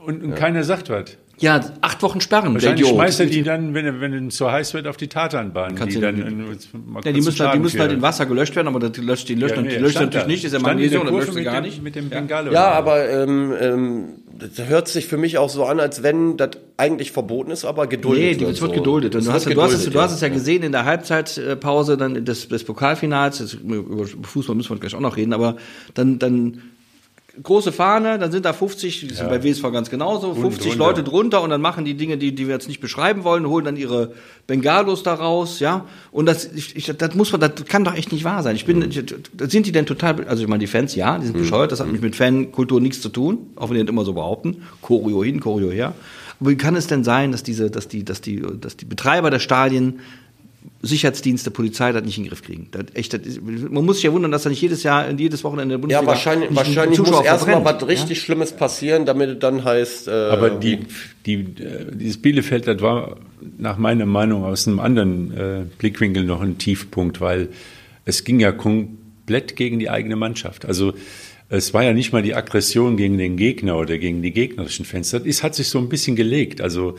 Und, 0.05 0.23
und 0.23 0.36
keiner 0.36 0.63
sagt 0.63 0.89
was. 0.89 1.17
Ja, 1.39 1.62
acht 1.82 2.02
Wochen 2.02 2.19
sperren. 2.19 2.45
der 2.45 2.54
Wahrscheinlich 2.56 2.82
Idiot. 2.82 2.95
schmeißt 2.95 3.19
er 3.19 3.26
die 3.28 3.43
dann, 3.43 3.73
wenn, 3.76 4.02
wenn 4.02 4.28
es 4.30 4.38
so 4.38 4.52
heiß 4.52 4.73
wird, 4.73 4.88
auf 4.88 4.97
die 4.97 5.08
Tatanbahn. 5.08 5.76
Kannst 5.76 5.95
die 5.95 6.02
dann, 6.02 6.15
äh, 6.19 6.23
mal 6.32 7.02
Ja, 7.06 7.12
die 7.12 7.13
kurz 7.13 7.26
müssen, 7.26 7.45
halt, 7.45 7.56
die 7.56 7.60
müssen 7.60 7.80
halt 7.80 7.91
in 7.91 8.02
Wasser 8.02 8.26
gelöscht 8.26 8.56
werden, 8.56 8.67
aber 8.69 8.80
das 8.80 8.97
löscht 8.97 9.30
die 9.30 9.36
löscht, 9.36 9.56
Ja, 9.56 9.62
die 9.62 9.67
nee, 9.67 9.78
löscht 9.78 9.91
stand 9.97 10.13
natürlich 10.15 10.23
da. 10.23 10.28
nicht, 10.28 10.45
ist 10.45 10.52
ja 10.54 10.58
in 10.58 10.63
der 10.63 10.73
Magnesium, 10.73 11.02
das 11.04 11.10
Kurve 11.12 11.26
löscht 11.26 11.38
sie 11.38 11.43
gar 11.43 11.56
dem- 11.62 11.63
nicht. 11.65 11.84
Mit 11.84 11.95
dem 11.95 12.10
Bengalo. 12.10 12.52
Ja, 12.52 12.71
aber 12.71 13.08
ähm, 13.10 13.54
ähm, 13.62 14.04
das 14.39 14.67
hört 14.67 14.88
sich 14.88 15.06
für 15.06 15.17
mich 15.17 15.38
auch 15.38 15.50
so 15.50 15.65
an, 15.65 15.80
als 15.80 16.02
wenn 16.02 16.38
das 16.38 16.50
eigentlich 16.78 17.12
verboten 17.12 17.52
ist, 17.52 17.65
aber 17.65 17.86
geduldet 17.88 18.23
Nee, 18.23 18.34
die, 18.34 18.39
wird. 18.41 18.52
es 18.56 18.62
wird 18.62 18.71
so. 18.71 18.78
geduldet. 18.78 19.13
Und 19.15 19.21
Es 19.21 19.28
du, 19.28 19.32
hast, 19.34 19.45
wird 19.45 19.58
du, 19.58 19.62
hast 19.62 19.73
es, 19.73 19.78
geduldet, 19.80 19.95
du 19.95 20.02
hast 20.02 20.13
es 20.13 20.21
ja 20.21 20.30
gesehen 20.30 20.63
in 20.63 20.71
der 20.71 20.86
Halbzeitpause 20.86 21.97
dann 21.97 22.26
des, 22.26 22.47
des 22.47 22.63
Pokalfinals. 22.63 23.39
Jetzt, 23.39 23.54
über 23.63 24.06
Fußball 24.23 24.56
müssen 24.56 24.69
wir 24.71 24.80
gleich 24.80 24.95
auch 24.95 25.00
noch 25.00 25.17
reden, 25.17 25.34
aber 25.34 25.58
dann, 25.93 26.17
dann 26.19 26.62
große 27.41 27.71
Fahne, 27.71 28.19
dann 28.19 28.32
sind 28.32 28.45
da 28.45 28.54
50, 28.54 29.08
das 29.08 29.19
ist 29.19 29.30
bei 29.30 29.43
WSV 29.43 29.63
ganz 29.71 29.89
genauso, 29.89 30.34
50 30.34 30.71
drunter. 30.71 30.78
Leute 30.78 31.04
drunter 31.04 31.41
und 31.41 31.50
dann 31.50 31.62
machen 31.62 31.86
die 31.86 31.95
Dinge, 31.95 32.17
die, 32.17 32.34
die 32.34 32.47
wir 32.47 32.54
jetzt 32.54 32.67
nicht 32.67 32.82
beschreiben 32.82 33.23
wollen, 33.23 33.47
holen 33.47 33.65
dann 33.65 33.78
ihre 33.78 34.13
Bengalos 34.47 35.04
da 35.04 35.13
raus, 35.13 35.60
ja. 35.60 35.86
Und 36.12 36.26
das, 36.26 36.45
ich, 36.54 36.76
ich, 36.76 36.86
das 36.86 37.15
muss 37.15 37.32
man, 37.32 37.41
das 37.41 37.65
kann 37.65 37.84
doch 37.84 37.95
echt 37.95 38.12
nicht 38.12 38.23
wahr 38.23 38.43
sein. 38.43 38.56
Ich 38.56 38.65
bin, 38.65 38.82
ich, 38.89 39.04
sind 39.50 39.65
die 39.65 39.71
denn 39.71 39.86
total, 39.86 40.26
also 40.26 40.43
ich 40.43 40.50
meine, 40.50 40.60
die 40.60 40.67
Fans, 40.67 40.95
ja, 40.95 41.17
die 41.17 41.28
sind 41.28 41.38
bescheuert, 41.38 41.71
das 41.71 41.80
hat 41.80 41.91
mich 41.91 42.02
mit 42.02 42.15
Fankultur 42.15 42.82
nichts 42.82 43.02
zu 43.02 43.10
tun, 43.10 43.52
auch 43.56 43.69
wenn 43.69 43.78
die 43.78 43.84
das 43.84 43.89
immer 43.89 44.06
so 44.06 44.13
behaupten. 44.13 44.63
Choreo 44.82 45.23
hin, 45.23 45.39
Choreo 45.39 45.71
her. 45.71 45.93
Aber 46.39 46.52
wie 46.52 46.58
kann 46.58 46.76
es 46.76 46.88
denn 46.88 47.04
sein, 47.04 47.32
dass 47.32 47.43
diese, 47.43 47.71
dass 47.71 47.88
die, 47.88 48.06
dass 48.06 48.21
die, 48.21 48.43
dass 48.60 48.78
die 48.78 48.86
Betreiber 48.86 49.32
der 49.32 49.39
Stadien 49.39 50.00
Sicherheitsdienste, 50.82 51.51
Polizei 51.51 51.91
das 51.91 52.03
nicht 52.03 52.17
in 52.17 52.23
den 52.23 52.30
Griff 52.30 52.43
kriegen. 52.43 52.67
Das, 52.71 52.86
echt, 52.93 53.13
das 53.13 53.21
ist, 53.21 53.41
man 53.41 53.86
muss 53.86 53.97
sich 53.97 54.03
ja 54.03 54.13
wundern, 54.13 54.32
dass 54.32 54.43
da 54.43 54.49
nicht 54.49 54.62
jedes 54.62 54.84
Jahr, 54.84 55.10
jedes 55.12 55.43
Wochenende 55.43 55.75
in 55.75 55.82
der 55.82 55.89
Ja, 55.89 56.01
Bundesliga 56.01 56.08
wahrscheinlich, 56.08 56.49
nicht 56.49 56.60
ein 56.60 56.65
wahrscheinlich 56.65 56.99
muss 56.99 57.25
erstmal 57.25 57.65
was 57.65 57.88
richtig 57.88 58.21
Schlimmes 58.21 58.51
passieren, 58.51 59.06
damit 59.06 59.30
es 59.30 59.39
dann 59.39 59.63
heißt. 59.63 60.08
Äh, 60.08 60.12
Aber 60.12 60.49
die, 60.49 60.80
die, 61.25 61.36
äh, 61.36 61.86
dieses 61.93 62.21
Bielefeld, 62.21 62.67
das 62.67 62.82
war 62.82 63.17
nach 63.58 63.77
meiner 63.77 64.06
Meinung 64.06 64.43
aus 64.43 64.67
einem 64.67 64.80
anderen 64.80 65.38
äh, 65.38 65.65
Blickwinkel 65.77 66.23
noch 66.23 66.41
ein 66.41 66.58
Tiefpunkt, 66.58 67.21
weil 67.21 67.49
es 68.06 68.23
ging 68.23 68.39
ja 68.39 68.51
komplett 68.51 69.56
gegen 69.56 69.80
die 69.80 69.89
eigene 69.89 70.15
Mannschaft. 70.15 70.65
Also 70.65 70.93
es 71.49 71.73
war 71.73 71.84
ja 71.84 71.93
nicht 71.93 72.12
mal 72.12 72.21
die 72.21 72.36
Aggression 72.36 72.97
gegen 72.97 73.17
den 73.17 73.38
Gegner 73.38 73.77
oder 73.77 73.97
gegen 73.97 74.21
die 74.21 74.32
gegnerischen 74.32 74.86
Fans. 74.86 75.12
Das 75.12 75.23
ist, 75.23 75.43
hat 75.43 75.56
sich 75.56 75.69
so 75.69 75.80
ein 75.80 75.89
bisschen 75.89 76.15
gelegt. 76.15 76.62
Also 76.62 76.97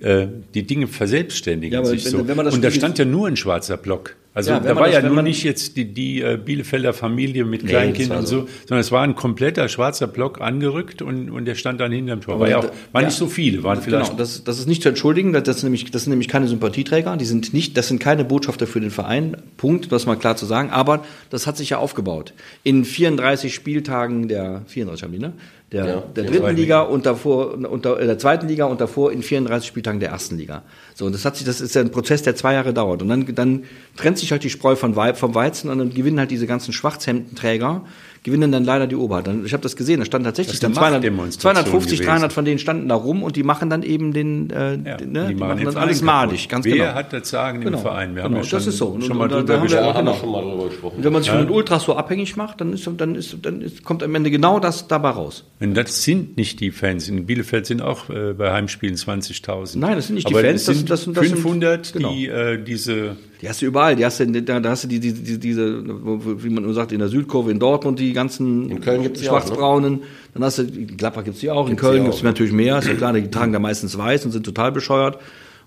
äh, 0.00 0.26
die 0.54 0.62
Dinge 0.62 0.86
verselbstständigen 0.86 1.78
Ja, 1.78 1.84
sich 1.84 2.04
wenn- 2.06 2.10
so. 2.12 2.28
wenn 2.28 2.36
das 2.38 2.54
Und 2.54 2.64
da 2.64 2.70
stand 2.70 2.98
ja 2.98 3.04
nur 3.04 3.26
ein 3.28 3.36
schwarzer 3.36 3.76
Block. 3.76 4.16
Also 4.32 4.52
Ja, 4.52 4.60
da 4.60 4.76
war 4.76 4.86
das- 4.88 5.02
ja 5.02 5.10
man- 5.10 5.24
nicht 5.24 5.42
jetzt 5.42 5.76
die, 5.76 5.86
die 5.92 6.20
äh, 6.22 6.38
Bielefelder 6.42 6.92
Familie 6.92 7.44
mit 7.44 7.64
Nee, 7.64 7.70
Kleinkindern 7.70 8.20
das 8.22 8.32
und 8.32 8.46
so, 8.46 8.48
sondern 8.60 8.78
es 8.80 8.92
war 8.92 9.02
ein 9.02 9.16
kompletter 9.16 9.68
schwarzer 9.68 10.06
Block 10.06 10.40
angerückt 10.40 11.02
und, 11.02 11.30
und 11.30 11.46
der 11.46 11.56
stand 11.56 11.80
dann 11.80 11.90
hinterm 11.90 12.20
Tor. 12.20 12.38
War 12.38 12.48
ja 12.48 12.58
auch, 12.58 12.70
waren 12.92 13.02
ja. 13.02 13.08
nicht 13.08 13.16
so 13.18 13.26
viele, 13.26 13.64
waren 13.64 13.82
vielleicht 13.82 14.10
Genau, 14.12 14.18
das, 14.18 14.44
das 14.44 14.60
ist 14.60 14.68
nicht 14.68 14.82
zu 14.84 14.88
entschuldigen, 14.90 15.32
das, 15.32 15.48
ist 15.48 15.64
nämlich, 15.64 15.90
das 15.90 16.04
sind 16.04 16.10
nämlich 16.12 16.28
keine 16.28 16.46
Sympathieträger, 16.46 17.16
die 17.16 17.24
sind 17.24 17.52
nicht, 17.52 17.76
das 17.76 17.88
sind 17.88 17.98
keine 17.98 18.24
Botschafter 18.24 18.68
für 18.68 18.80
den 18.80 18.92
Verein, 18.92 19.36
Punkt, 19.56 19.90
das 19.90 20.06
mal 20.06 20.14
klar 20.14 20.36
zu 20.36 20.46
sagen, 20.46 20.70
aber 20.70 21.04
das 21.30 21.48
hat 21.48 21.56
sich 21.56 21.70
ja 21.70 21.78
aufgebaut. 21.78 22.32
In 22.62 22.84
34 22.84 23.52
Spieltagen 23.52 24.28
der, 24.28 24.62
34 24.68 25.02
haben 25.02 25.12
die, 25.12 25.18
ne? 25.18 25.32
Der, 25.72 25.84
ja, 25.86 26.00
der 26.00 26.24
dritten 26.24 26.56
Liga 26.56 26.80
und 26.80 27.06
davor 27.06 27.54
unter 27.54 27.96
der 27.96 28.18
zweiten 28.18 28.48
Liga 28.48 28.64
und 28.64 28.80
davor 28.80 29.12
in 29.12 29.22
34 29.22 29.68
Spieltagen 29.68 30.00
der 30.00 30.10
ersten 30.10 30.36
Liga. 30.36 30.62
So 30.94 31.06
und 31.06 31.14
das 31.14 31.24
hat 31.24 31.36
sich, 31.36 31.46
das 31.46 31.60
ist 31.60 31.74
ja 31.74 31.80
ein 31.80 31.92
Prozess, 31.92 32.22
der 32.22 32.34
zwei 32.34 32.54
Jahre 32.54 32.74
dauert. 32.74 33.02
Und 33.02 33.08
dann 33.08 33.26
dann 33.34 33.64
trennt 33.96 34.18
sich 34.18 34.32
halt 34.32 34.42
die 34.42 34.50
Spreu 34.50 34.74
vom 34.74 34.96
Weizen 34.96 35.70
und 35.70 35.78
dann 35.78 35.94
gewinnen 35.94 36.18
halt 36.18 36.32
diese 36.32 36.48
ganzen 36.48 36.72
Schwarzhemdenträger 36.72 37.84
gewinnen 38.22 38.52
dann 38.52 38.64
leider 38.64 38.86
die 38.86 38.96
Oberhand. 38.96 39.46
Ich 39.46 39.52
habe 39.52 39.62
das 39.62 39.76
gesehen, 39.76 40.00
da 40.00 40.06
standen 40.06 40.26
tatsächlich 40.26 40.60
dann 40.60 40.74
200, 40.74 41.02
250, 41.32 41.98
gewesen. 41.98 42.10
300 42.10 42.32
von 42.32 42.44
denen 42.44 42.58
standen 42.58 42.88
da 42.88 42.94
rum 42.94 43.22
und 43.22 43.36
die 43.36 43.42
machen 43.42 43.70
dann 43.70 43.82
eben 43.82 44.12
den, 44.12 44.50
äh, 44.50 44.72
ja, 44.72 44.76
ne, 44.76 45.26
die, 45.28 45.34
die 45.34 45.34
machen 45.34 45.64
dann 45.64 45.76
alles 45.76 46.02
madig, 46.02 46.48
ganz 46.48 46.66
Wer 46.66 46.76
genau. 46.76 46.94
hat 46.94 47.12
das 47.12 47.30
Sagen 47.30 47.62
genau. 47.62 47.78
im 47.78 47.82
Verein? 47.82 48.14
Wir 48.14 48.22
genau, 48.22 48.36
haben 48.36 48.44
ja 48.44 48.50
das 48.50 48.66
ist 48.66 48.76
so. 48.76 48.98
Schon, 49.00 49.16
mal 49.16 49.28
drüber 49.28 49.60
gesprochen. 49.60 50.04
Genau. 50.04 50.14
schon 50.14 50.32
mal 50.32 50.42
drüber 50.42 50.68
gesprochen. 50.68 50.96
Und 50.98 51.04
wenn 51.04 51.12
man 51.12 51.22
sich 51.22 51.32
ja. 51.32 51.38
von 51.38 51.46
den 51.46 51.54
Ultras 51.54 51.84
so 51.84 51.96
abhängig 51.96 52.36
macht, 52.36 52.60
dann, 52.60 52.74
ist, 52.74 52.88
dann, 52.98 53.14
ist, 53.14 53.36
dann 53.42 53.62
ist, 53.62 53.84
kommt 53.84 54.02
am 54.02 54.14
Ende 54.14 54.30
genau 54.30 54.60
das 54.60 54.86
dabei 54.86 55.10
raus. 55.10 55.44
Und 55.60 55.74
das 55.74 56.02
sind 56.02 56.36
nicht 56.36 56.60
die 56.60 56.72
Fans. 56.72 57.08
In 57.08 57.24
Bielefeld 57.24 57.64
sind 57.66 57.80
auch 57.80 58.10
äh, 58.10 58.34
bei 58.34 58.52
Heimspielen 58.52 58.96
20.000. 58.96 59.78
Nein, 59.78 59.96
das 59.96 60.08
sind 60.08 60.16
nicht 60.16 60.28
die 60.28 60.34
Aber 60.34 60.42
Fans. 60.42 60.64
Das 60.66 60.76
sind, 60.76 60.90
das, 60.90 61.06
das 61.06 61.26
500, 61.26 61.86
sind, 61.86 61.96
genau. 61.96 62.12
die 62.12 62.26
äh, 62.26 62.62
diese 62.62 63.16
die 63.40 63.48
hast 63.48 63.62
du 63.62 63.66
überall. 63.66 63.96
Die 63.96 64.04
hast 64.04 64.20
du, 64.20 64.26
da, 64.26 64.60
da 64.60 64.70
hast 64.70 64.84
du 64.84 64.88
die, 64.88 65.00
die, 65.00 65.12
die, 65.12 65.38
diese, 65.38 65.84
wie 65.84 66.50
man 66.50 66.64
nur 66.64 66.74
sagt, 66.74 66.92
in 66.92 66.98
der 66.98 67.08
Südkurve 67.08 67.50
in 67.50 67.58
Dortmund 67.58 67.98
die 67.98 68.12
ganzen 68.12 68.70
in 68.70 68.80
Köln 68.80 69.02
gibt's 69.02 69.24
schwarzbraunen. 69.24 69.94
Ne? 69.94 70.00
Dann 70.34 70.44
hast 70.44 70.58
du, 70.58 70.62
in 70.62 70.96
Gladbach 70.96 71.24
gibt's 71.24 71.40
die 71.40 71.50
auch, 71.50 71.68
in 71.68 71.76
Köln 71.76 72.04
gibt's 72.04 72.22
natürlich 72.22 72.52
mehr. 72.52 72.78
Ist 72.78 72.88
ja 72.88 72.94
klar, 72.94 73.12
die 73.12 73.30
tragen 73.30 73.52
da 73.52 73.58
meistens 73.58 73.96
weiß 73.96 74.26
und 74.26 74.32
sind 74.32 74.44
total 74.44 74.72
bescheuert. 74.72 75.18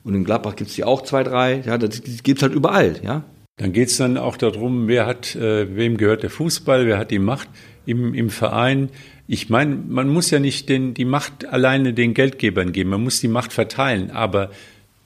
Und 0.04 0.14
in 0.16 0.24
Gladbach 0.24 0.56
gibt's 0.56 0.76
die 0.76 0.84
auch 0.84 1.02
zwei, 1.02 1.24
drei. 1.24 1.64
Ja, 1.66 1.78
das 1.78 2.02
gibt's 2.04 2.44
halt 2.44 2.54
überall. 2.54 2.96
Ja. 3.04 3.24
Dann 3.58 3.72
geht's 3.72 3.98
dann 3.98 4.18
auch 4.18 4.38
darum, 4.38 4.88
wer 4.88 5.06
hat, 5.06 5.36
äh, 5.36 5.76
wem 5.76 5.98
gehört 5.98 6.24
der 6.24 6.30
Fußball, 6.30 6.86
wer 6.86 6.98
hat 6.98 7.12
die 7.12 7.20
Macht 7.20 7.50
im, 7.86 8.14
im 8.14 8.30
Verein. 8.30 8.90
Ich 9.28 9.50
meine, 9.50 9.76
man 9.76 10.10
muss 10.10 10.32
ja 10.32 10.40
nicht 10.40 10.70
den, 10.70 10.94
die 10.94 11.06
Macht 11.06 11.46
alleine 11.46 11.94
den 11.94 12.14
Geldgebern 12.14 12.72
geben, 12.72 12.90
man 12.90 13.04
muss 13.04 13.22
die 13.22 13.28
Macht 13.28 13.54
verteilen. 13.54 14.12
Aber 14.12 14.50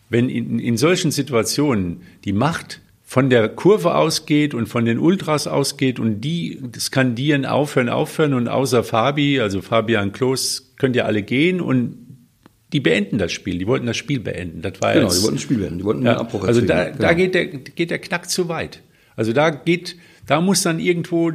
wenn 0.10 0.30
in, 0.30 0.60
in 0.60 0.78
solchen 0.78 1.12
Situationen 1.12 2.02
die 2.26 2.34
Macht 2.34 2.82
von 3.04 3.30
der 3.30 3.48
Kurve 3.50 3.96
ausgeht 3.96 4.54
und 4.54 4.68
von 4.68 4.84
den 4.84 5.00
Ultras 5.00 5.48
ausgeht 5.48 6.00
und 6.00 6.22
die 6.22 6.62
skandieren 6.78 7.46
aufhören, 7.46 7.88
aufhören 7.88 8.34
und 8.34 8.50
außer 8.50 8.84
Fabi, 8.84 9.40
also 9.40 9.62
Fabian 9.62 10.12
Klos, 10.12 10.74
könnt 10.78 10.96
ihr 10.96 11.06
alle 11.06 11.24
gehen 11.24 11.62
und 11.62 12.08
die 12.74 12.82
beenden 12.82 13.18
das 13.18 13.32
Spiel. 13.32 13.60
Die 13.60 13.68
wollten 13.68 13.86
das 13.86 13.96
Spiel 13.96 14.20
beenden. 14.20 14.62
Das 14.62 14.82
war 14.82 14.94
genau, 14.94 15.06
jetzt, 15.06 15.20
die 15.20 15.24
wollten 15.24 15.36
das 15.36 15.44
Spiel 15.44 15.58
beenden. 15.58 15.78
Die 15.80 15.86
wollten 15.86 16.06
ja, 16.06 16.18
Abbruch 16.18 16.44
Also 16.44 16.60
da, 16.60 16.90
genau. 16.90 16.98
da 17.00 17.14
geht, 17.14 17.34
der, 17.34 17.46
geht 17.46 17.92
der 17.92 18.00
Knack 18.00 18.30
zu 18.30 18.50
weit. 18.50 18.82
Also 19.16 19.32
da 19.32 19.52
geht, 19.52 19.96
da 20.26 20.42
muss 20.42 20.64
dann 20.64 20.80
irgendwo, 20.80 21.32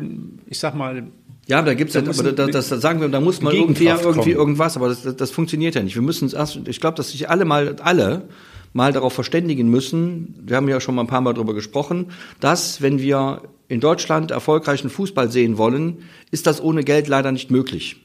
ich 0.47 0.59
sag 0.59 0.75
mal, 0.75 1.05
ja, 1.49 1.63
da 1.63 1.75
gibt's 1.75 1.95
ja, 1.95 2.03
aber 2.03 2.13
das, 2.13 2.51
das, 2.51 2.69
das 2.69 2.81
sagen 2.83 3.01
wir, 3.01 3.09
da 3.09 3.21
muss 3.21 3.41
man 3.41 3.55
irgendwie, 3.55 3.87
irgendwie 3.87 4.31
irgendwas, 4.31 4.77
aber 4.77 4.89
das, 4.89 5.17
das 5.17 5.31
funktioniert 5.31 5.75
ja 5.75 5.83
nicht. 5.83 5.95
Wir 5.95 6.03
müssen 6.03 6.27
es 6.27 6.35
erst, 6.35 6.61
ich 6.69 6.81
glaube, 6.81 6.97
dass 6.97 7.11
sich 7.11 7.31
alle 7.31 7.45
mal, 7.45 7.77
alle 7.81 8.29
mal 8.73 8.93
darauf 8.93 9.13
verständigen 9.13 9.69
müssen, 9.69 10.35
wir 10.43 10.57
haben 10.57 10.69
ja 10.69 10.81
schon 10.81 10.95
mal 10.95 11.03
ein 11.03 11.09
paar 11.09 11.21
Mal 11.21 11.35
darüber 11.35 11.55
gesprochen, 11.55 12.13
dass 12.41 12.83
wenn 12.83 12.99
wir 12.99 13.43
in 13.69 13.81
Deutschland 13.81 14.31
erfolgreichen 14.31 14.91
Fußball 14.91 15.31
sehen 15.31 15.59
wollen, 15.59 16.05
ist 16.31 16.47
das 16.47 16.63
ohne 16.63 16.85
Geld 16.85 17.09
leider 17.09 17.33
nicht 17.33 17.51
möglich. 17.51 17.97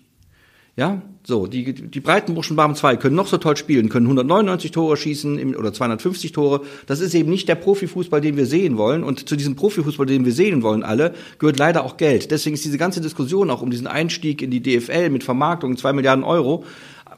Ja, 0.78 1.02
so, 1.24 1.48
die, 1.48 1.74
die 1.74 2.00
Breitenburschen 2.00 2.56
Barmen 2.56 2.76
2 2.76 2.98
können 2.98 3.16
noch 3.16 3.26
so 3.26 3.38
toll 3.38 3.58
spielen, 3.58 3.90
können 3.90 4.06
199 4.06 4.70
Tore 4.70 4.96
schießen 4.96 5.56
oder 5.56 5.74
250 5.74 6.34
Tore. 6.34 6.62
Das 6.86 7.00
ist 7.00 7.16
eben 7.16 7.32
nicht 7.32 7.50
der 7.50 7.56
Profifußball, 7.56 8.22
den 8.22 8.38
wir 8.38 8.46
sehen 8.46 8.78
wollen. 8.78 9.04
Und 9.04 9.28
zu 9.28 9.36
diesem 9.36 9.56
Profifußball, 9.56 10.06
den 10.06 10.24
wir 10.24 10.32
sehen 10.34 10.62
wollen 10.62 10.84
alle, 10.84 11.16
gehört 11.40 11.58
leider 11.58 11.84
auch 11.84 11.98
Geld. 11.98 12.30
Deswegen 12.30 12.54
ist 12.54 12.64
diese 12.64 12.78
ganze 12.78 13.02
Diskussion 13.02 13.50
auch 13.50 13.64
um 13.64 13.72
diesen 13.72 13.88
Einstieg 13.88 14.44
in 14.44 14.52
die 14.52 14.62
DFL 14.62 15.10
mit 15.10 15.24
Vermarktung, 15.24 15.78
zwei 15.78 15.94
Milliarden 15.94 16.24
Euro, 16.24 16.64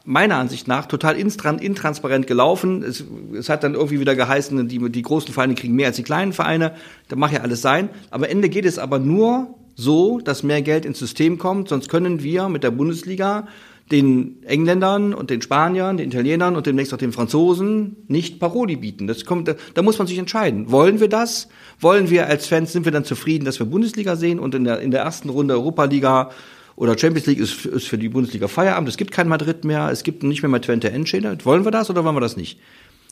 meiner 0.06 0.38
Ansicht 0.38 0.68
nach 0.68 0.86
total 0.86 1.16
intransparent 1.16 2.28
gelaufen. 2.28 2.84
Es, 2.84 3.04
es 3.34 3.50
hat 3.50 3.64
dann 3.64 3.76
irgendwie 3.76 4.00
wieder 4.00 4.16
geheißen, 4.16 4.68
die, 4.68 4.90
die 4.90 5.02
großen 5.02 5.34
Vereine 5.34 5.56
kriegen 5.56 5.76
mehr 5.76 5.88
als 5.88 5.98
die 5.98 6.04
kleinen 6.04 6.34
Vereine. 6.34 6.74
Da 7.08 7.16
mag 7.16 7.32
ja 7.32 7.42
alles 7.42 7.62
sein. 7.62 7.90
Am 8.12 8.24
Ende 8.24 8.50
geht 8.50 8.66
es 8.66 8.80
aber 8.80 9.00
nur 9.00 9.56
so, 9.76 10.20
dass 10.20 10.44
mehr 10.44 10.62
Geld 10.62 10.86
ins 10.86 11.00
System 11.00 11.38
kommt. 11.38 11.70
Sonst 11.70 11.90
können 11.90 12.22
wir 12.22 12.50
mit 12.50 12.64
der 12.64 12.72
Bundesliga 12.72 13.48
den 13.92 14.44
Engländern 14.44 15.14
und 15.14 15.30
den 15.30 15.42
Spaniern, 15.42 15.98
den 15.98 16.10
Italienern 16.10 16.56
und 16.56 16.68
demnächst 16.68 16.94
auch 16.94 16.98
den 16.98 17.12
Franzosen 17.12 17.96
nicht 18.08 18.40
Paroli 18.40 18.76
bieten. 18.76 19.08
Das 19.08 19.26
kommt, 19.26 19.48
da, 19.48 19.56
da 19.74 19.82
muss 19.82 19.98
man 19.98 20.06
sich 20.08 20.20
entscheiden. 20.20 20.72
Wollen 20.72 21.00
wir 21.00 21.10
das? 21.10 21.48
Wollen 21.80 22.10
wir 22.10 22.28
als 22.28 22.46
Fans, 22.48 22.72
sind 22.72 22.86
wir 22.86 22.92
dann 22.92 23.06
zufrieden, 23.06 23.46
dass 23.46 23.58
wir 23.58 23.66
Bundesliga 23.66 24.16
sehen 24.16 24.40
und 24.40 24.54
in 24.54 24.64
der, 24.64 24.80
in 24.80 24.92
der 24.92 25.02
ersten 25.02 25.30
Runde 25.30 25.56
Europa-Liga 25.56 26.30
oder 26.80 26.98
Champions 26.98 27.28
League 27.28 27.40
ist, 27.40 27.66
ist 27.66 27.90
für 27.90 27.98
die 27.98 28.08
Bundesliga 28.08 28.48
Feierabend. 28.48 28.88
Es 28.88 28.96
gibt 28.96 29.12
kein 29.12 29.28
Madrid 29.28 29.66
mehr, 29.66 29.90
es 29.92 30.04
gibt 30.04 30.24
nicht 30.24 30.42
mehr 30.42 30.50
mal 30.50 30.62
Twente 30.62 30.90
Endschede. 30.90 31.38
Wollen 31.44 31.66
wir 31.66 31.72
das 31.72 31.90
oder 31.90 32.06
wollen 32.06 32.16
wir 32.16 32.22
das 32.22 32.38
nicht? 32.38 32.58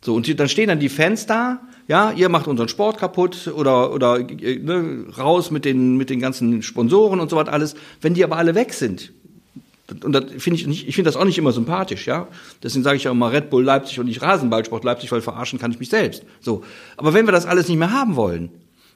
So, 0.02 0.16
und 0.16 0.40
dann 0.40 0.48
stehen 0.48 0.70
dann 0.70 0.80
die 0.80 0.88
Fans 0.88 1.26
da, 1.26 1.60
ja, 1.86 2.14
ihr 2.14 2.30
macht 2.30 2.48
unseren 2.48 2.70
Sport 2.70 2.98
kaputt 2.98 3.52
oder, 3.54 3.92
oder 3.92 4.20
ne, 4.20 5.08
raus 5.18 5.52
mit 5.52 5.66
den, 5.66 5.98
mit 5.98 6.10
den 6.10 6.22
ganzen 6.22 6.62
Sponsoren 6.62 7.20
und 7.20 7.30
so 7.30 7.36
was 7.36 7.50
alles. 7.50 7.76
Wenn 8.00 8.14
die 8.14 8.24
aber 8.24 8.38
alle 8.38 8.56
weg 8.56 8.74
sind, 8.74 9.12
und 10.02 10.14
das 10.14 10.26
finde 10.38 10.62
ich 10.62 10.68
nicht, 10.68 10.88
ich 10.88 10.96
finde 10.96 11.10
das 11.10 11.18
auch 11.18 11.26
nicht 11.26 11.38
immer 11.38 11.52
sympathisch, 11.52 12.08
ja. 12.08 12.30
Deswegen 12.64 12.84
sage 12.84 12.96
ich 12.96 13.08
auch 13.10 13.14
immer 13.14 13.34
Red 13.34 13.50
Bull 13.50 13.66
Leipzig 13.66 14.00
und 14.00 14.06
nicht 14.06 14.22
Rasenballsport 14.22 14.86
Leipzig, 14.86 15.12
weil 15.12 15.20
verarschen 15.20 15.60
kann 15.60 15.72
ich 15.72 15.80
mich 15.80 15.90
selbst. 15.90 16.24
So. 16.40 16.64
Aber 16.96 17.14
wenn 17.14 17.26
wir 17.26 17.34
das 17.34 17.46
alles 17.46 17.68
nicht 17.68 17.78
mehr 17.78 17.92
haben 17.92 18.16
wollen, 18.16 18.50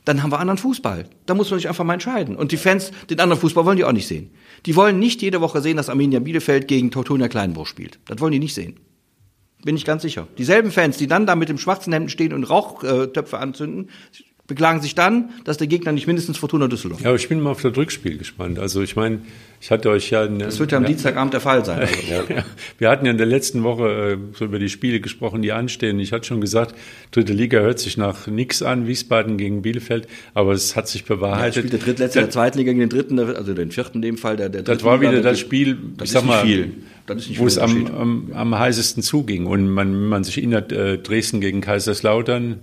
dann 0.05 0.23
haben 0.23 0.31
wir 0.31 0.39
anderen 0.39 0.57
Fußball. 0.57 1.05
Da 1.25 1.33
muss 1.33 1.49
man 1.51 1.59
sich 1.59 1.67
einfach 1.67 1.83
mal 1.83 1.93
entscheiden. 1.93 2.35
Und 2.35 2.51
die 2.51 2.57
Fans, 2.57 2.91
den 3.09 3.19
anderen 3.19 3.39
Fußball 3.39 3.65
wollen 3.65 3.77
die 3.77 3.83
auch 3.83 3.91
nicht 3.91 4.07
sehen. 4.07 4.31
Die 4.65 4.75
wollen 4.75 4.99
nicht 4.99 5.21
jede 5.21 5.41
Woche 5.41 5.61
sehen, 5.61 5.77
dass 5.77 5.89
Arminia 5.89 6.19
Bielefeld 6.19 6.67
gegen 6.67 6.91
Teutonia 6.91 7.27
Kleinburg 7.27 7.67
spielt. 7.67 7.99
Das 8.05 8.19
wollen 8.19 8.31
die 8.31 8.39
nicht 8.39 8.55
sehen. 8.55 8.79
Bin 9.63 9.75
ich 9.75 9.85
ganz 9.85 10.01
sicher. 10.01 10.27
Dieselben 10.39 10.71
Fans, 10.71 10.97
die 10.97 11.05
dann 11.05 11.27
da 11.27 11.35
mit 11.35 11.49
dem 11.49 11.59
schwarzen 11.59 11.93
Hemd 11.93 12.09
stehen 12.09 12.33
und 12.33 12.45
Rauchtöpfe 12.45 13.37
anzünden, 13.37 13.91
beklagen 14.51 14.81
sich 14.81 14.95
dann, 14.95 15.29
dass 15.45 15.55
der 15.55 15.67
Gegner 15.67 15.93
nicht 15.93 16.07
mindestens 16.07 16.37
Fortuna 16.37 16.67
Düsseldorf. 16.67 16.99
Ja, 16.99 17.07
aber 17.07 17.15
ich 17.15 17.29
bin 17.29 17.39
mal 17.39 17.51
auf 17.51 17.61
das 17.61 17.77
Rückspiel 17.77 18.17
gespannt. 18.17 18.59
Also 18.59 18.81
ich 18.81 18.97
meine, 18.97 19.19
ich 19.61 19.71
hatte 19.71 19.89
euch 19.89 20.09
ja... 20.09 20.27
Das 20.27 20.59
wird 20.59 20.73
ja 20.73 20.77
am 20.77 20.83
ja, 20.83 20.89
Dienstagabend 20.89 21.33
der 21.33 21.39
Fall 21.39 21.63
sein. 21.63 21.79
Also. 21.79 21.93
ja, 22.33 22.43
wir 22.77 22.89
hatten 22.89 23.05
ja 23.05 23.11
in 23.11 23.17
der 23.17 23.27
letzten 23.27 23.63
Woche 23.63 24.17
äh, 24.19 24.37
so 24.37 24.43
über 24.43 24.59
die 24.59 24.67
Spiele 24.67 24.99
gesprochen, 24.99 25.41
die 25.41 25.53
anstehen. 25.53 26.01
Ich 26.01 26.11
hatte 26.11 26.27
schon 26.27 26.41
gesagt, 26.41 26.75
dritte 27.11 27.31
Liga 27.31 27.61
hört 27.61 27.79
sich 27.79 27.95
nach 27.95 28.27
nichts 28.27 28.61
an, 28.61 28.87
Wiesbaden 28.87 29.37
gegen 29.37 29.61
Bielefeld, 29.61 30.09
aber 30.33 30.51
es 30.51 30.75
hat 30.75 30.89
sich 30.89 31.05
bewahrheitet. 31.05 31.55
Ja, 31.55 31.61
spielt 31.61 31.73
der 31.73 31.79
drittletzte 31.79 32.19
der 32.19 32.29
zweiten 32.29 32.57
Liga 32.57 32.71
gegen 32.71 32.81
den 32.81 32.89
dritten, 32.89 33.19
also 33.19 33.53
den 33.53 33.71
vierten 33.71 33.99
in 33.99 34.01
dem 34.01 34.17
Fall. 34.17 34.35
Der, 34.35 34.49
der 34.49 34.63
das 34.63 34.83
war 34.83 34.99
wieder 34.99 35.13
Liga, 35.13 35.29
das 35.29 35.39
Spiel, 35.39 35.77
das 35.95 36.09
ich 36.09 36.11
sag 36.11 36.25
mal, 36.25 36.43
viel. 36.43 36.73
wo 37.37 37.47
es 37.47 37.57
am, 37.57 37.87
am, 37.87 38.31
am 38.33 38.59
heißesten 38.59 39.01
zuging. 39.01 39.45
Und 39.45 39.69
man, 39.69 39.93
wenn 39.93 40.09
man 40.09 40.25
sich 40.25 40.37
erinnert, 40.37 40.73
äh, 40.73 40.97
Dresden 40.97 41.39
gegen 41.39 41.61
Kaiserslautern, 41.61 42.59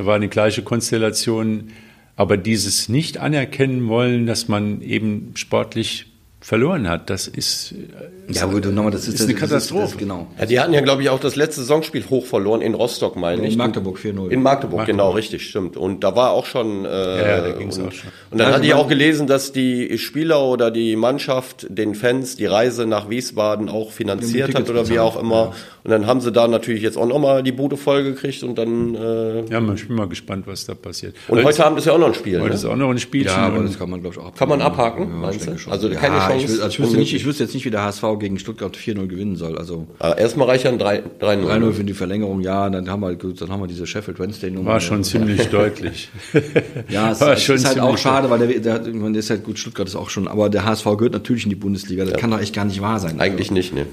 da 0.00 0.06
war 0.06 0.14
eine 0.14 0.28
gleiche 0.28 0.62
Konstellation. 0.62 1.72
Aber 2.16 2.38
dieses 2.38 2.88
nicht 2.88 3.18
anerkennen 3.18 3.86
wollen, 3.86 4.24
dass 4.24 4.48
man 4.48 4.80
eben 4.80 5.32
sportlich 5.34 6.06
verloren 6.40 6.88
hat. 6.88 7.10
Das 7.10 7.28
ist, 7.28 7.72
äh, 7.72 8.32
ja, 8.32 8.46
gut, 8.46 8.64
nochmal, 8.64 8.90
das 8.90 9.06
ist, 9.06 9.20
ist 9.20 9.24
eine 9.24 9.34
Katastrophe. 9.34 9.82
Das, 9.82 9.90
das, 9.90 9.98
genau. 9.98 10.26
Ja, 10.38 10.46
die 10.46 10.58
hatten 10.58 10.72
ja, 10.72 10.80
glaube 10.80 11.02
ich, 11.02 11.10
auch 11.10 11.20
das 11.20 11.36
letzte 11.36 11.60
Saisonspiel 11.60 12.02
hoch 12.08 12.24
verloren 12.24 12.62
in 12.62 12.72
Rostock, 12.72 13.16
meine 13.16 13.46
ich. 13.46 13.52
In 13.52 13.58
Magdeburg 13.58 13.98
4-0. 13.98 14.06
In 14.06 14.14
Magdeburg, 14.16 14.42
Magdeburg, 14.42 14.86
genau, 14.86 15.10
richtig, 15.10 15.46
stimmt. 15.46 15.76
Und 15.76 16.02
da 16.02 16.16
war 16.16 16.30
auch 16.30 16.46
schon. 16.46 16.86
Äh, 16.86 16.88
ja, 16.88 17.40
da 17.42 17.52
ging's 17.52 17.76
und, 17.76 17.88
auch 17.88 17.92
schon. 17.92 18.10
Und 18.30 18.38
dann 18.38 18.48
ja, 18.48 18.54
hatte 18.54 18.66
ich 18.66 18.72
auch 18.72 18.88
gelesen, 18.88 19.26
dass 19.26 19.52
die 19.52 19.98
Spieler 19.98 20.42
oder 20.42 20.70
die 20.70 20.96
Mannschaft 20.96 21.66
den 21.68 21.94
Fans 21.94 22.36
die 22.36 22.46
Reise 22.46 22.86
nach 22.86 23.10
Wiesbaden 23.10 23.68
auch 23.68 23.92
finanziert 23.92 24.54
hat 24.54 24.70
oder 24.70 24.88
wie 24.88 24.98
auch 24.98 25.20
immer. 25.20 25.52
Ja. 25.52 25.54
Und 25.82 25.90
dann 25.90 26.06
haben 26.06 26.20
sie 26.20 26.30
da 26.30 26.46
natürlich 26.46 26.82
jetzt 26.82 26.98
auch 26.98 27.06
nochmal 27.06 27.42
die 27.42 27.52
Bude 27.52 27.76
voll 27.76 28.04
gekriegt 28.04 28.42
und 28.42 28.56
dann. 28.58 28.94
Äh, 28.94 29.44
ja, 29.50 29.74
ich 29.74 29.86
bin 29.86 29.96
mal 29.96 30.08
gespannt, 30.08 30.46
was 30.46 30.66
da 30.66 30.74
passiert. 30.74 31.14
Und 31.28 31.38
also 31.38 31.48
heute 31.48 31.66
Abend 31.66 31.78
ist 31.78 31.86
ja 31.86 31.92
auch 31.92 31.98
noch 31.98 32.08
ein 32.08 32.14
Spiel. 32.14 32.38
Heute 32.38 32.50
ne? 32.50 32.54
ist 32.54 32.64
auch 32.64 32.76
noch 32.76 32.90
ein 32.90 32.98
Spiel. 32.98 33.26
Ja, 33.26 33.36
aber 33.36 33.62
das 33.62 33.78
kann 33.78 33.88
man, 33.88 34.00
glaube 34.00 34.14
ich, 34.14 34.20
auch 34.20 34.26
abhaken. 34.26 34.38
Kann 34.38 34.48
man 34.48 34.60
abhaken, 34.60 35.08
ja, 35.08 35.16
meinst 35.16 35.46
du? 35.46 35.70
Also 35.70 35.88
keine 35.90 36.18
Chance. 36.18 36.36
Ich, 36.36 36.48
will, 36.48 36.62
also 36.62 36.68
ich, 36.68 36.80
wüsste 36.80 36.96
nicht, 36.98 37.14
ich 37.14 37.24
wüsste 37.24 37.44
jetzt 37.44 37.54
nicht, 37.54 37.64
wie 37.64 37.70
der 37.70 37.82
HSV 37.84 38.04
gegen 38.18 38.38
Stuttgart 38.38 38.76
4-0 38.76 39.06
gewinnen 39.06 39.36
soll. 39.36 39.56
Also 39.56 39.86
Aber 39.98 40.18
erstmal 40.18 40.48
reicht 40.48 40.64
ja 40.64 40.70
ein 40.70 40.78
3-0. 40.78 41.02
3-0 41.20 41.72
für 41.72 41.84
die 41.84 41.94
Verlängerung, 41.94 42.40
ja. 42.40 42.68
Dann 42.68 42.90
haben 42.90 43.00
wir, 43.00 43.14
dann 43.14 43.50
haben 43.50 43.60
wir 43.62 43.66
diese 43.66 43.86
Sheffield 43.86 44.18
Wednesday-Nummer. 44.18 44.72
War 44.72 44.80
schon 44.80 45.02
ziemlich 45.04 45.48
deutlich. 45.48 46.10
ja, 46.88 47.12
es, 47.12 47.20
es 47.20 47.48
ist 47.48 47.66
halt 47.66 47.80
auch 47.80 47.96
schade, 47.96 48.28
weil 48.28 48.46
der, 48.46 48.60
der, 48.60 48.78
der, 48.78 49.14
ist 49.14 49.30
halt 49.30 49.44
gut, 49.44 49.58
Stuttgart 49.58 49.88
ist 49.88 49.96
auch 49.96 50.10
schon, 50.10 50.28
aber 50.28 50.50
der 50.50 50.64
HSV 50.64 50.84
gehört 50.84 51.12
natürlich 51.12 51.44
in 51.44 51.50
die 51.50 51.56
Bundesliga. 51.56 52.04
Das 52.04 52.12
ja. 52.12 52.18
kann 52.18 52.30
doch 52.30 52.40
echt 52.40 52.54
gar 52.54 52.64
nicht 52.64 52.80
wahr 52.80 53.00
sein. 53.00 53.18
Eigentlich 53.18 53.50
also, 53.50 53.54
nicht, 53.54 53.74
ne. 53.74 53.86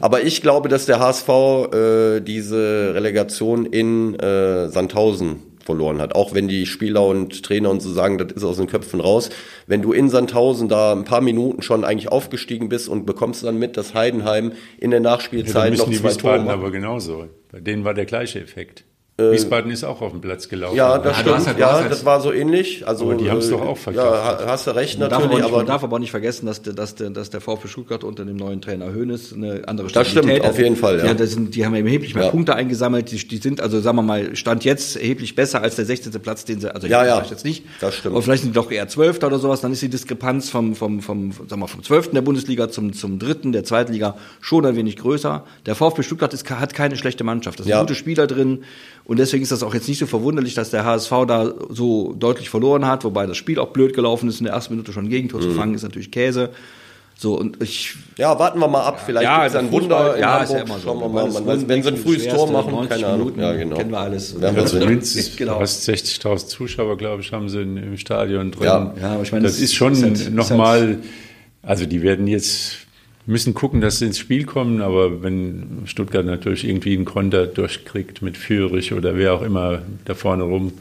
Aber 0.00 0.22
ich 0.22 0.42
glaube, 0.42 0.68
dass 0.68 0.86
der 0.86 1.00
HSV 1.00 1.21
äh, 1.28 2.20
diese 2.20 2.94
Relegation 2.94 3.66
in 3.66 4.14
äh, 4.14 4.68
Sandhausen 4.68 5.52
verloren 5.64 6.00
hat. 6.00 6.14
Auch 6.14 6.34
wenn 6.34 6.48
die 6.48 6.66
Spieler 6.66 7.06
und 7.06 7.44
Trainer 7.44 7.70
und 7.70 7.80
so 7.80 7.92
sagen, 7.92 8.18
das 8.18 8.32
ist 8.32 8.44
aus 8.44 8.56
den 8.56 8.66
Köpfen 8.66 9.00
raus. 9.00 9.30
Wenn 9.66 9.82
du 9.82 9.92
in 9.92 10.08
Sandhausen 10.08 10.68
da 10.68 10.92
ein 10.92 11.04
paar 11.04 11.20
Minuten 11.20 11.62
schon 11.62 11.84
eigentlich 11.84 12.10
aufgestiegen 12.10 12.68
bist 12.68 12.88
und 12.88 13.06
bekommst 13.06 13.44
dann 13.44 13.58
mit, 13.58 13.76
dass 13.76 13.94
Heidenheim 13.94 14.52
in 14.78 14.90
der 14.90 15.00
Nachspielzeit 15.00 15.74
ja, 15.74 15.84
noch 15.84 15.92
zwei 15.92 16.12
Tore 16.14 16.38
macht. 16.40 16.48
aber 16.48 16.70
genauso. 16.70 17.28
Bei 17.50 17.60
denen 17.60 17.84
war 17.84 17.94
der 17.94 18.06
gleiche 18.06 18.40
Effekt. 18.40 18.84
Wiesbaden 19.18 19.70
ist 19.70 19.84
auch 19.84 20.00
auf 20.00 20.10
dem 20.10 20.22
Platz 20.22 20.48
gelaufen. 20.48 20.74
Ja, 20.74 20.96
das 20.98 21.04
Ja, 21.04 21.10
du 21.12 21.18
stimmt. 21.20 21.36
hast 21.36 21.46
halt- 21.46 21.56
du 21.58 21.60
ja, 21.60 21.72
hast 21.82 21.90
das 21.90 22.04
war 22.06 22.20
so 22.22 22.32
ähnlich. 22.32 22.88
Also, 22.88 23.04
Aber 23.04 23.14
die 23.16 23.30
haben's 23.30 23.46
äh, 23.46 23.50
doch 23.50 23.60
auch 23.60 23.68
Ja, 23.68 23.74
verkauft. 23.74 24.24
ha- 24.24 24.44
hast 24.46 24.66
du 24.66 24.70
recht 24.74 24.98
Man 24.98 25.10
darf, 25.10 25.18
aber 25.18 25.26
natürlich, 25.28 25.50
man 25.52 25.60
aber 25.60 25.64
darf 25.66 25.84
aber 25.84 25.98
nicht 25.98 26.10
vergessen, 26.10 26.46
dass 26.46 26.62
der, 26.62 26.72
dass 26.72 26.94
der, 26.94 27.10
dass 27.10 27.28
der 27.28 27.42
VfB 27.42 27.68
Stuttgart 27.68 28.04
unter 28.04 28.24
dem 28.24 28.36
neuen 28.36 28.62
Trainer 28.62 28.86
Hoeneß 28.92 29.34
eine 29.34 29.68
andere 29.68 29.90
Stabilität 29.90 30.24
stimmt, 30.24 30.42
hat. 30.44 30.50
auf 30.50 30.58
jeden 30.58 30.76
Fall, 30.76 30.98
ja. 30.98 31.12
Die, 31.12 31.18
das 31.18 31.30
sind, 31.32 31.54
die 31.54 31.64
haben 31.64 31.74
erheblich 31.74 32.14
mehr 32.14 32.24
Ja. 32.24 32.30
Punkte 32.30 32.54
eingesammelt. 32.56 33.10
Die, 33.12 33.16
die 33.28 33.36
sind 33.36 33.60
also, 33.60 33.80
sagen 33.80 33.96
wir 33.98 34.02
mal, 34.02 34.34
Stand 34.34 34.64
jetzt 34.64 34.96
erheblich 34.96 35.34
besser 35.34 35.60
als 35.62 35.76
der 35.76 35.84
16. 35.84 36.10
Platz, 36.20 36.46
den 36.46 36.60
sie, 36.60 36.74
also 36.74 36.86
Ja, 36.86 37.02
ich 37.02 37.08
ja. 37.08 37.16
sag 37.16 37.30
jetzt 37.30 37.44
nicht. 37.44 37.64
Das 37.80 37.94
stimmt. 37.94 38.14
Aber 38.14 38.22
vielleicht 38.22 38.42
sind 38.44 38.54
die 38.56 38.58
doch 38.58 38.70
eher 38.70 38.88
12. 38.88 39.22
oder 39.22 39.38
sowas. 39.38 39.60
Dann 39.60 39.72
ist 39.72 39.82
die 39.82 39.90
Diskrepanz 39.90 40.48
vom, 40.48 40.74
vom, 40.74 41.00
vom, 41.02 41.32
sagen 41.32 41.60
wir, 41.60 41.68
vom 41.68 41.82
12. 41.82 42.12
der 42.12 42.22
Bundesliga 42.22 42.70
zum, 42.70 42.94
zum 42.94 43.18
3. 43.18 43.50
der 43.52 43.64
zweiten 43.64 43.92
Liga 43.92 44.16
schon 44.40 44.64
ein 44.64 44.74
wenig 44.74 44.96
größer. 44.96 45.44
Der 45.66 45.74
VfB 45.74 46.02
Stuttgart 46.02 46.32
ist, 46.32 46.48
hat 46.50 46.72
keine 46.72 46.96
schlechte 46.96 47.24
Mannschaft. 47.24 47.60
Da 47.60 47.64
sind 47.64 47.70
Ja. 47.70 47.80
gute 47.80 47.94
Spieler 47.94 48.26
drin. 48.26 48.64
Und 49.04 49.18
deswegen 49.18 49.42
ist 49.42 49.50
das 49.52 49.62
auch 49.62 49.74
jetzt 49.74 49.88
nicht 49.88 49.98
so 49.98 50.06
verwunderlich, 50.06 50.54
dass 50.54 50.70
der 50.70 50.84
HSV 50.84 51.10
da 51.26 51.52
so 51.70 52.12
deutlich 52.18 52.48
verloren 52.50 52.86
hat, 52.86 53.04
wobei 53.04 53.26
das 53.26 53.36
Spiel 53.36 53.58
auch 53.58 53.68
blöd 53.70 53.94
gelaufen 53.94 54.28
ist. 54.28 54.38
In 54.40 54.44
der 54.44 54.54
ersten 54.54 54.74
Minute 54.74 54.92
schon 54.92 55.06
ein 55.06 55.10
Gegentor 55.10 55.40
Mhm. 55.40 55.44
zu 55.44 55.50
fangen, 55.52 55.74
ist 55.74 55.82
natürlich 55.82 56.10
Käse. 56.10 56.50
So, 57.18 57.34
und 57.38 57.62
ich, 57.62 57.94
ja, 58.16 58.36
warten 58.38 58.58
wir 58.58 58.66
mal 58.68 58.82
ab. 58.82 59.00
Vielleicht 59.04 59.24
Ja, 59.24 59.42
gibt's 59.42 59.54
ein 59.56 59.66
Fußball- 59.68 59.72
Wunder 59.82 60.14
in 60.16 60.20
ja, 60.22 60.38
ist 60.38 60.50
Hamburg. 60.50 60.56
ja 60.58 60.64
immer 60.64 60.74
so. 60.80 60.84
Schauen 60.86 61.00
wir 61.00 61.08
mal. 61.08 61.28
es 61.28 61.34
Man, 61.40 61.68
wenn 61.68 61.82
sie 61.82 61.88
ein 61.90 61.96
frühes 61.96 62.26
Tor 62.26 62.50
machen, 62.50 62.70
90 62.72 62.90
keine 62.90 63.06
Ahnung. 63.06 63.18
Minuten, 63.26 63.40
Ja, 63.40 63.52
genau. 63.52 63.76
kennen 63.76 63.90
wir 63.90 63.98
alles. 63.98 64.40
Werden 64.40 64.56
wir 64.56 64.62
Also 64.62 64.78
sehen. 64.78 64.88
mindestens 64.88 65.36
Genau. 65.36 65.58
fast 65.58 65.84
60.000 65.84 66.48
Zuschauer, 66.50 66.96
glaube 66.96 67.22
ich, 67.22 67.32
haben 67.32 67.48
sie 67.48 67.60
im 67.60 67.96
Stadion 67.98 68.50
drin. 68.50 68.64
Ja. 68.64 68.94
Ja, 69.00 69.12
aber 69.14 69.22
ich 69.22 69.30
meine, 69.32 69.44
das 69.44 69.52
das 69.54 69.62
ist 69.62 69.74
schon 69.74 69.92
ist 69.92 70.02
ist 70.22 70.30
nochmal, 70.32 70.98
also 71.62 71.86
die 71.86 72.02
werden 72.02 72.26
jetzt, 72.26 72.78
müssen 73.26 73.54
gucken, 73.54 73.80
dass 73.80 73.98
sie 73.98 74.06
ins 74.06 74.18
Spiel 74.18 74.44
kommen, 74.44 74.80
aber 74.80 75.22
wenn 75.22 75.82
Stuttgart 75.86 76.26
natürlich 76.26 76.64
irgendwie 76.64 76.94
einen 76.94 77.04
Konter 77.04 77.46
durchkriegt 77.46 78.22
mit 78.22 78.36
Führich 78.36 78.92
oder 78.92 79.16
wer 79.16 79.34
auch 79.34 79.42
immer 79.42 79.82
da 80.04 80.14
vorne 80.14 80.42
rum. 80.44 80.72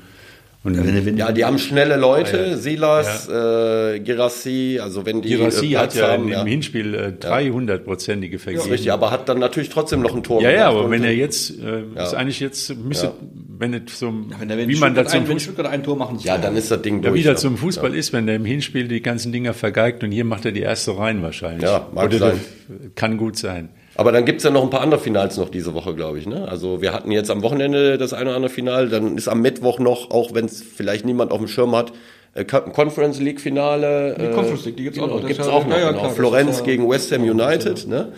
Und 0.63 1.17
Ja, 1.17 1.31
die 1.31 1.43
haben 1.43 1.57
schnelle 1.57 1.95
Leute, 1.97 2.55
Silas, 2.55 3.27
äh, 3.27 3.99
Girassi, 3.99 4.79
also 4.79 5.03
wenn 5.07 5.23
die 5.23 5.29
Girassi 5.29 5.73
äh, 5.73 5.77
hat 5.77 5.95
ja 5.95 6.09
haben, 6.11 6.25
im, 6.25 6.29
ja. 6.29 6.41
im 6.41 6.47
Hinspiel 6.47 6.93
äh, 6.93 7.07
300-prozentige 7.19 8.33
Das 8.33 8.43
vergeben. 8.43 8.63
ist 8.65 8.69
richtig, 8.71 8.91
aber 8.91 9.09
hat 9.09 9.27
dann 9.27 9.39
natürlich 9.39 9.69
trotzdem 9.69 10.01
noch 10.01 10.15
ein 10.15 10.21
Tor 10.21 10.39
Ja, 10.41 10.51
ja, 10.51 10.69
aber 10.69 10.89
wenn 10.91 11.03
er 11.03 11.13
jetzt, 11.15 11.49
äh, 11.59 11.81
Ja. 11.95 12.03
ist 12.03 12.13
eigentlich 12.13 12.39
jetzt, 12.39 12.75
müsste, 12.77 13.07
Ja. 13.07 13.13
wenn 13.57 13.73
es 13.73 13.97
so, 13.97 14.13
wenn 14.39 14.49
wie 14.49 14.75
man 14.75 14.91
Stuttgart 14.91 14.97
dazu 15.07 15.17
ein, 15.17 15.27
wenn 15.27 15.39
Stuttgart 15.39 15.65
ein 15.67 15.83
Tor 15.83 15.95
machen, 15.97 16.19
Ja, 16.21 16.37
dann 16.37 16.55
ist 16.55 16.69
das 16.69 16.81
Ding 16.83 16.97
ja, 17.01 17.09
durch. 17.09 17.15
wie 17.21 17.23
das 17.23 17.41
zum 17.41 17.57
Fußball 17.57 17.95
ist, 17.95 18.13
wenn 18.13 18.27
der 18.27 18.35
im 18.35 18.45
Hinspiel 18.45 18.87
die 18.87 19.01
ganzen 19.01 19.31
Dinger 19.31 19.55
vergeigt 19.55 20.03
und 20.03 20.11
hier 20.11 20.25
macht 20.25 20.45
er 20.45 20.51
die 20.51 20.61
erste 20.61 20.95
rein 20.95 21.23
wahrscheinlich. 21.23 21.63
Ja, 21.63 21.87
mag 21.91 22.05
Oder 22.05 22.17
sein. 22.19 22.39
der- 22.69 22.89
Kann 22.93 23.17
gut 23.17 23.35
sein. 23.35 23.69
Aber 23.95 24.11
dann 24.11 24.25
gibt's 24.25 24.43
ja 24.43 24.51
noch 24.51 24.63
ein 24.63 24.69
paar 24.69 24.81
andere 24.81 24.99
Finals 24.99 25.37
noch 25.37 25.49
diese 25.49 25.73
Woche, 25.73 25.93
glaube 25.93 26.17
ich. 26.17 26.25
Ne? 26.25 26.47
Also 26.47 26.81
wir 26.81 26.93
hatten 26.93 27.11
jetzt 27.11 27.29
am 27.29 27.43
Wochenende 27.43 27.97
das 27.97 28.13
eine 28.13 28.29
oder 28.29 28.35
andere 28.37 28.51
Final, 28.51 28.89
dann 28.89 29.17
ist 29.17 29.27
am 29.27 29.41
Mittwoch 29.41 29.79
noch, 29.79 30.11
auch 30.11 30.33
wenn 30.33 30.45
es 30.45 30.61
vielleicht 30.63 31.05
niemand 31.05 31.31
auf 31.31 31.39
dem 31.39 31.47
Schirm 31.47 31.75
hat, 31.75 31.91
äh, 32.33 32.45
Conference 32.45 33.19
League 33.19 33.41
Finale. 33.41 34.15
Die 34.19 34.33
Conference 34.33 34.65
League, 34.65 34.77
die 34.77 34.83
gibt's 34.83 34.99
auch 34.99 35.07
noch. 35.07 35.27
Gibt's 35.27 35.47
auch 35.47 35.65
noch, 35.65 35.75
ja, 35.75 35.81
ja, 35.81 35.87
genau. 35.89 35.99
klar, 36.01 36.11
Florenz 36.11 36.59
ja- 36.59 36.65
gegen 36.65 36.89
West 36.89 37.11
Ham 37.11 37.23
United. 37.23 37.87
Ne? 37.87 38.13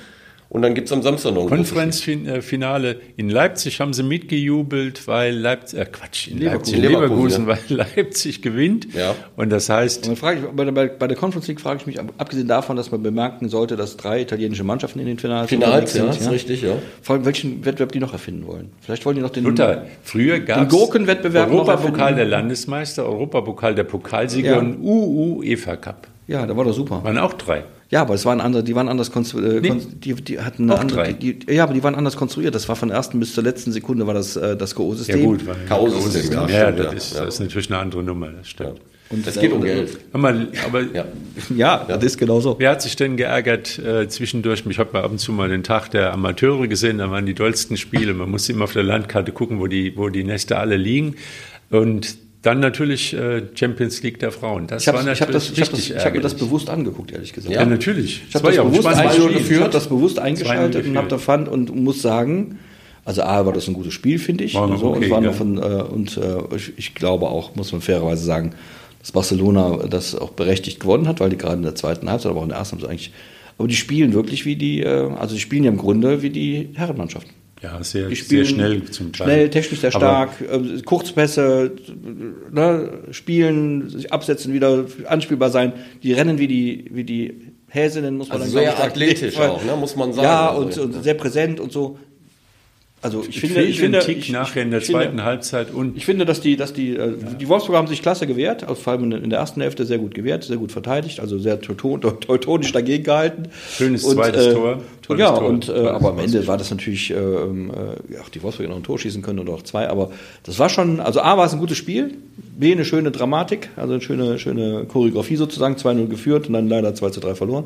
Und 0.54 0.62
dann 0.62 0.76
gibt's 0.76 0.92
am 0.92 1.02
Samstag 1.02 1.34
noch 1.34 1.42
ein 1.42 1.48
Konferenzfinale 1.50 2.98
in 3.18 3.30
Leipzig 3.30 3.80
haben 3.82 3.92
sie 3.94 4.04
mitgejubelt, 4.04 5.08
weil 5.08 5.36
Leipzig, 5.36 5.80
äh 5.80 5.86
Quatsch, 5.86 6.28
in 6.28 6.40
Leipzig, 6.42 6.76
in 6.76 6.82
Leverkusen, 6.84 7.48
Leverkusen, 7.48 7.48
weil 7.48 7.60
Leipzig 7.96 8.42
gewinnt. 8.44 8.88
Ja. 8.94 9.16
Und 9.36 9.50
das 9.52 9.68
heißt, 9.70 10.04
Und 10.04 10.10
dann 10.10 10.16
frage 10.16 10.40
ich, 10.40 10.46
bei, 10.56 10.64
der- 10.66 10.72
bei, 10.72 10.88
bei 10.88 11.08
der 11.08 11.18
Conference 11.18 11.48
League 11.48 11.60
frage 11.60 11.80
ich 11.82 11.88
mich, 11.88 12.00
ab- 12.00 12.14
abgesehen 12.20 12.48
davon, 12.48 12.78
dass 12.78 12.92
man 12.92 13.02
bemerken 13.02 13.50
sollte, 13.50 13.76
dass 13.76 13.98
drei 13.98 14.22
italienische 14.22 14.64
Mannschaften 14.64 15.00
in 15.00 15.08
den 15.08 15.18
Finals, 15.18 15.50
Finals, 15.50 15.94
ja, 15.96 16.04
unterwegs 16.04 16.24
ist 16.26 16.32
richtig, 16.32 16.62
ja. 16.62 16.76
Vor 17.02 17.16
allem, 17.16 17.26
welchen 17.26 17.66
Wettbewerb 17.66 17.92
die 17.92 18.00
noch 18.00 18.14
erfinden 18.14 18.46
wollen. 18.46 18.70
Vielleicht 18.82 19.06
wollen 19.08 19.16
die 19.16 19.22
noch 19.24 19.32
den 19.32 19.46
Luther, 19.46 19.86
früher 20.04 20.40
gab 20.40 20.68
es 20.72 20.74
Europapokal 20.76 22.14
der 22.16 22.26
Landesmeister, 22.26 23.06
Europapokal 23.06 23.74
der 23.74 23.86
Pokalsieger 23.86 24.52
Ja. 24.52 24.60
und 24.60 24.78
UUEFA 24.84 25.78
Cup. 25.78 26.08
Ja, 26.28 26.46
da 26.46 26.56
war 26.56 26.64
doch 26.64 26.74
super. 26.74 27.04
Waren 27.04 27.18
auch 27.18 27.34
drei. 27.34 27.64
Ja, 27.90 28.02
aber 28.02 28.14
es 28.16 28.26
waren 28.26 28.42
andere, 28.42 28.64
die 28.64 28.74
waren 28.76 28.90
anders 28.90 29.12
konstruiert. 29.12 29.62
Nee. 29.62 29.74
die, 29.94 30.14
die 30.16 30.40
hatten 30.40 30.64
eine 30.64 30.74
Auch 30.76 30.80
andere, 30.80 30.98
drei. 31.04 31.14
die, 31.14 31.38
die, 31.40 31.54
ja, 31.54 31.64
aber 31.64 31.74
die 31.74 31.84
waren 31.84 31.96
anders 31.96 32.16
konstruiert. 32.18 32.56
Das 32.56 32.68
war 32.68 32.76
von 32.76 32.88
der 32.90 32.98
ersten 32.98 33.20
bis 33.20 33.34
zur 33.34 33.44
letzten 33.44 33.72
Sekunde 33.72 34.08
war 34.08 34.14
das 34.14 34.36
äh, 34.36 34.56
das 34.58 34.74
Go-System. 34.74 35.20
Ja 35.20 35.26
gut, 35.26 35.42
K.O.-System, 35.68 36.50
ja, 36.50 36.50
ja, 36.50 36.72
das, 36.72 36.86
ja. 36.86 36.92
ist, 36.94 37.14
Ja. 37.16 37.26
das 37.26 37.34
ist 37.36 37.40
natürlich 37.42 37.70
eine 37.70 37.80
andere 37.80 38.02
Nummer, 38.04 38.30
das 38.32 38.50
stimmt. 38.50 38.82
Und 39.10 39.28
Es 39.28 39.40
geht 39.40 39.52
um 39.52 39.62
äh, 39.64 39.68
Geld. 39.68 40.14
Mal, 40.14 40.48
aber 40.66 40.82
Ja. 40.82 41.06
Ja, 41.56 41.86
das 41.88 42.04
ist 42.04 42.18
genau 42.18 42.40
so. 42.40 42.56
Wer 42.58 42.72
hat 42.72 42.82
sich 42.82 42.96
denn 42.96 43.16
geärgert 43.18 43.78
äh, 43.78 44.08
zwischendurch? 44.08 44.64
Ich 44.68 44.80
habe 44.80 44.90
mal 44.94 45.04
ab 45.04 45.12
und 45.12 45.20
zu 45.20 45.32
mal 45.32 45.50
den 45.50 45.62
Tag 45.62 45.90
der 45.92 46.14
Amateure 46.14 46.68
gesehen, 46.68 46.98
da 46.98 47.12
waren 47.12 47.26
die 47.28 47.36
dollsten 47.36 47.78
Spiele. 47.78 48.14
Man 48.16 48.32
musste 48.32 48.54
immer 48.54 48.64
auf 48.64 48.74
der 48.74 48.84
Landkarte 48.84 49.34
gucken, 49.34 49.60
wo 49.60 49.68
die, 49.68 49.96
wo 49.98 50.10
die 50.10 50.24
Nester 50.24 50.60
alle 50.60 50.78
liegen. 50.78 51.16
Und 51.70 52.18
dann 52.44 52.60
natürlich 52.60 53.14
äh, 53.14 53.44
Champions 53.56 54.04
League 54.04 54.20
der 54.20 54.32
Frauen. 54.32 54.68
Das 54.68 54.84
Ich 54.84 54.88
habe 54.90 55.00
war 55.00 55.12
ich 55.12 55.22
hab 55.22 55.30
natürlich 55.30 55.50
das, 55.50 55.58
ich 55.58 55.62
hab 55.62 55.70
das, 55.72 55.80
richtig 55.80 55.96
ich 55.96 56.06
hab 56.06 56.14
mir 56.14 56.22
das 56.22 56.36
bewusst 56.36 56.70
angeguckt, 56.70 57.12
ehrlich 57.12 57.34
gesagt. 57.34 57.56
Ja, 57.56 57.66
natürlich. 57.66 58.22
Ich 58.28 58.36
habe 58.36 58.48
das, 58.48 58.56
ja 58.58 58.64
bewusst 58.64 59.50
ich 59.50 59.60
hab 59.62 59.72
das 59.72 59.88
bewusst 59.88 60.20
eingeschaltet 60.20 60.86
und 60.86 60.98
habe 60.98 61.08
da 61.08 61.18
fand 61.18 61.48
und 61.48 61.74
muss 61.74 62.02
sagen, 62.02 62.60
also 63.06 63.24
A 63.24 63.46
war 63.46 63.54
das 63.54 63.68
ein 63.68 63.74
gutes 63.74 63.94
Spiel, 63.94 64.20
finde 64.20 64.44
ich. 64.44 64.56
War 64.56 64.68
noch 64.68 64.80
so, 64.80 64.92
okay, 64.92 65.06
und 65.06 65.10
war 65.10 65.22
ja. 65.22 65.28
noch 65.30 65.36
von, 65.36 65.58
äh, 65.58 65.62
und 65.62 66.18
äh, 66.18 66.56
ich, 66.56 66.74
ich 66.78 66.96
glaube 66.96 67.28
auch, 67.28 67.56
muss 67.56 67.72
man 67.72 67.82
fairerweise 67.82 68.24
sagen, 68.26 68.54
dass 69.00 69.14
Barcelona 69.14 69.88
das 69.90 70.14
auch 70.14 70.32
berechtigt 70.32 70.82
gewonnen 70.82 71.08
hat, 71.08 71.22
weil 71.22 71.30
die 71.30 71.38
gerade 71.38 71.56
in 71.56 71.64
der 71.64 71.76
zweiten 71.76 72.10
Halbzeit, 72.10 72.30
aber 72.30 72.42
auch 72.42 72.44
in 72.44 72.50
der 72.50 72.58
ersten 72.58 72.80
sie 72.80 72.88
eigentlich. 72.88 73.14
Aber 73.58 73.68
die 73.70 73.76
spielen 73.76 74.14
wirklich 74.14 74.46
wie 74.46 74.58
die, 74.58 74.82
äh, 74.82 75.12
also 75.18 75.36
die 75.36 75.42
spielen 75.42 75.64
ja 75.64 75.72
im 75.72 75.78
Grunde 75.78 76.22
wie 76.22 76.30
die 76.30 76.70
Herrenmannschaften. 76.74 77.32
Ja, 77.64 77.82
sehr, 77.82 78.10
Die 78.10 78.16
spielen 78.18 78.46
sehr 78.46 78.54
schnell 78.56 78.84
zum 78.84 79.14
Teil. 79.14 79.26
Schnell, 79.26 79.50
technisch 79.50 79.80
sehr 79.80 79.92
stark, 79.92 80.42
äh, 80.42 80.82
Kurzpässe, 80.82 81.72
ne, 82.52 82.90
spielen, 83.12 83.90
sich 83.90 84.12
absetzen, 84.12 84.54
wieder 84.54 84.86
anspielbar 85.08 85.50
sein. 85.50 85.72
Die 86.04 86.12
rennen 86.12 86.38
wie 86.40 86.48
die, 86.48 86.86
wie 86.92 87.06
die 87.06 87.54
Häsinnen, 87.70 88.18
muss 88.18 88.28
man 88.28 88.42
Also 88.42 88.54
dann 88.54 88.64
sehr 88.66 88.72
sagen. 88.74 88.90
athletisch 88.92 89.38
auch, 89.40 89.64
ne, 89.64 89.76
muss 89.78 89.96
man 89.96 90.12
sagen. 90.12 90.26
Ja, 90.26 90.50
Also, 90.52 90.84
und, 90.84 90.96
und 90.96 91.04
sehr 91.04 91.14
präsent 91.14 91.60
und 91.62 91.72
so. 91.72 91.98
Also 93.04 93.22
ich, 93.22 93.36
Ich 93.36 93.40
finde, 93.42 93.64
ich 93.64 93.80
finde, 93.80 94.00
Tick 94.00 94.18
ich, 94.20 94.32
nachher 94.32 94.64
in 94.64 94.72
der 94.72 94.80
ich 94.80 94.86
finde- 94.86 95.02
zweiten 95.04 95.24
Halbzeit 95.24 95.74
und 95.74 95.98
ich 95.98 96.06
finde, 96.06 96.26
dass 96.26 96.40
die, 96.40 96.56
dass 96.56 96.72
die, 96.72 96.96
äh, 96.96 97.12
die 97.40 97.50
Wolfsburger 97.50 97.78
haben 97.78 97.88
sich 97.88 98.02
klasse 98.02 98.26
gewehrt, 98.28 98.64
also 98.64 98.76
vor 98.76 98.94
allem 98.94 99.12
in 99.12 99.30
der 99.30 99.40
ersten 99.40 99.60
Hälfte 99.62 99.86
sehr 99.86 99.98
gut 99.98 100.16
gewehrt, 100.16 100.46
sehr 100.46 100.56
gut 100.56 100.72
verteidigt, 100.72 101.20
also 101.20 101.38
sehr 101.38 101.60
teuton- 101.62 102.00
teutonisch 102.22 102.72
dagegen 102.72 103.04
gehalten. 103.04 103.44
Schönes 103.78 104.06
Und, 104.06 104.16
zweites 104.16 104.48
äh, 104.48 104.54
Tor, 104.54 104.82
tolles 105.02 105.20
ja, 105.20 105.32
Tor. 105.38 105.48
und 105.50 105.68
äh, 105.68 105.74
aber 105.88 106.12
am. 106.12 106.20
Ende 106.20 106.48
war 106.48 106.58
das 106.58 106.72
natürlich, 106.72 107.12
äh, 107.12 107.16
ähm, 107.16 107.72
äh, 107.72 108.14
ja, 108.14 108.22
auch 108.22 108.30
die 108.30 108.42
Wolfsburger 108.42 108.70
noch 108.70 108.78
ein 108.78 108.84
Tor 108.84 108.98
schießen 108.98 109.22
können 109.22 109.40
oder 109.40 109.54
auch 109.54 109.64
zwei, 109.64 109.90
aber 109.90 110.12
das 110.44 110.58
war 110.58 110.70
schon, 110.70 111.02
also 111.02 111.20
A 111.22 111.38
war 111.38 111.46
es 111.46 111.52
ein 111.54 111.60
gutes 111.60 111.78
Spiel, 111.78 112.14
B 112.58 112.72
eine 112.72 112.86
schöne 112.86 113.12
Dramatik, 113.12 113.68
also 113.76 113.94
eine 113.94 114.02
schöne, 114.02 114.40
schöne 114.40 114.86
Choreografie 114.86 115.36
sozusagen, 115.36 115.76
2-0 115.76 116.08
geführt 116.08 116.48
und 116.48 116.54
dann 116.54 116.70
leider 116.70 116.96
2 116.96 117.10
zu 117.10 117.20
3 117.20 117.36
verloren. 117.36 117.66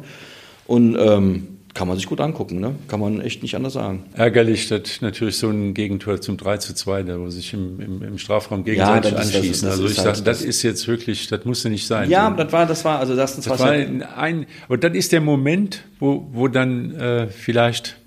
Und 0.65 0.97
ähm, 0.99 1.47
kann 1.77 1.87
man 1.87 1.95
sich 1.97 2.07
gut 2.07 2.19
angucken, 2.19 2.59
ne? 2.59 2.73
Kann 2.87 2.99
man 2.99 3.21
echt 3.21 3.43
nicht 3.43 3.55
anders 3.55 3.73
sagen. 3.73 4.03
ärgerlich, 4.15 4.67
dass 4.67 4.99
natürlich 5.01 5.37
so 5.37 5.47
ein 5.49 5.75
Gegentor 5.75 6.19
zum 6.19 6.35
3 6.35 6.57
zu 6.57 6.73
2, 6.73 7.03
da 7.03 7.19
wo 7.19 7.29
sich 7.29 7.53
im, 7.53 7.79
im, 7.79 8.01
im 8.01 8.17
Strafraum 8.17 8.65
Ja, 8.65 8.73
gegenseitig 8.99 9.11
das 9.13 9.35
anschießen. 9.35 9.69
also 9.69 9.85
ich 9.85 9.89
halt- 9.99 10.15
sage, 10.15 10.23
das 10.23 10.39
das- 10.39 10.41
ist 10.41 10.63
jetzt 10.63 10.87
wirklich, 10.87 11.27
das 11.27 11.45
musste 11.45 11.69
nicht 11.69 11.85
sein. 11.85 12.09
Ja, 12.09 12.31
das 12.31 12.51
war, 12.51 12.65
das 12.65 12.83
war, 12.83 12.97
also 12.99 13.15
das, 13.15 13.35
das, 13.35 13.45
Das 13.45 13.59
war 13.59 13.69
ein, 13.69 14.01
ein, 14.01 14.47
aber 14.67 14.77
das 14.77 14.95
ist 14.95 15.11
der 15.11 15.21
Moment, 15.21 15.83
wo, 15.99 16.27
wo 16.31 16.47
dann 16.47 16.95
äh, 16.95 17.27
vielleicht 17.27 17.97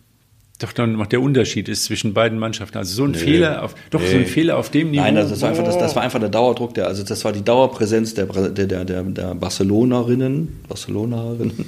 doch 0.58 0.72
dann 0.72 0.92
noch 0.92 1.06
der 1.06 1.22
Unterschied 1.22 1.70
ist 1.70 1.84
zwischen 1.84 2.12
beiden 2.12 2.38
Mannschaften. 2.38 2.76
Also 2.76 2.94
so 2.94 3.04
ein 3.04 3.14
Fehler 3.14 3.62
auf, 3.62 3.74
doch 3.90 4.02
so 4.04 4.14
ein 4.16 4.26
Fehler 4.26 4.58
auf 4.58 4.68
dem 4.70 4.90
Niveau. 4.90 5.00
Nein, 5.02 5.14
das, 5.14 5.30
das, 5.30 5.40
war 5.40 5.48
einfach, 5.48 5.64
das, 5.64 5.78
das 5.78 5.96
war 5.96 6.02
einfach 6.02 6.20
der 6.20 6.28
Dauerdruck, 6.28 6.74
der, 6.74 6.86
also 6.86 7.02
das 7.02 7.24
war 7.24 7.32
die 7.32 7.42
Dauerpräsenz 7.42 8.12
der, 8.12 8.26
der, 8.26 8.84
der, 8.84 9.02
der 9.04 9.34
Barcelonerinnen, 9.36 10.60
Barcelonerinnen, 10.68 11.64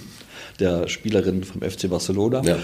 der 0.60 0.88
Spielerinnen 0.88 1.44
vom 1.44 1.62
FC 1.62 1.88
Barcelona. 1.88 2.42
Ja. 2.44 2.56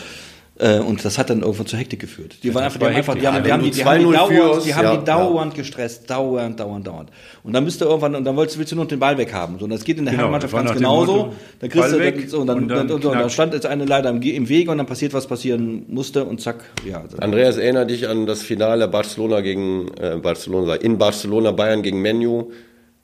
Äh, 0.59 0.81
Und 0.81 1.05
das 1.05 1.19
hat 1.19 1.31
dann 1.31 1.43
irgendwann 1.43 1.67
zur 1.67 1.79
Hektik 1.79 2.01
geführt. 2.01 2.39
Die 2.43 2.53
waren 2.53 2.65
einfach, 2.65 2.81
die 2.81 2.87
haben 2.87 2.97
einfach, 2.97 3.15
die 3.15 3.27
haben, 3.29 3.45
die 3.45 3.53
haben, 3.53 3.63
die, 3.63 3.71
die 3.71 3.85
haben 3.85 4.01
die 4.01 4.07
2-0 4.07 4.13
dauernd, 4.13 4.65
die 4.65 4.75
haben 4.75 4.85
ja, 4.85 4.97
die 4.97 5.05
dauernd 5.05 5.55
gestresst, 5.55 6.11
dauernd, 6.11 6.59
dauernd, 6.59 6.87
dauernd. 6.87 7.11
Und 7.45 7.53
dann 7.53 7.65
bist 7.65 7.81
du 7.81 7.85
irgendwann, 7.85 8.17
und 8.17 8.25
dann 8.25 8.37
willst, 8.37 8.59
willst 8.59 8.73
du 8.73 8.77
nur 8.77 8.87
den 8.87 8.99
Ball 8.99 9.17
weghaben. 9.17 9.59
So, 9.59 9.65
und 9.65 9.71
das 9.71 9.85
geht 9.85 9.99
in 9.99 10.05
der 10.05 10.15
Genau, 10.15 10.33
war 10.33 10.41
ganz 10.41 10.73
genauso. 10.73 11.13
Motto, 11.13 11.33
Da 11.61 11.69
kriegst 11.69 11.91
Ball 11.91 11.99
du, 11.99 11.99
weg 12.01 12.29
so, 12.29 12.41
und 12.41 12.49
dann, 12.49 12.59
und 12.59 12.69
dann 12.69 12.81
und, 12.81 12.91
und, 12.91 13.05
und, 13.05 13.15
dann 13.15 13.31
stand 13.31 13.55
jetzt 13.55 13.67
eine 13.67 13.85
leider 13.85 14.11
im, 14.11 14.21
im 14.21 14.49
Wege 14.49 14.73
und 14.73 14.79
dann 14.79 14.87
passiert, 14.87 15.13
was 15.15 15.29
passieren 15.29 15.85
musste 15.87 16.25
und 16.25 16.41
zack, 16.41 16.65
ja. 16.85 17.05
Andreas, 17.19 17.57
erinnere 17.57 17.87
dich 17.87 18.09
an 18.09 18.27
das 18.27 18.43
Finale 18.43 18.89
Barcelona 18.89 19.41
gegen 19.43 19.89
äh, 20.01 20.17
Barcelona, 20.21 20.75
in 20.75 20.99
Barcelona 20.99 21.53
Bayern 21.53 21.83
gegen 21.83 22.03
Menu. 22.03 22.51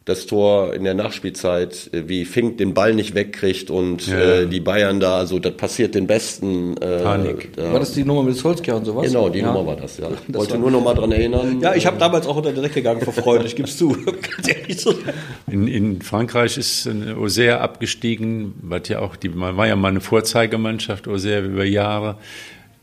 Das 0.06 0.26
Tor 0.26 0.74
in 0.74 0.84
der 0.84 0.92
Nachspielzeit, 0.92 1.88
äh, 1.94 2.02
wie 2.08 2.26
Fink 2.26 2.58
den 2.58 2.74
Ball 2.74 2.92
nicht 2.94 3.14
wegkriegt 3.14 3.70
und 3.70 4.06
Ja. 4.06 4.18
äh, 4.42 4.46
die 4.46 4.60
Bayern 4.60 5.00
da, 5.00 5.16
also 5.16 5.38
das 5.38 5.54
passiert 5.56 5.94
den 5.94 6.06
Besten. 6.06 6.76
Äh, 6.76 7.02
Panik. 7.02 7.56
Da. 7.56 7.72
War 7.72 7.80
das 7.80 7.92
die 7.92 8.04
Nummer 8.04 8.22
mit 8.22 8.36
Solskjaer 8.36 8.76
und 8.76 8.84
sowas? 8.84 9.06
Genau, 9.06 9.30
die 9.30 9.38
ja. 9.38 9.46
Nummer 9.46 9.66
war 9.66 9.76
das, 9.76 9.96
ja. 9.96 10.08
Das 10.28 10.36
Wollte 10.40 10.52
war- 10.52 10.58
nur 10.60 10.70
noch 10.72 10.82
mal 10.84 10.92
dran 10.94 11.10
erinnern. 11.10 11.58
Ja, 11.62 11.74
ich 11.74 11.86
habe 11.86 11.96
damals 11.98 12.26
auch 12.26 12.36
unter 12.36 12.52
der 12.52 12.62
Decke 12.64 12.74
gegangen 12.76 13.00
vor 13.00 13.14
Freude, 13.14 13.46
ich 13.46 13.56
gebe 13.56 13.66
es 13.66 13.78
zu. 13.78 13.96
In, 15.50 15.68
in 15.68 16.02
Frankreich 16.02 16.58
ist 16.58 16.86
äh, 16.86 17.12
Auxerre 17.18 17.60
abgestiegen, 17.60 18.54
was 18.62 18.88
ja 18.88 18.98
auch, 19.00 19.16
die 19.16 19.28
man 19.30 19.56
war 19.56 19.66
ja 19.66 19.76
mal 19.76 19.88
eine 19.88 20.00
Vorzeigemannschaft, 20.00 21.08
Auxerre 21.08 21.46
über 21.46 21.64
Jahre. 21.64 22.16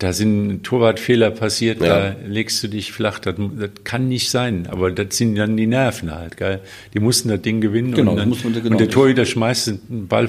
Da 0.01 0.13
sind 0.13 0.63
Torwartfehler 0.63 1.29
passiert, 1.29 1.79
ja. 1.79 2.11
da 2.11 2.15
legst 2.25 2.63
du 2.63 2.67
dich 2.67 2.91
flach. 2.91 3.19
Das, 3.19 3.35
das, 3.37 3.69
kann 3.83 4.07
nicht 4.07 4.31
sein, 4.31 4.67
aber 4.67 4.89
das 4.89 5.15
sind 5.15 5.35
dann 5.35 5.55
die 5.55 5.67
Nerven 5.67 6.11
halt, 6.13 6.37
geil. 6.37 6.59
Die 6.95 6.99
mussten 6.99 7.29
das 7.29 7.41
Ding 7.41 7.61
gewinnen 7.61 7.93
genau, 7.93 8.11
und, 8.11 8.17
dann, 8.17 8.29
muss 8.29 8.43
man, 8.43 8.53
genau 8.53 8.71
und 8.71 8.79
der 8.79 8.89
Torhüter 8.89 9.25
schmeißt 9.25 9.67
den 9.67 10.07
Ball 10.07 10.27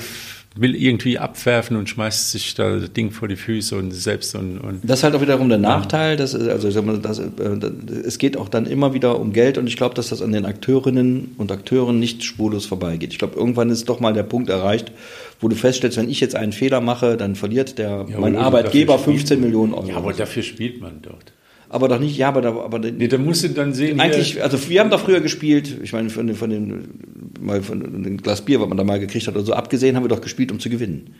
will 0.55 0.75
irgendwie 0.75 1.19
abwerfen 1.19 1.77
und 1.77 1.89
schmeißt 1.89 2.31
sich 2.31 2.55
da 2.55 2.77
das 2.77 2.93
Ding 2.93 3.11
vor 3.11 3.29
die 3.29 3.37
Füße 3.37 3.77
und 3.77 3.91
selbst 3.93 4.35
und, 4.35 4.59
und 4.59 4.81
das 4.83 5.01
ist 5.01 5.05
halt 5.05 5.15
auch 5.15 5.21
wiederum 5.21 5.49
der 5.49 5.59
Nachteil, 5.59 6.17
dass 6.17 6.35
also 6.35 6.69
ich 6.69 6.75
sag 6.75 6.85
mal, 6.85 6.99
das, 6.99 7.19
äh, 7.19 7.25
es 8.05 8.19
geht 8.19 8.37
auch 8.37 8.49
dann 8.49 8.67
immer 8.67 8.93
wieder 8.93 9.19
um 9.19 9.33
Geld 9.33 9.57
und 9.57 9.67
ich 9.67 9.77
glaube, 9.77 9.95
dass 9.95 10.09
das 10.09 10.21
an 10.21 10.33
den 10.33 10.45
Akteurinnen 10.45 11.35
und 11.39 11.51
Akteuren 11.51 11.99
nicht 11.99 12.23
spurlos 12.25 12.67
vorbeigeht. 12.67 13.13
Ich 13.13 13.19
glaube, 13.19 13.37
irgendwann 13.37 13.71
ist 13.71 13.89
doch 13.89 14.01
mal 14.01 14.13
der 14.13 14.25
Punkt 14.25 14.51
erreicht, 14.51 14.93
wo 15.41 15.49
du 15.49 15.57
feststellst, 15.57 15.97
wenn 15.97 16.11
ich 16.11 16.21
jetzt 16.21 16.35
einen 16.35 16.53
Fehler 16.53 16.81
mache, 16.81 17.17
dann 17.17 17.35
verliert 17.35 17.79
der 17.79 18.07
ja, 18.09 18.19
mein 18.19 18.37
Arbeitgeber 18.37 18.99
15 18.99 19.41
Millionen 19.41 19.73
Euro. 19.75 19.89
Ja, 19.89 19.97
aber 19.97 20.13
dafür 20.13 20.43
spielt 20.43 20.81
man 20.81 21.01
dort 21.03 21.33
aber 21.73 21.89
doch 21.89 21.99
nicht, 21.99 22.19
ja, 22.19 22.29
aber 22.29 22.43
da, 22.43 22.51
aber 22.51 22.79
nee, 22.79 23.09
da 23.09 23.17
musst 23.17 23.45
du 23.45 23.49
dann 23.49 23.73
sehen. 23.73 23.99
Eigentlich, 23.99 24.43
also 24.43 24.69
wir 24.69 24.79
haben 24.79 24.91
da 24.91 24.99
früher 24.99 25.21
gespielt, 25.21 25.79
ich 25.83 25.95
meine, 25.95 26.11
von 26.11 26.27
den, 26.27 26.37
von 26.37 26.51
den, 26.51 26.89
mal 27.41 27.63
von 27.63 27.81
dem 28.03 28.19
Glas 28.19 28.45
Bier, 28.45 28.61
was 28.61 28.69
man 28.69 28.77
da 28.77 28.85
mal 28.85 29.01
gekriegt 29.01 29.27
hat 29.27 29.35
oder 29.35 29.45
so, 29.45 29.55
abgesehen 29.55 29.97
haben 29.97 30.05
wir 30.05 30.09
doch 30.09 30.21
gespielt, 30.21 30.53
um 30.53 30.61
zu 30.61 30.69
gewinnen. 30.69 31.15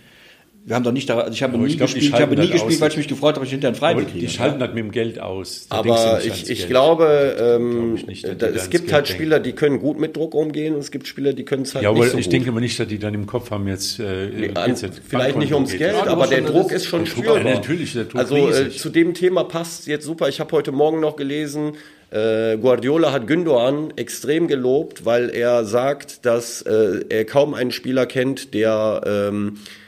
Wir 0.65 0.77
haben 0.77 0.85
doch 0.85 0.93
nicht 0.93 1.09
da, 1.09 1.19
also 1.19 1.33
ich 1.33 1.43
habe 1.43 1.59
nie, 1.59 1.67
ich 1.67 1.77
glaub, 1.77 1.89
gespielt, 1.89 2.15
ich 2.15 2.21
habe 2.21 2.37
nie 2.37 2.49
gespielt, 2.49 2.81
weil 2.81 2.91
ich 2.91 2.97
mich 2.97 3.09
gefreut 3.09 3.35
habe, 3.35 3.45
ich 3.45 3.51
hinterher 3.51 3.71
einen 3.71 3.77
Freibier 3.77 4.05
kriege. 4.05 4.21
Die 4.21 4.29
schalten 4.29 4.61
halt 4.61 4.75
mit 4.75 4.85
dem 4.85 4.93
Geld 4.93 5.21
aus. 5.21 5.67
Da 5.69 5.79
aber 5.79 6.21
ich, 6.25 6.49
ich 6.49 6.69
glaube, 6.69 7.37
ähm, 7.37 7.97
glaub 7.97 8.07
nicht, 8.07 8.25
da, 8.25 8.47
es 8.47 8.71
gibt 8.71 8.85
Geld 8.85 8.93
halt 8.93 9.09
Spieler, 9.09 9.41
die 9.41 9.55
können 9.55 9.81
gut 9.81 9.99
mit 9.99 10.17
Druck 10.17 10.37
umgehen 10.37 10.75
und 10.75 10.81
es 10.81 10.93
gibt 10.93 11.09
Spieler, 11.09 11.33
die 11.33 11.45
können 11.45 11.63
es 11.63 11.75
halt 11.75 11.83
ja, 11.83 11.93
nicht 11.93 12.11
so 12.11 12.19
ich 12.19 12.27
gut. 12.27 12.33
denke 12.33 12.51
aber 12.51 12.61
nicht, 12.61 12.79
dass 12.79 12.87
die 12.87 13.01
dann 13.01 13.13
im 13.13 13.27
Kopf 13.27 13.51
haben 13.51 13.67
jetzt, 13.67 13.99
äh, 13.99 14.29
nee, 14.29 14.51
an, 14.55 14.77
vielleicht 14.77 15.37
nicht 15.37 15.53
ums 15.53 15.73
Geld, 15.73 15.95
ja, 15.95 16.07
aber 16.07 16.29
der 16.29 16.43
Druck 16.43 16.71
ist 16.71 16.87
schon 16.87 17.07
spürbar. 17.07 17.39
Ja, 17.39 17.55
natürlich, 17.55 17.95
der 17.95 18.05
Druck 18.05 18.21
Also 18.21 18.37
äh, 18.37 18.71
zu 18.71 18.91
dem 18.91 19.15
Thema 19.15 19.43
passt 19.43 19.89
jetzt 19.89 20.05
super. 20.05 20.29
Ich 20.29 20.39
habe 20.39 20.53
heute 20.53 20.71
Morgen 20.71 21.01
noch 21.01 21.17
gelesen, 21.17 21.73
äh, 22.13 22.57
Guardiola 22.59 23.11
hat 23.11 23.27
Gündogan 23.27 23.95
extrem 23.97 24.47
gelobt, 24.47 25.05
weil 25.05 25.29
er 25.31 25.65
sagt, 25.65 26.25
dass 26.25 26.63
äh, 26.63 27.05
er 27.09 27.25
kaum 27.25 27.55
einen 27.55 27.73
Spieler 27.73 28.07
kennt, 28.07 28.55
der 28.55 29.01
ähm, 29.05 29.57
äh, 29.57 29.82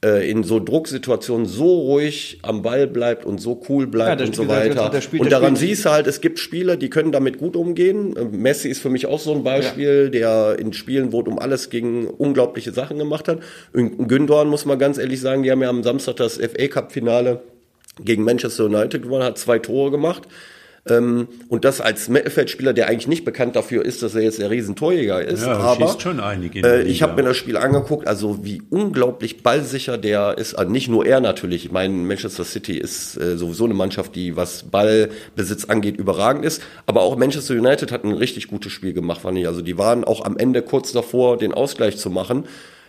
in 0.00 0.44
so 0.44 0.60
Drucksituationen 0.60 1.46
so 1.46 1.80
ruhig 1.80 2.38
am 2.42 2.62
Ball 2.62 2.86
bleibt 2.86 3.26
und 3.26 3.40
so 3.40 3.60
cool 3.68 3.88
bleibt 3.88 4.20
ja, 4.20 4.26
und 4.26 4.34
so 4.34 4.46
weiter. 4.46 4.90
Der, 4.90 5.00
der 5.00 5.20
und 5.20 5.32
daran 5.32 5.56
siehst 5.56 5.84
du 5.84 5.90
halt, 5.90 6.06
es 6.06 6.20
gibt 6.20 6.38
Spieler, 6.38 6.76
die 6.76 6.88
können 6.88 7.10
damit 7.10 7.38
gut 7.38 7.56
umgehen. 7.56 8.16
Äh, 8.16 8.24
Messi 8.24 8.68
ist 8.68 8.80
für 8.80 8.90
mich 8.90 9.06
auch 9.06 9.18
so 9.18 9.34
ein 9.34 9.42
Beispiel, 9.42 10.04
ja. 10.04 10.10
der 10.10 10.58
in 10.60 10.72
Spielen, 10.72 11.12
wo 11.12 11.22
es 11.22 11.26
um 11.26 11.38
alles 11.40 11.68
ging, 11.68 12.06
unglaubliche 12.06 12.72
Sachen 12.72 12.98
gemacht 12.98 13.26
hat. 13.26 13.40
Und 13.72 14.08
Gündogan 14.08 14.46
muss 14.48 14.64
man 14.64 14.78
ganz 14.78 14.98
ehrlich 14.98 15.20
sagen, 15.20 15.42
die 15.42 15.50
haben 15.50 15.62
ja 15.62 15.68
am 15.68 15.82
Samstag 15.82 16.16
das 16.16 16.36
FA 16.36 16.68
Cup 16.68 16.92
Finale 16.92 17.40
gegen 18.00 18.22
Manchester 18.22 18.66
United 18.66 19.02
gewonnen, 19.02 19.24
hat 19.24 19.38
zwei 19.38 19.58
Tore 19.58 19.90
gemacht. 19.90 20.28
Ähm, 20.88 21.28
und 21.48 21.64
das 21.64 21.80
als 21.80 22.08
Mittelfeldspieler, 22.08 22.72
der 22.72 22.88
eigentlich 22.88 23.08
nicht 23.08 23.24
bekannt 23.24 23.56
dafür 23.56 23.84
ist, 23.84 24.02
dass 24.02 24.14
er 24.14 24.22
jetzt 24.22 24.38
der 24.38 24.50
Riesentorjäger 24.50 25.22
ist. 25.22 25.44
Ja, 25.44 25.58
aber 25.58 25.96
schon 25.98 26.20
einige 26.20 26.60
äh, 26.60 26.82
ich 26.82 27.02
habe 27.02 27.14
mir 27.14 27.28
das 27.28 27.36
Spiel 27.36 27.56
angeguckt, 27.56 28.06
also 28.06 28.44
wie 28.44 28.62
unglaublich 28.70 29.42
ballsicher 29.42 29.98
der 29.98 30.38
ist. 30.38 30.54
Also 30.54 30.70
nicht 30.70 30.88
nur 30.88 31.06
er 31.06 31.20
natürlich. 31.20 31.66
Ich 31.66 31.72
meine, 31.72 31.94
Manchester 31.94 32.44
City 32.44 32.78
ist 32.78 33.16
äh, 33.16 33.36
sowieso 33.36 33.64
eine 33.64 33.74
Mannschaft, 33.74 34.14
die 34.14 34.36
was 34.36 34.64
Ballbesitz 34.64 35.66
angeht 35.66 35.96
überragend 35.96 36.44
ist. 36.44 36.62
Aber 36.86 37.02
auch 37.02 37.16
Manchester 37.16 37.54
United 37.54 37.92
hat 37.92 38.04
ein 38.04 38.12
richtig 38.12 38.48
gutes 38.48 38.72
Spiel 38.72 38.92
gemacht, 38.92 39.22
fand 39.22 39.38
ich. 39.38 39.46
Also 39.46 39.62
die 39.62 39.78
waren 39.78 40.04
auch 40.04 40.24
am 40.24 40.36
Ende 40.36 40.62
kurz 40.62 40.92
davor, 40.92 41.36
den 41.36 41.52
Ausgleich 41.52 41.96
zu 41.98 42.10
machen. 42.10 42.44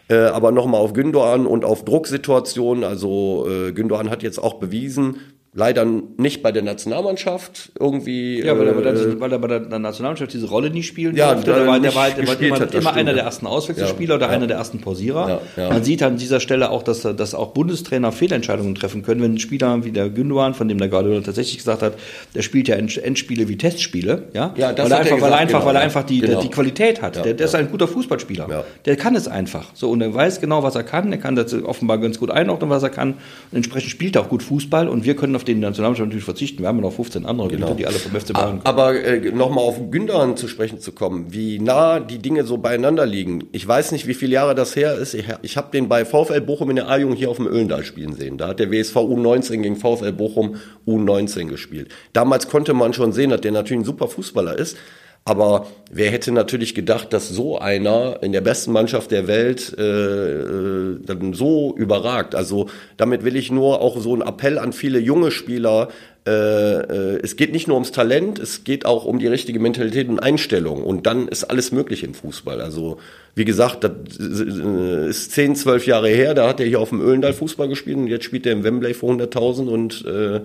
Äh, 0.10 0.18
aber 0.18 0.52
nochmal 0.52 0.82
auf 0.82 0.94
Gündogan 0.94 1.46
und 1.46 1.64
auf 1.64 1.86
Drucksituationen. 1.86 2.84
Also 2.84 3.48
äh, 3.50 3.72
Gündogan 3.72 4.10
hat 4.10 4.24
jetzt 4.24 4.40
auch 4.40 4.56
bewiesen, 4.56 5.18
Leider 5.52 5.84
nicht 6.18 6.44
bei 6.44 6.52
der 6.52 6.62
Nationalmannschaft 6.62 7.72
irgendwie. 7.80 8.40
Ja, 8.44 8.58
weil, 8.60 8.68
er, 8.68 8.78
äh, 8.86 9.20
weil 9.20 9.32
er 9.32 9.40
bei 9.40 9.48
der 9.48 9.80
Nationalmannschaft 9.80 10.32
diese 10.32 10.48
Rolle 10.48 10.70
nie 10.70 10.84
spielen 10.84 11.16
ja, 11.16 11.34
durfte. 11.34 11.54
Der 11.54 11.66
war, 11.66 11.80
der 11.80 11.96
war, 11.96 12.12
der 12.12 12.28
war 12.28 12.40
immer, 12.40 12.72
immer 12.72 12.94
einer 12.94 13.14
der 13.14 13.24
ersten 13.24 13.48
Auswechselspieler 13.48 14.12
ja, 14.12 14.16
oder 14.18 14.28
ja. 14.28 14.32
einer 14.32 14.46
der 14.46 14.58
ersten 14.58 14.80
Pausierer. 14.80 15.42
Ja, 15.58 15.70
Man 15.70 15.84
sieht 15.84 16.04
an 16.04 16.18
dieser 16.18 16.40
Stelle 16.40 16.70
auch, 16.70 16.84
dass, 16.84 17.02
dass 17.02 17.34
auch 17.34 17.48
Bundestrainer 17.48 18.12
Fehlentscheidungen 18.12 18.76
treffen 18.76 19.02
können, 19.02 19.24
wenn 19.24 19.34
ein 19.34 19.40
Spieler 19.40 19.84
wie 19.84 19.92
der 19.92 20.12
Gündogan, 20.12 20.54
von 20.54 20.68
dem 20.68 20.78
der 20.78 20.88
Guardiola 20.88 21.22
tatsächlich 21.22 21.58
gesagt 21.58 21.82
hat, 21.82 21.94
der 22.36 22.44
spielt 22.44 22.68
ja 22.68 22.76
Endspiele 22.76 23.48
wie 23.48 23.58
Testspiele, 23.58 24.26
ja, 24.34 24.54
ja 24.56 24.72
das 24.72 24.86
weil, 24.86 24.92
er 24.92 25.00
einfach, 25.00 25.16
gesagt, 25.16 25.22
weil 25.24 25.32
er 25.32 25.38
einfach, 25.40 25.60
genau, 25.60 25.66
weil 25.66 25.76
er 25.78 25.82
einfach 25.82 26.04
die, 26.04 26.20
genau. 26.20 26.42
die 26.42 26.50
Qualität 26.50 27.02
hat. 27.02 27.26
der, 27.26 27.34
der 27.34 27.48
ist 27.48 27.56
ein 27.56 27.72
guter 27.72 27.88
Fußballspieler. 27.88 28.66
Der 28.86 28.96
kann 28.98 29.16
es 29.16 29.28
einfach. 29.28 29.72
So 29.74 29.90
und 29.90 30.02
er 30.02 30.14
weiß 30.14 30.42
genau, 30.42 30.62
was 30.62 30.76
er 30.76 30.84
kann. 30.84 31.12
Er 31.12 31.18
kann 31.18 31.36
das 31.36 31.56
offenbar 31.56 31.98
ganz 31.98 32.20
gut 32.20 32.30
einordnen, 32.30 32.70
was 32.70 32.84
er 32.84 32.92
kann. 32.92 33.14
Und 33.14 33.56
entsprechend 33.58 33.90
spielt 33.90 34.16
er 34.16 34.22
auch 34.22 34.30
gut 34.30 34.44
Fußball 34.44 34.88
und 34.88 35.06
wir 35.06 35.16
können 35.16 35.39
auf 35.40 35.46
den 35.46 35.62
Nationalmannschaft 35.62 36.08
natürlich 36.08 36.26
verzichten. 36.26 36.62
Wir 36.62 36.68
haben 36.68 36.78
ja 36.78 36.84
noch 36.84 36.94
15 36.94 37.26
andere 37.26 37.48
genau. 37.48 37.74
die 37.74 37.88
alle 37.88 37.98
vom 37.98 38.20
FC 38.20 38.34
Bayern 38.34 38.60
Aber 38.66 38.94
äh, 38.94 39.32
nochmal 39.32 39.64
auf 39.64 39.90
Gündogan 39.90 40.36
zu 40.36 40.50
sprechen 40.50 40.80
zu 40.80 40.92
kommen, 40.92 41.28
wie 41.32 41.60
nah 41.60 42.02
die 42.02 42.20
Dinge 42.20 42.44
so 42.44 42.58
beieinander 42.58 43.06
liegen. 43.06 43.48
Ich 43.54 43.66
weiß 43.66 43.94
nicht, 43.94 44.06
wie 44.06 44.14
viele 44.14 44.34
Jahre 44.34 44.54
das 44.54 44.76
her 44.76 44.96
ist. 44.96 45.14
Ich, 45.14 45.26
ich 45.42 45.56
habe 45.56 45.72
den 45.72 45.88
bei 45.88 46.04
VfL 46.04 46.42
Bochum 46.42 46.70
in 46.72 46.76
der 46.76 46.90
A-Jugend 46.90 47.18
hier 47.18 47.30
auf 47.30 47.38
dem 47.38 47.48
Öllendal 47.48 47.84
spielen 47.84 48.14
sehen. 48.14 48.38
Da 48.38 48.50
hat 48.50 48.60
der 48.60 48.70
WSV 48.70 48.98
U19 48.98 49.62
gegen 49.62 49.76
VfL 49.78 50.12
Bochum 50.12 50.58
U19 50.86 51.46
gespielt. 51.46 51.90
Damals 52.12 52.50
konnte 52.50 52.74
man 52.74 52.94
schon 52.94 53.14
sehen, 53.14 53.30
dass 53.30 53.42
der 53.42 53.54
natürlich 53.54 53.84
ein 53.84 53.86
super 53.86 54.10
Fußballer 54.10 54.58
ist. 54.58 54.78
Aber 55.26 55.68
wer 55.92 56.10
hätte 56.10 56.32
natürlich 56.32 56.74
gedacht, 56.74 57.14
dass 57.14 57.30
so 57.30 57.60
einer 57.60 58.20
in 58.24 58.32
der 58.32 58.42
besten 58.42 58.72
Mannschaft 58.72 59.12
der 59.12 59.28
Welt 59.28 59.76
äh, 59.78 59.84
äh, 59.84 61.00
dann 61.06 61.34
so 61.34 61.76
überragt? 61.78 62.34
Also 62.34 62.68
damit 62.98 63.24
will 63.24 63.36
ich 63.36 63.52
nur 63.52 63.82
auch 63.82 64.00
so 64.00 64.14
einen 64.14 64.24
Appell 64.24 64.58
an 64.58 64.74
viele 64.74 64.98
junge 64.98 65.30
Spieler. 65.30 65.90
Äh, 66.26 66.32
äh, 66.32 67.20
es 67.22 67.36
geht 67.36 67.52
nicht 67.52 67.68
nur 67.68 67.76
ums 67.76 67.92
Talent, 67.92 68.40
es 68.40 68.64
geht 68.64 68.86
auch 68.86 69.06
um 69.06 69.20
die 69.20 69.28
richtige 69.28 69.60
Mentalität 69.60 70.10
und 70.10 70.20
Einstellung. 70.20 70.84
Und 70.84 71.06
dann 71.06 71.28
ist 71.28 71.44
alles 71.44 71.72
möglich 71.72 72.04
im 72.04 72.14
Fußball. 72.16 72.60
Also 72.60 72.98
wie 73.36 73.46
gesagt, 73.46 73.84
das 73.84 73.92
äh, 74.20 75.10
ist 75.10 75.32
10, 75.34 75.56
12 75.56 75.86
Jahre 75.86 76.10
her. 76.10 76.34
Da 76.34 76.48
hat 76.48 76.60
er 76.60 76.66
hier 76.66 76.80
auf 76.80 76.90
dem 76.90 77.02
Öhlendal 77.02 77.34
Fußball 77.34 77.68
gespielt 77.68 77.98
und 77.98 78.08
jetzt 78.08 78.26
spielt 78.26 78.46
er 78.46 78.54
im 78.54 78.64
Wembley 78.64 78.94
für 78.94 79.06
100.000 79.06 79.68
und 79.68 80.06
äh, 80.06 80.42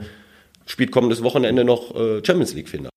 spielt 0.67 0.91
kommendes 0.91 1.23
Wochenende 1.23 1.65
noch 1.65 1.95
äh, 1.95 2.23
Champions 2.25 2.55
League-Finale. 2.55 2.94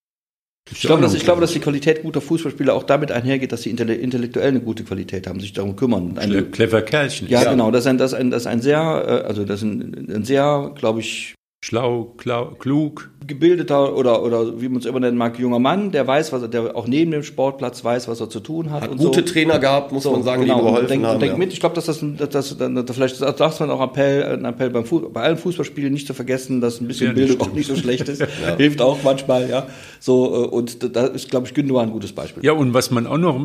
Ich 0.80 0.86
glaube, 0.88 1.02
dass, 1.02 1.14
ich 1.16 1.24
glaube, 1.24 1.42
dass 1.42 1.52
die 1.54 1.60
Qualität 1.60 2.04
guter 2.04 2.22
Fußballspieler 2.22 2.74
auch 2.74 2.84
damit 2.84 3.12
einhergeht, 3.12 3.52
dass 3.52 3.64
sie 3.64 3.72
intellektuell 3.72 4.50
eine 4.50 4.60
gute 4.60 4.84
Qualität 4.84 5.26
haben, 5.26 5.40
sich 5.40 5.54
darum 5.54 5.76
kümmern. 5.76 6.18
Eine, 6.18 6.44
clever 6.44 6.84
Kerlchen. 6.84 7.28
Ja, 7.28 7.44
ja, 7.44 7.52
genau. 7.52 7.72
Das 7.72 7.82
ist 7.82 7.88
ein, 7.88 7.98
das 7.98 8.14
ist 8.14 8.20
ein, 8.20 8.30
das 8.30 8.44
ist 8.44 8.48
ein 8.48 8.62
sehr, 8.62 8.78
äh, 8.80 9.28
also 9.28 9.44
das 9.44 9.62
ist 9.62 9.64
ein, 9.64 10.08
ein 10.14 10.24
sehr, 10.24 10.72
glaube 10.76 11.00
ich, 11.00 11.34
Schlau, 11.60 12.14
klau, 12.18 12.56
klug. 12.60 13.10
Gebildeter 13.26 13.96
oder, 13.98 14.22
oder 14.22 14.62
wie 14.62 14.70
man 14.70 14.78
es 14.78 14.86
immer 14.86 15.00
nennen 15.00 15.18
mag, 15.18 15.40
junger 15.40 15.58
Mann, 15.58 15.92
der 15.92 16.06
weiß, 16.06 16.32
was 16.32 16.44
er, 16.44 16.48
der 16.48 16.76
auch 16.76 16.88
neben 16.88 17.10
dem 17.10 17.24
Sportplatz 17.24 17.84
weiß, 17.84 18.08
was 18.08 18.22
er 18.22 18.30
zu 18.30 18.40
tun 18.40 18.70
hat. 18.70 18.84
Hat 18.84 18.92
gute 18.92 19.04
so. 19.04 19.34
Trainer 19.34 19.58
gehabt, 19.58 19.92
muss 19.92 20.04
so, 20.04 20.12
man 20.12 20.22
sagen, 20.22 20.44
genau, 20.44 20.60
die 20.60 20.66
geholfen 20.66 20.88
denk, 20.88 21.06
haben. 21.06 21.20
Denk 21.20 21.32
ja. 21.34 21.38
mit. 21.38 21.52
Ich 21.52 21.60
glaube, 21.60 21.74
dass 21.74 21.86
das, 21.86 22.00
das, 22.00 22.30
das, 22.30 22.58
das 22.58 22.96
vielleicht 22.96 23.16
sagt 23.16 23.60
man 23.60 23.72
auch 23.72 23.82
Appell, 23.82 24.24
ein 24.24 24.46
Appell 24.46 24.70
beim 24.70 24.86
Fußball, 24.86 25.10
bei 25.10 25.24
allen 25.24 25.38
Fußballspielen 25.38 25.92
nicht 25.92 26.06
zu 26.06 26.14
vergessen, 26.14 26.62
dass 26.62 26.80
ein 26.80 26.88
bisschen 26.88 27.08
ja, 27.08 27.14
Bildung 27.14 27.42
auch 27.42 27.52
nicht 27.52 27.68
so 27.68 27.76
schlecht 27.76 28.08
ist. 28.08 28.22
ja. 28.22 28.56
Hilft 28.56 28.80
auch 28.80 29.00
manchmal, 29.04 29.50
ja. 29.50 29.66
So, 30.00 30.46
äh, 30.46 30.48
und 30.48 30.96
da 30.96 31.08
ist, 31.08 31.30
glaube 31.32 31.48
ich, 31.48 31.56
Gündogan 31.56 31.88
ein 31.88 31.92
gutes 31.92 32.14
Beispiel. 32.14 32.46
Ja, 32.46 32.52
und 32.52 32.76
was 32.76 32.92
man 32.92 33.08
auch 33.08 33.18
noch 33.18 33.42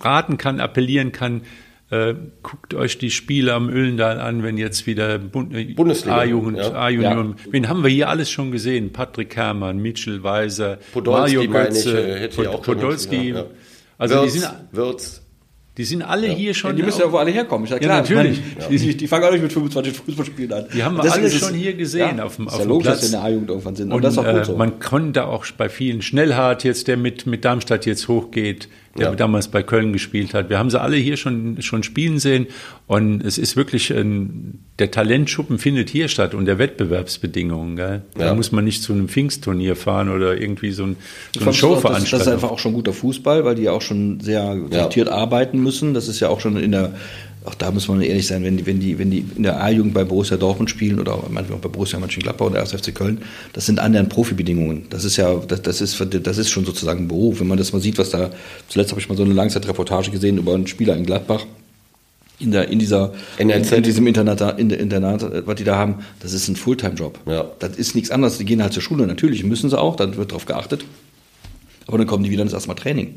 raten 0.00 0.38
kann, 0.38 0.58
appellieren 0.58 1.12
kann, 1.12 1.42
äh, 1.92 2.14
guckt 2.42 2.72
euch 2.72 2.96
die 2.96 3.10
Spiele 3.10 3.52
am 3.52 3.68
Öllendal 3.68 4.18
an, 4.18 4.42
wenn 4.42 4.56
jetzt 4.56 4.86
wieder 4.86 5.18
Bund 5.18 5.54
äh, 5.54 5.64
Bundesliga, 5.74 6.16
A-Jugend, 6.16 6.56
ja. 6.56 6.72
A-Junior. 6.72 7.24
Ja. 7.24 7.34
Wen 7.50 7.68
haben 7.68 7.82
wir 7.82 7.90
hier 7.90 8.08
alles 8.08 8.30
schon 8.30 8.50
gesehen? 8.50 8.92
Patrick 8.92 9.36
Herrmann, 9.36 9.78
Mitchell 9.78 10.22
Weiser, 10.22 10.78
Podolski, 10.94 11.36
Mario 11.36 11.50
Götze, 11.50 12.30
Podolski. 12.62 13.30
Ja. 13.32 13.44
Also 13.98 14.14
Wirtz, 14.14 14.32
die 14.32 14.38
sind, 14.38 14.52
Wirtz. 14.72 15.22
Die 15.76 15.84
sind 15.84 16.02
alle 16.02 16.28
ja. 16.28 16.34
hier 16.34 16.54
schon. 16.54 16.70
Ja, 16.70 16.76
die 16.76 16.82
müssen 16.82 17.00
ja 17.02 17.12
wo 17.12 17.18
alle 17.18 17.30
herkommen, 17.30 17.66
ja 17.66 17.78
klar. 17.78 17.96
Ja, 17.96 18.00
natürlich. 18.00 18.40
Meine, 18.58 18.78
die, 18.78 18.96
die, 18.96 19.06
fangen 19.06 19.24
auch 19.24 19.32
nicht 19.32 19.42
mit 19.42 19.52
25 19.52 19.92
Fußballspielen 19.92 20.52
an. 20.52 20.66
Die 20.72 20.82
haben 20.82 20.96
wir 20.96 21.12
alle 21.12 21.30
schon 21.30 21.54
hier 21.54 21.74
gesehen 21.74 22.20
auf 22.20 22.36
dem, 22.36 22.48
auf 22.48 22.58
dem 22.58 22.68
logisch, 22.68 22.86
Platz. 22.86 23.00
dass 23.00 23.06
in 23.06 23.12
der 23.12 23.22
A-Jugend 23.22 23.50
irgendwann 23.50 23.76
sind. 23.76 23.88
Und, 23.88 23.96
und 23.96 24.02
das 24.02 24.14
ist 24.14 24.18
auch 24.18 24.24
gut 24.24 24.40
äh, 24.40 24.44
so. 24.46 24.56
man 24.56 24.80
konnte 24.80 25.26
auch 25.26 25.44
bei 25.58 25.68
vielen 25.68 26.00
Schnellhardt 26.00 26.64
jetzt, 26.64 26.88
der 26.88 26.96
mit, 26.96 27.26
mit 27.26 27.44
Darmstadt 27.44 27.84
jetzt 27.84 28.08
hochgeht, 28.08 28.68
der 28.98 29.08
ja. 29.08 29.14
damals 29.14 29.48
bei 29.48 29.62
Köln 29.62 29.92
gespielt 29.92 30.34
hat. 30.34 30.50
Wir 30.50 30.58
haben 30.58 30.68
sie 30.68 30.80
alle 30.80 30.96
hier 30.96 31.16
schon, 31.16 31.62
schon 31.62 31.82
spielen 31.82 32.18
sehen 32.18 32.46
und 32.86 33.24
es 33.24 33.38
ist 33.38 33.56
wirklich, 33.56 33.90
ein, 33.90 34.60
der 34.78 34.90
Talentschuppen 34.90 35.58
findet 35.58 35.88
hier 35.88 36.08
statt 36.08 36.34
und 36.34 36.44
der 36.44 36.58
Wettbewerbsbedingungen. 36.58 37.76
Gell? 37.76 38.02
Ja. 38.18 38.26
Da 38.26 38.34
muss 38.34 38.52
man 38.52 38.64
nicht 38.64 38.82
zu 38.82 38.92
einem 38.92 39.08
Pfingstturnier 39.08 39.76
fahren 39.76 40.10
oder 40.10 40.38
irgendwie 40.38 40.72
so 40.72 40.84
ein, 40.84 40.96
so 41.38 41.46
ein 41.46 41.54
Showveranstaltung. 41.54 42.02
Das, 42.02 42.10
das, 42.10 42.20
ist 42.26 42.32
einfach 42.32 42.50
auch 42.50 42.58
schon 42.58 42.74
guter 42.74 42.92
Fußball, 42.92 43.44
weil 43.44 43.54
die 43.54 43.68
auch 43.68 43.82
schon 43.82 44.20
sehr 44.20 44.56
sortiert 44.70 45.08
ja. 45.08 45.14
arbeiten 45.14 45.62
müssen. 45.62 45.94
Das 45.94 46.08
ist 46.08 46.20
ja 46.20 46.28
auch 46.28 46.40
schon 46.40 46.56
in 46.56 46.72
der 46.72 46.92
auch 47.44 47.54
da 47.54 47.72
muss 47.72 47.88
man 47.88 48.00
ehrlich 48.02 48.26
sein, 48.26 48.44
wenn 48.44 48.56
die, 48.56 48.66
wenn 48.66 48.78
die, 48.78 48.98
wenn 48.98 49.10
die 49.10 49.24
in 49.36 49.42
der 49.42 49.60
A-Jugend 49.60 49.94
bei 49.94 50.04
Borussia 50.04 50.36
Dortmund 50.36 50.70
spielen 50.70 51.00
oder 51.00 51.18
manchmal 51.28 51.58
auch 51.58 51.62
bei 51.62 51.68
Borussia 51.68 51.98
Mönchengladbach 51.98 52.46
oder 52.46 52.60
1. 52.60 52.72
FC 52.72 52.94
Köln, 52.94 53.22
das 53.52 53.66
sind 53.66 53.80
annähernd 53.80 54.10
Profibedingungen. 54.10 54.86
Das 54.90 55.04
ist 55.04 55.16
ja, 55.16 55.34
das, 55.48 55.62
das 55.62 55.80
ist, 55.80 56.00
das 56.00 56.38
ist 56.38 56.50
schon 56.50 56.64
sozusagen 56.64 57.04
ein 57.04 57.08
Beruf. 57.08 57.40
Wenn 57.40 57.48
man 57.48 57.58
das 57.58 57.72
mal 57.72 57.80
sieht, 57.80 57.98
was 57.98 58.10
da, 58.10 58.30
zuletzt 58.68 58.92
habe 58.92 59.00
ich 59.00 59.08
mal 59.08 59.16
so 59.16 59.24
eine 59.24 59.34
Langzeitreportage 59.34 60.12
gesehen 60.12 60.38
über 60.38 60.54
einen 60.54 60.68
Spieler 60.68 60.96
in 60.96 61.04
Gladbach, 61.04 61.44
in, 62.38 62.52
der, 62.52 62.68
in 62.68 62.78
dieser 62.78 63.12
NLZ. 63.38 63.72
in 63.72 63.82
diesem 63.82 64.06
Internat, 64.06 64.58
in 64.58 64.68
der 64.68 64.78
Internat, 64.78 65.46
was 65.46 65.56
die 65.56 65.64
da 65.64 65.76
haben, 65.76 65.96
das 66.20 66.32
ist 66.32 66.48
ein 66.48 66.56
Fulltime-Job. 66.56 67.18
Ja. 67.26 67.50
Das 67.58 67.76
ist 67.76 67.94
nichts 67.96 68.10
anderes. 68.12 68.38
Die 68.38 68.44
gehen 68.44 68.62
halt 68.62 68.72
zur 68.72 68.82
Schule, 68.82 69.06
natürlich 69.06 69.42
müssen 69.42 69.68
sie 69.68 69.78
auch, 69.78 69.96
dann 69.96 70.16
wird 70.16 70.30
darauf 70.30 70.46
geachtet. 70.46 70.84
Aber 71.88 71.98
dann 71.98 72.06
kommen 72.06 72.22
die 72.22 72.30
wieder 72.30 72.42
ins 72.42 72.52
erstmal 72.52 72.76
Training. 72.76 73.16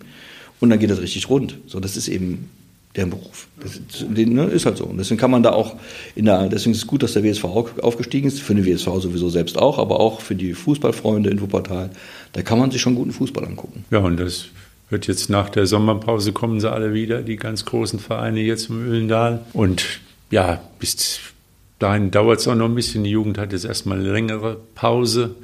Und 0.60 0.70
dann 0.72 0.80
geht 0.80 0.90
das 0.90 1.02
richtig 1.02 1.30
rund. 1.30 1.60
So, 1.68 1.80
das 1.80 1.96
ist 1.96 2.08
eben 2.08 2.50
deren 2.96 3.10
Beruf. 3.10 3.48
Das 3.60 3.76
ist, 3.76 4.10
ne, 4.10 4.46
ist 4.46 4.66
halt 4.66 4.78
so. 4.78 4.86
Und 4.86 4.98
deswegen 4.98 5.20
kann 5.20 5.32
man 5.32 5.44
da 5.44 5.52
auch 5.52 5.76
in 6.16 6.26
der, 6.26 6.48
deswegen 6.48 6.72
ist 6.72 6.80
es 6.80 6.88
gut, 6.88 7.04
dass 7.04 7.14
der 7.14 7.24
WSV 7.24 7.44
aufgestiegen 7.82 8.28
ist, 8.28 8.42
für 8.42 8.56
den 8.56 8.66
WSV 8.66 8.86
sowieso 9.00 9.30
selbst 9.30 9.58
auch, 9.58 9.80
aber 9.80 10.00
auch 10.00 10.22
für 10.22 10.36
die 10.36 10.54
Fußballfreunde 10.54 11.30
in 11.30 11.42
Wuppertal. 11.42 11.90
Da 12.34 12.42
kann 12.42 12.60
man 12.60 12.72
sich 12.72 12.82
schon 12.82 12.96
guten 12.96 13.12
Fußball 13.12 13.46
angucken. 13.46 13.86
Ja, 13.92 14.00
und 14.00 14.18
das 14.20 14.46
wird 14.90 15.08
jetzt 15.08 15.30
nach 15.30 15.50
der 15.50 15.66
Sommerpause 15.66 16.32
kommen 16.32 16.60
sie 16.60 16.72
alle 16.72 16.94
wieder, 16.94 17.22
die 17.22 17.36
ganz 17.38 17.66
großen 17.66 18.00
Vereine 18.00 18.42
jetzt 18.42 18.70
im 18.70 18.86
Öhlendal. 18.88 19.42
Und 19.54 19.86
ja, 20.32 20.62
bis 20.80 21.20
dahin 21.80 22.12
dauert 22.12 22.40
es 22.40 22.48
auch 22.48 22.56
noch 22.56 22.66
ein 22.66 22.76
bisschen. 22.76 23.04
Die 23.04 23.10
Jugend 23.10 23.38
hat 23.38 23.52
jetzt 23.52 23.66
erstmal 23.66 24.00
eine 24.00 24.12
längere 24.12 24.58
Pause. 24.76 25.36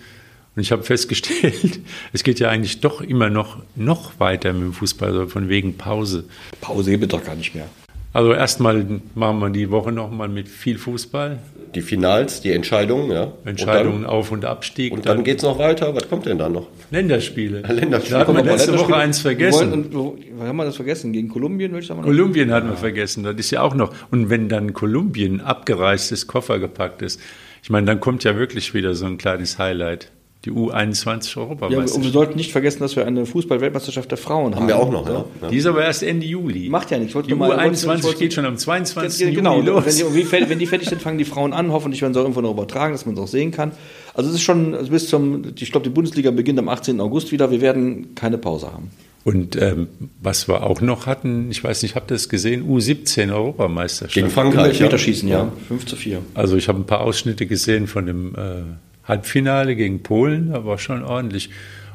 Und 0.56 0.62
ich 0.62 0.72
habe 0.72 0.84
festgestellt, 0.84 1.80
es 2.14 2.24
geht 2.24 2.40
ja 2.40 2.50
eigentlich 2.50 2.82
doch 2.82 3.02
immer 3.02 3.30
noch, 3.30 3.58
noch 3.76 4.20
weiter 4.20 4.52
mit 4.54 4.64
dem 4.64 4.74
Fußball, 4.74 5.10
also 5.10 5.28
von 5.28 5.50
wegen 5.50 5.78
Pause. 5.78 6.26
Pause 6.60 6.92
gibt 6.92 7.04
es 7.04 7.10
doch 7.10 7.24
gar 7.24 7.36
nicht 7.36 7.56
mehr. 7.56 7.68
Also 8.14 8.34
erstmal 8.34 8.86
machen 9.16 9.40
wir 9.40 9.50
die 9.50 9.72
Woche 9.72 9.94
nochmal 9.94 10.28
mit 10.28 10.50
viel 10.50 10.78
Fußball. 10.78 11.40
Die 11.74 11.82
Finals, 11.82 12.42
die 12.42 12.52
Entscheidungen, 12.52 13.10
ja. 13.10 13.32
Entscheidungen, 13.46 14.06
Auf- 14.06 14.34
und 14.34 14.44
Abstieg. 14.44 14.92
Und 14.92 15.06
dann, 15.06 15.18
dann 15.18 15.24
geht 15.24 15.38
es 15.38 15.44
noch 15.44 15.58
weiter. 15.58 15.96
Was 15.96 16.10
kommt 16.10 16.26
denn 16.26 16.38
dann 16.38 16.52
noch? 16.52 16.68
Länderspiele. 16.90 17.62
Länderspiele. 17.70 18.20
Da 18.20 18.20
hatten 18.20 18.36
wir 18.36 18.44
letzte 18.44 18.78
Woche 18.78 18.98
eins 18.98 19.20
vergessen. 19.20 19.72
Wollen, 19.72 19.94
wo, 19.94 20.18
haben 20.46 20.58
wir 20.58 20.66
das 20.66 20.76
vergessen? 20.76 21.14
Gegen 21.14 21.30
Kolumbien, 21.30 21.72
würde 21.72 21.84
ich 21.84 21.88
sagen? 21.88 22.02
Kolumbien 22.02 22.52
hatten 22.52 22.68
wir 22.68 22.76
vergessen. 22.76 23.24
Das 23.24 23.36
ist 23.36 23.52
ja 23.52 23.62
auch 23.62 23.76
noch. 23.76 23.94
Und 24.12 24.30
wenn 24.30 24.50
dann 24.50 24.74
Kolumbien 24.74 25.40
abgereist 25.40 26.12
ist, 26.12 26.28
Koffer 26.28 26.60
gepackt 26.60 27.02
ist, 27.02 27.22
ich 27.64 27.70
meine, 27.70 27.88
dann 27.88 28.02
kommt 28.02 28.26
ja 28.26 28.36
wirklich 28.36 28.74
wieder 28.74 28.94
so 28.94 29.06
ein 29.06 29.18
kleines 29.18 29.58
Highlight 29.58 30.12
die 30.46 30.52
U21 30.52 31.38
Europameisterschaft. 31.38 31.90
Ja, 31.90 31.96
und 31.96 32.04
wir 32.04 32.12
sollten 32.12 32.36
nicht 32.36 32.52
vergessen, 32.52 32.80
dass 32.80 32.96
wir 32.96 33.06
eine 33.06 33.26
Fußball-Weltmeisterschaft 33.26 34.10
der 34.10 34.18
Frauen 34.18 34.56
haben. 34.56 34.62
Haben 34.62 34.68
wir 34.68 34.80
auch 34.80 34.92
noch, 34.92 35.08
ja. 35.08 35.26
ja. 35.42 35.48
Die 35.50 35.58
ist 35.58 35.68
aber 35.68 35.84
erst 35.84 36.02
Ende 36.02 36.26
Juli. 36.26 36.68
Macht 36.70 36.90
ja 36.90 36.98
nichts. 36.98 37.16
Die 37.28 37.36
mal, 37.36 37.52
U21 37.52 38.04
wollte, 38.04 38.18
geht 38.18 38.34
schon 38.34 38.46
am 38.46 38.58
22. 38.58 39.36
Genau, 39.36 39.58
Juli 39.58 39.68
los. 39.68 39.86
Wenn 39.86 40.16
die, 40.16 40.50
wenn 40.50 40.60
die 40.60 40.66
fertig 40.66 40.90
sind, 40.90 41.02
fangen 41.02 41.20
die 41.20 41.26
Frauen 41.26 41.54
an. 41.54 41.72
Hoffentlich 41.72 42.02
werden 42.02 42.14
sie 42.14 42.20
auch 42.20 42.24
irgendwo 42.24 42.42
noch 42.42 42.52
übertragen, 42.52 42.94
dass 42.94 43.06
man 43.06 43.14
es 43.16 43.22
auch 43.22 43.28
sehen 43.28 43.52
kann. 43.52 43.72
Also 44.16 44.30
es 44.30 44.36
ist 44.36 44.42
schon 44.42 44.74
also 44.74 44.90
bis 44.90 45.08
zum, 45.08 45.44
ich 45.60 45.72
glaube, 45.72 45.84
die 45.84 45.94
Bundesliga 45.94 46.32
beginnt 46.32 46.58
am 46.58 46.70
18. 46.70 47.00
August 47.00 47.32
wieder. 47.32 47.52
Wir 47.52 47.62
werden 47.62 48.16
keine 48.16 48.40
Pause 48.40 48.74
haben. 48.74 48.90
Und 49.24 49.56
ähm, 49.62 49.88
was 50.20 50.48
wir 50.48 50.64
auch 50.64 50.82
noch 50.82 51.06
hatten, 51.06 51.52
ich 51.52 51.64
weiß 51.64 51.84
nicht, 51.84 51.96
habt 51.96 52.10
ihr 52.10 52.16
das 52.16 52.28
gesehen? 52.28 52.68
U17 52.68 53.32
Europameisterschaft. 53.32 54.16
Gegen 54.16 54.32
Frankreich. 54.32 54.80
Meterschießen, 54.80 55.30
ja. 55.30 55.44
ja. 55.44 55.52
5 55.68 55.86
zu 55.86 55.96
4. 55.96 56.22
Also 56.34 56.58
ich 56.58 56.68
habe 56.68 56.80
ein 56.80 56.88
paar 56.88 57.02
Ausschnitte 57.02 57.46
gesehen 57.46 57.86
von 57.86 58.08
dem 58.08 58.34
äh, 58.34 58.64
Halbfinale 59.12 59.76
gegen 59.76 60.02
Polen, 60.02 60.52
war 60.52 60.78
schon 60.78 61.04
ordentlich. 61.04 61.50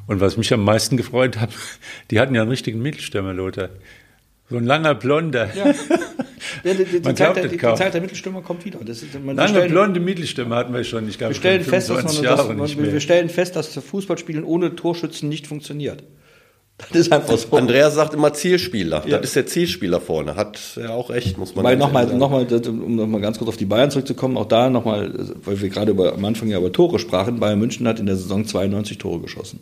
Und 0.06 0.20
was 0.20 0.36
mich 0.36 0.52
am 0.52 0.64
meisten 0.64 0.96
gefreut 0.96 1.38
hat, 1.38 1.50
die 2.10 2.20
hatten 2.20 2.34
ja 2.34 2.42
einen 2.42 2.50
richtigen 2.50 2.80
Mittelstürmer, 2.80 3.32
Lothar. 3.32 3.70
So 4.48 4.56
ein 4.56 4.64
langer 4.64 4.94
Blonder. 4.94 5.50
Ja. 5.54 5.74
Ja, 6.62 6.74
die, 6.74 6.84
die, 6.84 7.00
die, 7.00 7.14
Zeit 7.14 7.36
der, 7.36 7.48
die, 7.48 7.58
Zeit 7.58 7.94
der, 7.94 8.00
Mittelstürmer 8.00 8.40
kommt 8.40 8.64
wieder. 8.64 8.78
Das 8.84 9.02
ist, 9.02 9.12
man, 9.14 9.36
Lange 9.36 9.48
stellen, 9.50 9.70
blonde 9.70 10.00
Mittelstürmer 10.00 10.56
hatten 10.56 10.72
wir 10.72 10.84
schon. 10.84 11.08
Ich 11.08 11.18
glaube, 11.18 11.34
wir 11.34 11.38
stellen, 11.38 11.64
fest, 11.64 11.90
dass 11.90 12.14
man, 12.14 12.22
dass 12.22 12.76
man, 12.76 12.92
wir 12.92 13.00
stellen 13.00 13.28
fest, 13.28 13.56
dass 13.56 13.74
Fußballspielen 13.74 14.44
ohne 14.44 14.74
Torschützen 14.74 15.28
nicht 15.28 15.46
funktioniert. 15.46 16.02
Das 16.78 16.90
ist 16.92 17.12
einfach 17.12 17.38
so. 17.38 17.56
Andreas 17.56 17.94
sagt 17.94 18.12
immer 18.12 18.34
Zielspieler. 18.34 19.02
Ja. 19.06 19.16
Das 19.16 19.28
ist 19.28 19.36
der 19.36 19.46
Zielspieler 19.46 20.00
vorne. 20.00 20.36
Hat 20.36 20.58
er 20.76 20.92
auch 20.92 21.08
recht, 21.08 21.38
muss 21.38 21.54
man 21.54 21.64
Weil 21.64 21.76
nochmal, 21.76 22.06
nochmal, 22.06 22.46
um 22.66 22.96
nochmal 22.96 23.22
ganz 23.22 23.38
kurz 23.38 23.48
auf 23.48 23.56
die 23.56 23.64
Bayern 23.64 23.90
zurückzukommen, 23.90 24.36
auch 24.36 24.46
da 24.46 24.68
nochmal, 24.68 25.12
weil 25.42 25.60
wir 25.60 25.70
gerade 25.70 25.92
über, 25.92 26.12
am 26.12 26.24
Anfang 26.24 26.48
ja 26.48 26.58
über 26.58 26.72
Tore 26.72 26.98
sprachen, 26.98 27.40
Bayern 27.40 27.58
München 27.58 27.88
hat 27.88 27.98
in 27.98 28.06
der 28.06 28.16
Saison 28.16 28.44
92 28.44 28.98
Tore 28.98 29.20
geschossen. 29.20 29.60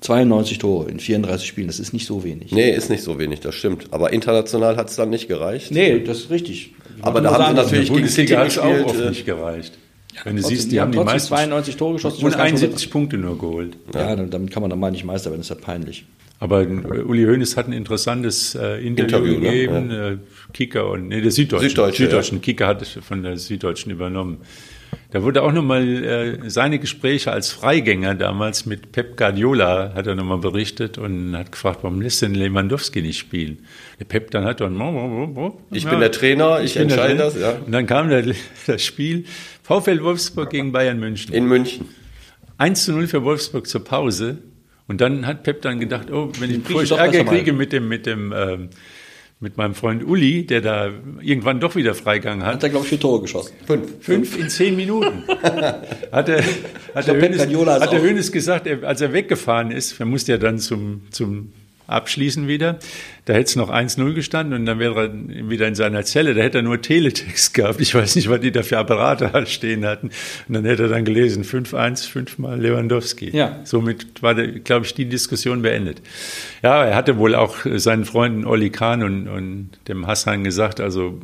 92 0.00 0.58
Tore 0.58 0.90
in 0.90 1.00
34 1.00 1.48
Spielen, 1.48 1.66
das 1.66 1.80
ist 1.80 1.92
nicht 1.92 2.06
so 2.06 2.22
wenig. 2.22 2.52
Nee, 2.52 2.70
ist 2.70 2.90
nicht 2.90 3.02
so 3.02 3.18
wenig, 3.18 3.40
das 3.40 3.54
stimmt. 3.54 3.86
Aber 3.90 4.12
international 4.12 4.76
hat 4.76 4.90
es 4.90 4.96
dann 4.96 5.10
nicht 5.10 5.26
gereicht. 5.26 5.72
Nee, 5.72 6.00
das 6.00 6.18
ist 6.18 6.30
richtig. 6.30 6.74
Aber 7.02 7.20
da 7.20 7.32
haben 7.32 7.56
sie 7.56 7.62
natürlich 7.62 7.92
gegen 7.92 8.08
City 8.08 8.36
gespielt. 8.36 8.58
auch 8.58 8.86
oft 8.86 9.00
äh, 9.00 9.08
nicht 9.08 9.26
gereicht. 9.26 9.78
Wenn 10.24 10.36
du 10.36 10.42
trotzdem, 10.42 10.56
siehst, 10.56 10.66
die, 10.66 10.76
die 10.76 10.80
haben 10.80 10.92
die 10.92 10.98
meisten 10.98 11.28
92 11.28 11.76
Tore 11.76 11.94
geschossen 11.94 12.24
und 12.24 12.34
71 12.34 12.90
Punkte 12.90 13.18
nur 13.18 13.38
geholt. 13.38 13.76
Ja, 13.94 14.14
ja, 14.14 14.16
damit 14.16 14.50
kann 14.50 14.62
man 14.62 14.70
dann 14.70 14.78
mal 14.78 14.90
nicht 14.90 15.04
Meister 15.04 15.30
werden, 15.30 15.40
das 15.40 15.50
ist 15.50 15.56
ja 15.56 15.64
peinlich. 15.64 16.04
Aber 16.38 16.62
äh, 16.62 16.66
Uli 16.66 17.24
Hoeneß 17.24 17.56
hat 17.56 17.66
ein 17.66 17.72
interessantes 17.72 18.54
äh, 18.54 18.84
Interview, 18.86 19.16
Interview, 19.16 19.40
ne? 19.40 19.50
gegeben. 19.50 19.86
Ne? 19.88 20.10
Ja. 20.10 20.18
Kicker 20.52 20.90
und 20.90 21.08
nee, 21.08 21.20
der 21.20 21.30
Süddeutschen. 21.30 21.70
Süddeutsche, 21.70 22.02
Süddeutschen 22.04 22.38
ja. 22.38 22.42
Kicker 22.42 22.66
hat 22.66 22.82
es 22.82 22.98
von 23.02 23.22
der 23.22 23.36
Süddeutschen 23.36 23.90
übernommen. 23.92 24.38
Da 25.10 25.22
wurde 25.22 25.42
auch 25.42 25.52
nochmal 25.52 26.04
äh, 26.04 26.50
seine 26.50 26.78
Gespräche 26.78 27.32
als 27.32 27.50
Freigänger 27.50 28.14
damals 28.14 28.66
mit 28.66 28.92
Pep 28.92 29.16
Guardiola 29.16 29.92
hat 29.94 30.06
er 30.06 30.14
nochmal 30.14 30.38
berichtet 30.38 30.98
und 30.98 31.36
hat 31.36 31.52
gefragt, 31.52 31.78
warum 31.82 32.00
lässt 32.00 32.22
denn 32.22 32.34
Lewandowski 32.34 33.02
nicht 33.02 33.18
spielen? 33.18 33.58
Der 34.00 34.04
Pep 34.04 34.30
dann 34.30 34.44
hat 34.44 34.60
dann, 34.60 34.74
ich 35.70 35.84
ja, 35.84 35.90
bin 35.90 36.00
der 36.00 36.12
Trainer, 36.12 36.60
ich, 36.60 36.76
ich 36.76 36.82
entscheide 36.82 37.16
das, 37.16 37.38
ja. 37.38 37.52
Und 37.52 37.72
dann 37.72 37.86
kam 37.86 38.08
der, 38.08 38.24
das 38.66 38.82
Spiel 38.82 39.24
VfL 39.66 40.00
Wolfsburg 40.04 40.50
gegen 40.50 40.70
Bayern 40.70 41.00
München. 41.00 41.34
In 41.34 41.46
München. 41.46 41.88
1 42.58 42.84
zu 42.84 42.92
0 42.92 43.08
für 43.08 43.24
Wolfsburg 43.24 43.66
zur 43.66 43.82
Pause. 43.82 44.38
Und 44.86 45.00
dann 45.00 45.26
hat 45.26 45.42
Pep 45.42 45.60
dann 45.62 45.80
gedacht, 45.80 46.08
oh, 46.12 46.30
wenn 46.38 46.50
ich, 46.50 46.70
ich 46.70 46.90
Ärger 46.92 47.24
kriege 47.24 47.52
mit 47.52 47.72
dem, 47.72 47.88
mit 47.88 48.06
dem, 48.06 48.32
ähm, 48.32 48.70
mit 49.40 49.56
meinem 49.56 49.74
Freund 49.74 50.04
Uli, 50.04 50.46
der 50.46 50.60
da 50.60 50.92
irgendwann 51.20 51.58
doch 51.58 51.74
wieder 51.74 51.96
Freigang 51.96 52.44
hat. 52.44 52.54
Hat 52.54 52.62
er, 52.62 52.68
glaube 52.68 52.84
ich, 52.84 52.90
vier 52.90 53.00
Tore 53.00 53.22
geschossen. 53.22 53.54
Fünf. 53.66 53.90
Fünf 54.00 54.38
in 54.38 54.48
zehn 54.48 54.76
Minuten. 54.76 55.24
hat 56.12 56.28
er, 56.28 56.44
hat 56.94 57.06
der 57.08 57.20
Hönes, 57.20 57.40
hat 57.40 57.92
der 57.92 58.02
Hönes 58.02 58.30
gesagt, 58.30 58.68
er, 58.68 58.84
als 58.84 59.00
er 59.00 59.12
weggefahren 59.12 59.72
ist, 59.72 59.98
er 59.98 60.06
musste 60.06 60.30
ja 60.30 60.38
dann 60.38 60.60
zum, 60.60 61.10
zum 61.10 61.52
abschließen 61.86 62.48
wieder. 62.48 62.78
Da 63.24 63.32
hätte 63.32 63.44
es 63.44 63.56
noch 63.56 63.70
1-0 63.70 64.14
gestanden 64.14 64.54
und 64.54 64.66
dann 64.66 64.78
wäre 64.78 65.06
er 65.06 65.48
wieder 65.50 65.66
in 65.66 65.74
seiner 65.74 66.04
Zelle. 66.04 66.34
Da 66.34 66.42
hätte 66.42 66.58
er 66.58 66.62
nur 66.62 66.80
Teletext 66.80 67.54
gehabt. 67.54 67.80
Ich 67.80 67.94
weiß 67.94 68.14
nicht, 68.16 68.30
was 68.30 68.40
die 68.40 68.52
da 68.52 68.62
für 68.62 68.78
Apparate 68.78 69.46
stehen 69.46 69.84
hatten. 69.84 70.10
Und 70.46 70.54
dann 70.54 70.64
hätte 70.64 70.84
er 70.84 70.88
dann 70.88 71.04
gelesen, 71.04 71.42
5-1, 71.42 72.08
fünfmal 72.08 72.60
Lewandowski. 72.60 73.36
Ja. 73.36 73.60
Somit 73.64 74.22
war, 74.22 74.34
glaube 74.34 74.86
ich, 74.86 74.94
die 74.94 75.06
Diskussion 75.06 75.62
beendet. 75.62 76.02
Ja, 76.62 76.84
er 76.84 76.94
hatte 76.94 77.18
wohl 77.18 77.34
auch 77.34 77.56
seinen 77.64 78.04
Freunden 78.04 78.44
Olli 78.46 78.70
Kahn 78.70 79.02
und, 79.02 79.28
und 79.28 79.70
dem 79.88 80.06
Hassan 80.06 80.44
gesagt, 80.44 80.80
also 80.80 81.20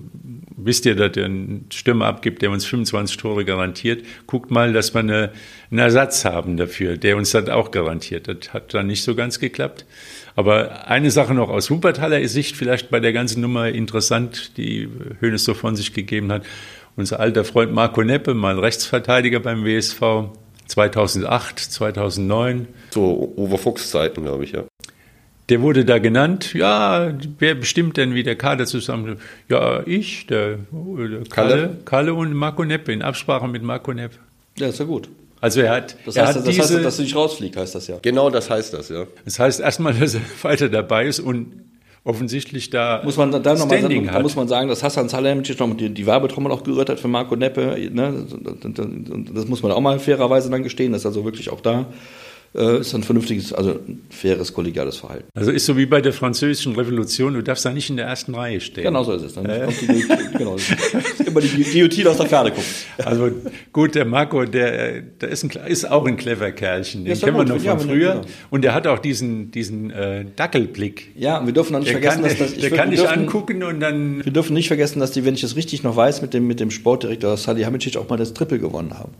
wisst 0.56 0.86
ihr, 0.86 0.96
dass 0.96 1.16
er 1.16 1.26
einen 1.26 1.66
Stürmer 1.72 2.06
abgibt, 2.06 2.42
der 2.42 2.50
uns 2.50 2.64
25 2.64 3.16
Tore 3.16 3.44
garantiert. 3.44 4.04
Guckt 4.26 4.50
mal, 4.50 4.72
dass 4.72 4.94
wir 4.94 5.00
eine, 5.00 5.30
einen 5.70 5.78
Ersatz 5.78 6.24
haben 6.24 6.56
dafür, 6.56 6.96
der 6.96 7.16
uns 7.16 7.30
das 7.30 7.48
auch 7.48 7.70
garantiert. 7.70 8.28
Das 8.28 8.52
hat 8.52 8.74
dann 8.74 8.86
nicht 8.86 9.02
so 9.02 9.14
ganz 9.14 9.38
geklappt. 9.38 9.84
Aber 10.34 10.88
eine 10.88 11.10
Sache 11.10 11.34
noch 11.34 11.48
aus 11.48 11.70
Wuppertaler 11.70 12.26
Sicht 12.28 12.56
vielleicht 12.56 12.90
bei 12.90 13.00
der 13.00 13.12
ganzen 13.12 13.40
Nummer 13.40 13.68
interessant, 13.68 14.56
die 14.56 14.88
Hönes 15.20 15.44
so 15.44 15.54
von 15.54 15.76
sich 15.76 15.92
gegeben 15.92 16.32
hat. 16.32 16.44
Unser 16.96 17.20
alter 17.20 17.44
Freund 17.44 17.72
Marco 17.72 18.02
Neppe, 18.02 18.34
mal 18.34 18.58
Rechtsverteidiger 18.58 19.40
beim 19.40 19.64
WSV, 19.64 20.30
2008, 20.66 21.58
2009. 21.58 22.66
So 22.90 23.32
Uwe 23.36 23.58
Fuchs 23.58 23.90
Zeiten, 23.90 24.22
glaube 24.22 24.44
ich, 24.44 24.52
ja. 24.52 24.64
Der 25.48 25.60
wurde 25.60 25.84
da 25.84 25.98
genannt, 25.98 26.54
ja, 26.54 27.12
wer 27.38 27.54
bestimmt 27.54 27.96
denn, 27.96 28.14
wie 28.14 28.22
der 28.22 28.36
Kader 28.36 28.64
zusammen? 28.64 29.18
Ja, 29.48 29.82
ich, 29.86 30.26
der, 30.26 30.58
der 30.70 31.24
Kalle, 31.28 31.28
Kalle, 31.28 31.76
Kalle 31.84 32.14
und 32.14 32.32
Marco 32.32 32.64
Neppe, 32.64 32.92
in 32.92 33.02
Absprache 33.02 33.48
mit 33.48 33.62
Marco 33.62 33.92
Neppe. 33.92 34.16
Ja, 34.56 34.68
ist 34.68 34.78
ja 34.78 34.84
gut. 34.84 35.08
Also 35.42 35.60
er 35.60 35.70
hat, 35.70 35.96
das 36.06 36.14
er 36.14 36.28
heißt, 36.28 36.38
hat 36.38 36.46
das 36.46 36.54
diese, 36.54 36.74
heißt, 36.74 36.84
dass 36.84 36.96
du 36.96 37.02
nicht 37.02 37.16
rausfliegst, 37.16 37.58
heißt 37.58 37.74
das 37.74 37.88
ja. 37.88 37.98
Genau, 38.00 38.30
das 38.30 38.48
heißt 38.48 38.72
das, 38.74 38.88
ja. 38.90 39.06
Das 39.24 39.40
heißt 39.40 39.58
erstmal, 39.58 39.92
dass 39.92 40.14
er 40.14 40.20
weiter 40.42 40.68
dabei 40.68 41.06
ist 41.06 41.18
und 41.18 41.64
offensichtlich 42.04 42.70
da 42.70 43.02
muss 43.04 43.16
man 43.16 43.30
da 43.32 43.54
nochmal 43.54 43.80
sagen, 43.82 44.06
da 44.06 44.20
muss 44.20 44.36
man 44.36 44.46
sagen, 44.46 44.68
dass 44.68 44.84
Hassan 44.84 45.08
Salihamidzic 45.08 45.58
noch 45.58 45.76
die, 45.76 45.90
die 45.90 46.06
Werbetrommel 46.06 46.52
auch 46.52 46.62
gerührt 46.62 46.90
hat 46.90 47.00
für 47.00 47.08
Marco 47.08 47.34
Neppe. 47.34 47.76
Ne? 47.92 48.24
Das 49.34 49.48
muss 49.48 49.64
man 49.64 49.72
auch 49.72 49.80
mal 49.80 49.98
fairerweise 49.98 50.48
dann 50.48 50.62
gestehen, 50.62 50.92
dass 50.92 51.04
er 51.04 51.10
so 51.10 51.24
wirklich 51.24 51.50
auch 51.50 51.60
da 51.60 51.86
äh, 52.54 52.80
ist 52.80 52.94
ein 52.94 53.02
vernünftiges, 53.02 53.52
also 53.52 53.70
ein 53.70 54.02
faires 54.10 54.52
kollegiales 54.52 54.98
Verhalten. 54.98 55.28
Also 55.34 55.50
ist 55.50 55.66
so 55.66 55.76
wie 55.76 55.86
bei 55.86 56.00
der 56.00 56.12
französischen 56.12 56.74
Revolution, 56.74 57.34
du 57.34 57.42
darfst 57.42 57.64
da 57.64 57.72
nicht 57.72 57.88
in 57.88 57.96
der 57.96 58.06
ersten 58.06 58.34
Reihe 58.34 58.60
stehen. 58.60 58.84
Genau 58.84 59.04
so 59.04 59.12
ist 59.12 59.22
es. 59.22 59.34
Dann 59.34 59.46
äh? 59.46 59.64
kommt 59.64 59.80
die, 59.80 60.04
genau, 60.38 60.56
immer 61.26 61.40
die 61.40 61.64
Guillotine 61.64 62.10
aus 62.10 62.18
der 62.18 62.26
Ferne 62.26 62.50
gucken. 62.50 62.64
Also 63.04 63.30
gut, 63.72 63.94
der 63.94 64.04
Marco, 64.04 64.44
der, 64.44 65.00
der 65.00 65.28
ist, 65.28 65.44
ein, 65.44 65.50
ist 65.66 65.90
auch 65.90 66.06
ein 66.06 66.16
clever 66.16 66.50
Kerlchen, 66.52 67.04
den 67.04 67.18
kennen 67.18 67.36
wir 67.36 67.44
noch 67.44 67.56
von 67.56 67.64
ja, 67.64 67.78
früher. 67.78 68.12
Genau. 68.12 68.24
Und 68.50 68.62
der 68.62 68.74
hat 68.74 68.86
auch 68.86 68.98
diesen, 68.98 69.50
diesen 69.50 69.90
äh, 69.90 70.26
Dackelblick. 70.36 71.12
Ja, 71.16 71.38
und 71.38 71.46
wir 71.46 71.54
dürfen 71.54 71.74
auch 71.74 71.80
nicht 71.80 71.92
der 71.92 72.00
vergessen, 72.00 72.22
kann, 72.22 72.38
dass 72.38 72.38
das... 72.38 72.60
Der 72.60 72.70
kann 72.70 72.90
dich 72.90 73.08
angucken 73.08 73.62
und 73.62 73.80
dann... 73.80 74.24
Wir 74.24 74.32
dürfen 74.32 74.54
nicht 74.54 74.68
vergessen, 74.68 75.00
dass 75.00 75.12
die, 75.12 75.24
wenn 75.24 75.34
ich 75.34 75.42
es 75.42 75.56
richtig 75.56 75.82
noch 75.82 75.96
weiß, 75.96 76.22
mit 76.22 76.34
dem, 76.34 76.46
mit 76.46 76.60
dem 76.60 76.70
Sportdirektor 76.70 77.36
Sadi 77.36 77.62
Hamicic 77.62 77.96
auch 77.96 78.08
mal 78.08 78.16
das 78.16 78.34
Triple 78.34 78.58
gewonnen 78.58 78.98
haben. 78.98 79.12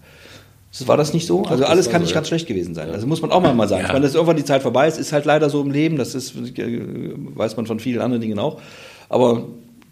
War 0.87 0.97
das 0.97 1.13
nicht 1.13 1.27
so? 1.27 1.45
Also 1.45 1.65
alles 1.65 1.91
kann 1.91 2.01
nicht 2.03 2.15
ganz 2.15 2.29
schlecht 2.29 2.47
gewesen 2.47 2.75
sein. 2.75 2.91
Also 2.91 3.07
muss 3.07 3.21
man 3.21 3.31
auch 3.31 3.41
mal 3.41 3.69
sagen. 3.69 3.85
Ich 3.85 3.93
meine, 3.93 4.05
dass 4.07 4.15
irgendwann 4.15 4.37
die 4.37 4.45
Zeit 4.45 4.63
vorbei 4.63 4.89
ist, 4.89 4.99
ist 4.99 5.13
halt 5.13 5.27
leider 5.27 5.51
so 5.51 5.61
im 5.61 5.71
Leben. 5.71 5.99
Das 5.99 6.15
ist, 6.15 6.35
weiß 6.35 7.57
man 7.57 7.67
von 7.67 7.79
vielen 7.79 8.01
anderen 8.01 8.23
Dingen 8.23 8.39
auch. 8.39 8.61
Aber 9.11 9.45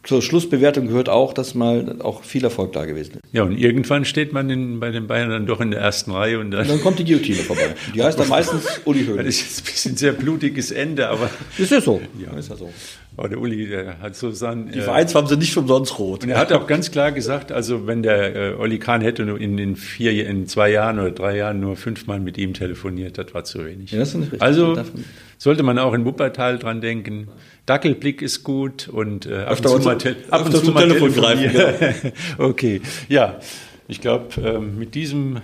zur 0.02 0.22
Schlussbewertung 0.22 0.86
gehört 0.86 1.10
auch, 1.10 1.34
dass 1.34 1.54
mal 1.54 1.96
auch 2.00 2.24
viel 2.24 2.42
Erfolg 2.44 2.72
da 2.72 2.86
gewesen 2.86 3.16
ist. 3.16 3.20
Ja, 3.32 3.42
und 3.42 3.56
irgendwann 3.56 4.04
steht 4.04 4.32
man 4.32 4.48
in, 4.48 4.80
bei 4.80 4.90
den 4.90 5.06
Bayern 5.06 5.28
dann 5.28 5.46
doch 5.46 5.60
in 5.60 5.70
der 5.70 5.80
ersten 5.80 6.10
Reihe 6.12 6.40
und 6.40 6.50
dann, 6.50 6.62
und 6.62 6.70
dann 6.70 6.80
kommt 6.80 6.98
die 6.98 7.04
Guillotine 7.04 7.38
vorbei. 7.38 7.74
Die 7.94 8.02
heißt 8.02 8.18
dann 8.18 8.28
meistens 8.28 8.80
Uli 8.86 9.04
Hoeneß. 9.04 9.24
Das 9.24 9.34
ist 9.34 9.40
jetzt 9.42 9.60
ein 9.60 9.64
bisschen 9.64 9.96
sehr 9.96 10.12
blutiges 10.12 10.70
Ende, 10.70 11.08
aber. 11.08 11.28
Ist 11.58 11.70
ja 11.70 11.80
so. 11.80 12.00
Ja, 12.18 12.36
ist 12.38 12.48
ja 12.48 12.56
so. 12.56 12.70
Aber 13.20 13.28
der 13.28 13.38
Uli, 13.38 13.68
der 13.68 13.98
hat 13.98 14.16
so 14.16 14.30
sein. 14.30 14.70
Die 14.72 14.78
äh, 14.78 14.82
Vereinsfarben 14.82 15.28
sind 15.28 15.40
nicht 15.40 15.54
umsonst 15.54 15.98
rot. 15.98 16.24
Und 16.24 16.30
er 16.30 16.38
hat 16.38 16.54
auch 16.54 16.66
ganz 16.66 16.90
klar 16.90 17.12
gesagt, 17.12 17.52
also 17.52 17.86
wenn 17.86 18.02
der 18.02 18.34
äh, 18.34 18.54
Olli 18.54 18.78
Kahn 18.78 19.02
hätte 19.02 19.26
nur 19.26 19.38
in 19.38 19.58
den 19.58 19.76
vier, 19.76 20.26
in 20.26 20.46
zwei 20.46 20.70
Jahren 20.70 20.98
oder 20.98 21.10
drei 21.10 21.36
Jahren 21.36 21.60
nur 21.60 21.76
fünfmal 21.76 22.18
mit 22.18 22.38
ihm 22.38 22.54
telefoniert, 22.54 23.18
das 23.18 23.34
war 23.34 23.44
zu 23.44 23.62
wenig. 23.66 23.92
Ja. 23.92 24.04
Also 24.38 24.74
sollte 25.36 25.62
man 25.62 25.78
auch 25.78 25.92
in 25.92 26.06
Wuppertal 26.06 26.58
dran 26.58 26.80
denken. 26.80 27.28
Dackelblick 27.66 28.22
ist 28.22 28.42
gut 28.42 28.88
und 28.88 29.26
äh, 29.26 29.40
ab, 29.40 29.58
und 29.58 29.68
zu 29.68 29.78
mal, 29.80 29.98
te 29.98 30.16
ab 30.30 30.46
und 30.46 30.56
zu 30.56 30.72
mal 30.72 30.88
Telefon 30.88 31.12
greifen. 31.12 31.50
Genau. 32.38 32.48
okay, 32.48 32.80
ja. 33.10 33.38
Ich 33.86 34.00
glaube, 34.00 34.28
ähm, 34.42 34.78
mit 34.78 34.94
diesem 34.94 35.42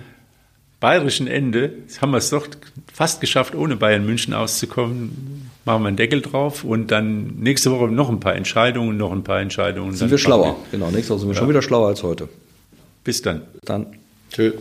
bayerischen 0.80 1.26
Ende 1.26 1.74
haben 2.00 2.12
wir 2.12 2.18
es 2.18 2.30
doch 2.30 2.48
fast 2.90 3.20
geschafft, 3.20 3.54
ohne 3.54 3.76
Bayern 3.76 4.06
München 4.06 4.32
auszukommen. 4.32 5.50
Machen 5.66 5.82
wir 5.82 5.88
einen 5.88 5.96
Deckel 5.96 6.22
drauf 6.22 6.62
und 6.62 6.92
dann 6.92 7.40
nächste 7.40 7.72
Woche 7.72 7.88
noch 7.88 8.08
ein 8.08 8.20
paar 8.20 8.36
Entscheidungen, 8.36 8.96
noch 8.96 9.10
ein 9.10 9.24
paar 9.24 9.40
Entscheidungen. 9.40 9.94
Sind 9.94 10.12
wir 10.12 10.18
schlauer. 10.18 10.56
Wir. 10.70 10.78
Genau, 10.78 10.92
nächste 10.92 11.12
Woche 11.12 11.18
sind 11.18 11.28
wir 11.30 11.34
ja. 11.34 11.40
schon 11.40 11.48
wieder 11.48 11.60
schlauer 11.60 11.88
als 11.88 12.04
heute. 12.04 12.28
Bis 13.02 13.20
dann. 13.20 13.42
Dann. 13.64 13.86
Tschö. 14.30 14.52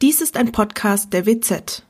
Dies 0.00 0.22
ist 0.22 0.38
ein 0.38 0.50
Podcast 0.50 1.12
der 1.12 1.26
WZ. 1.26 1.84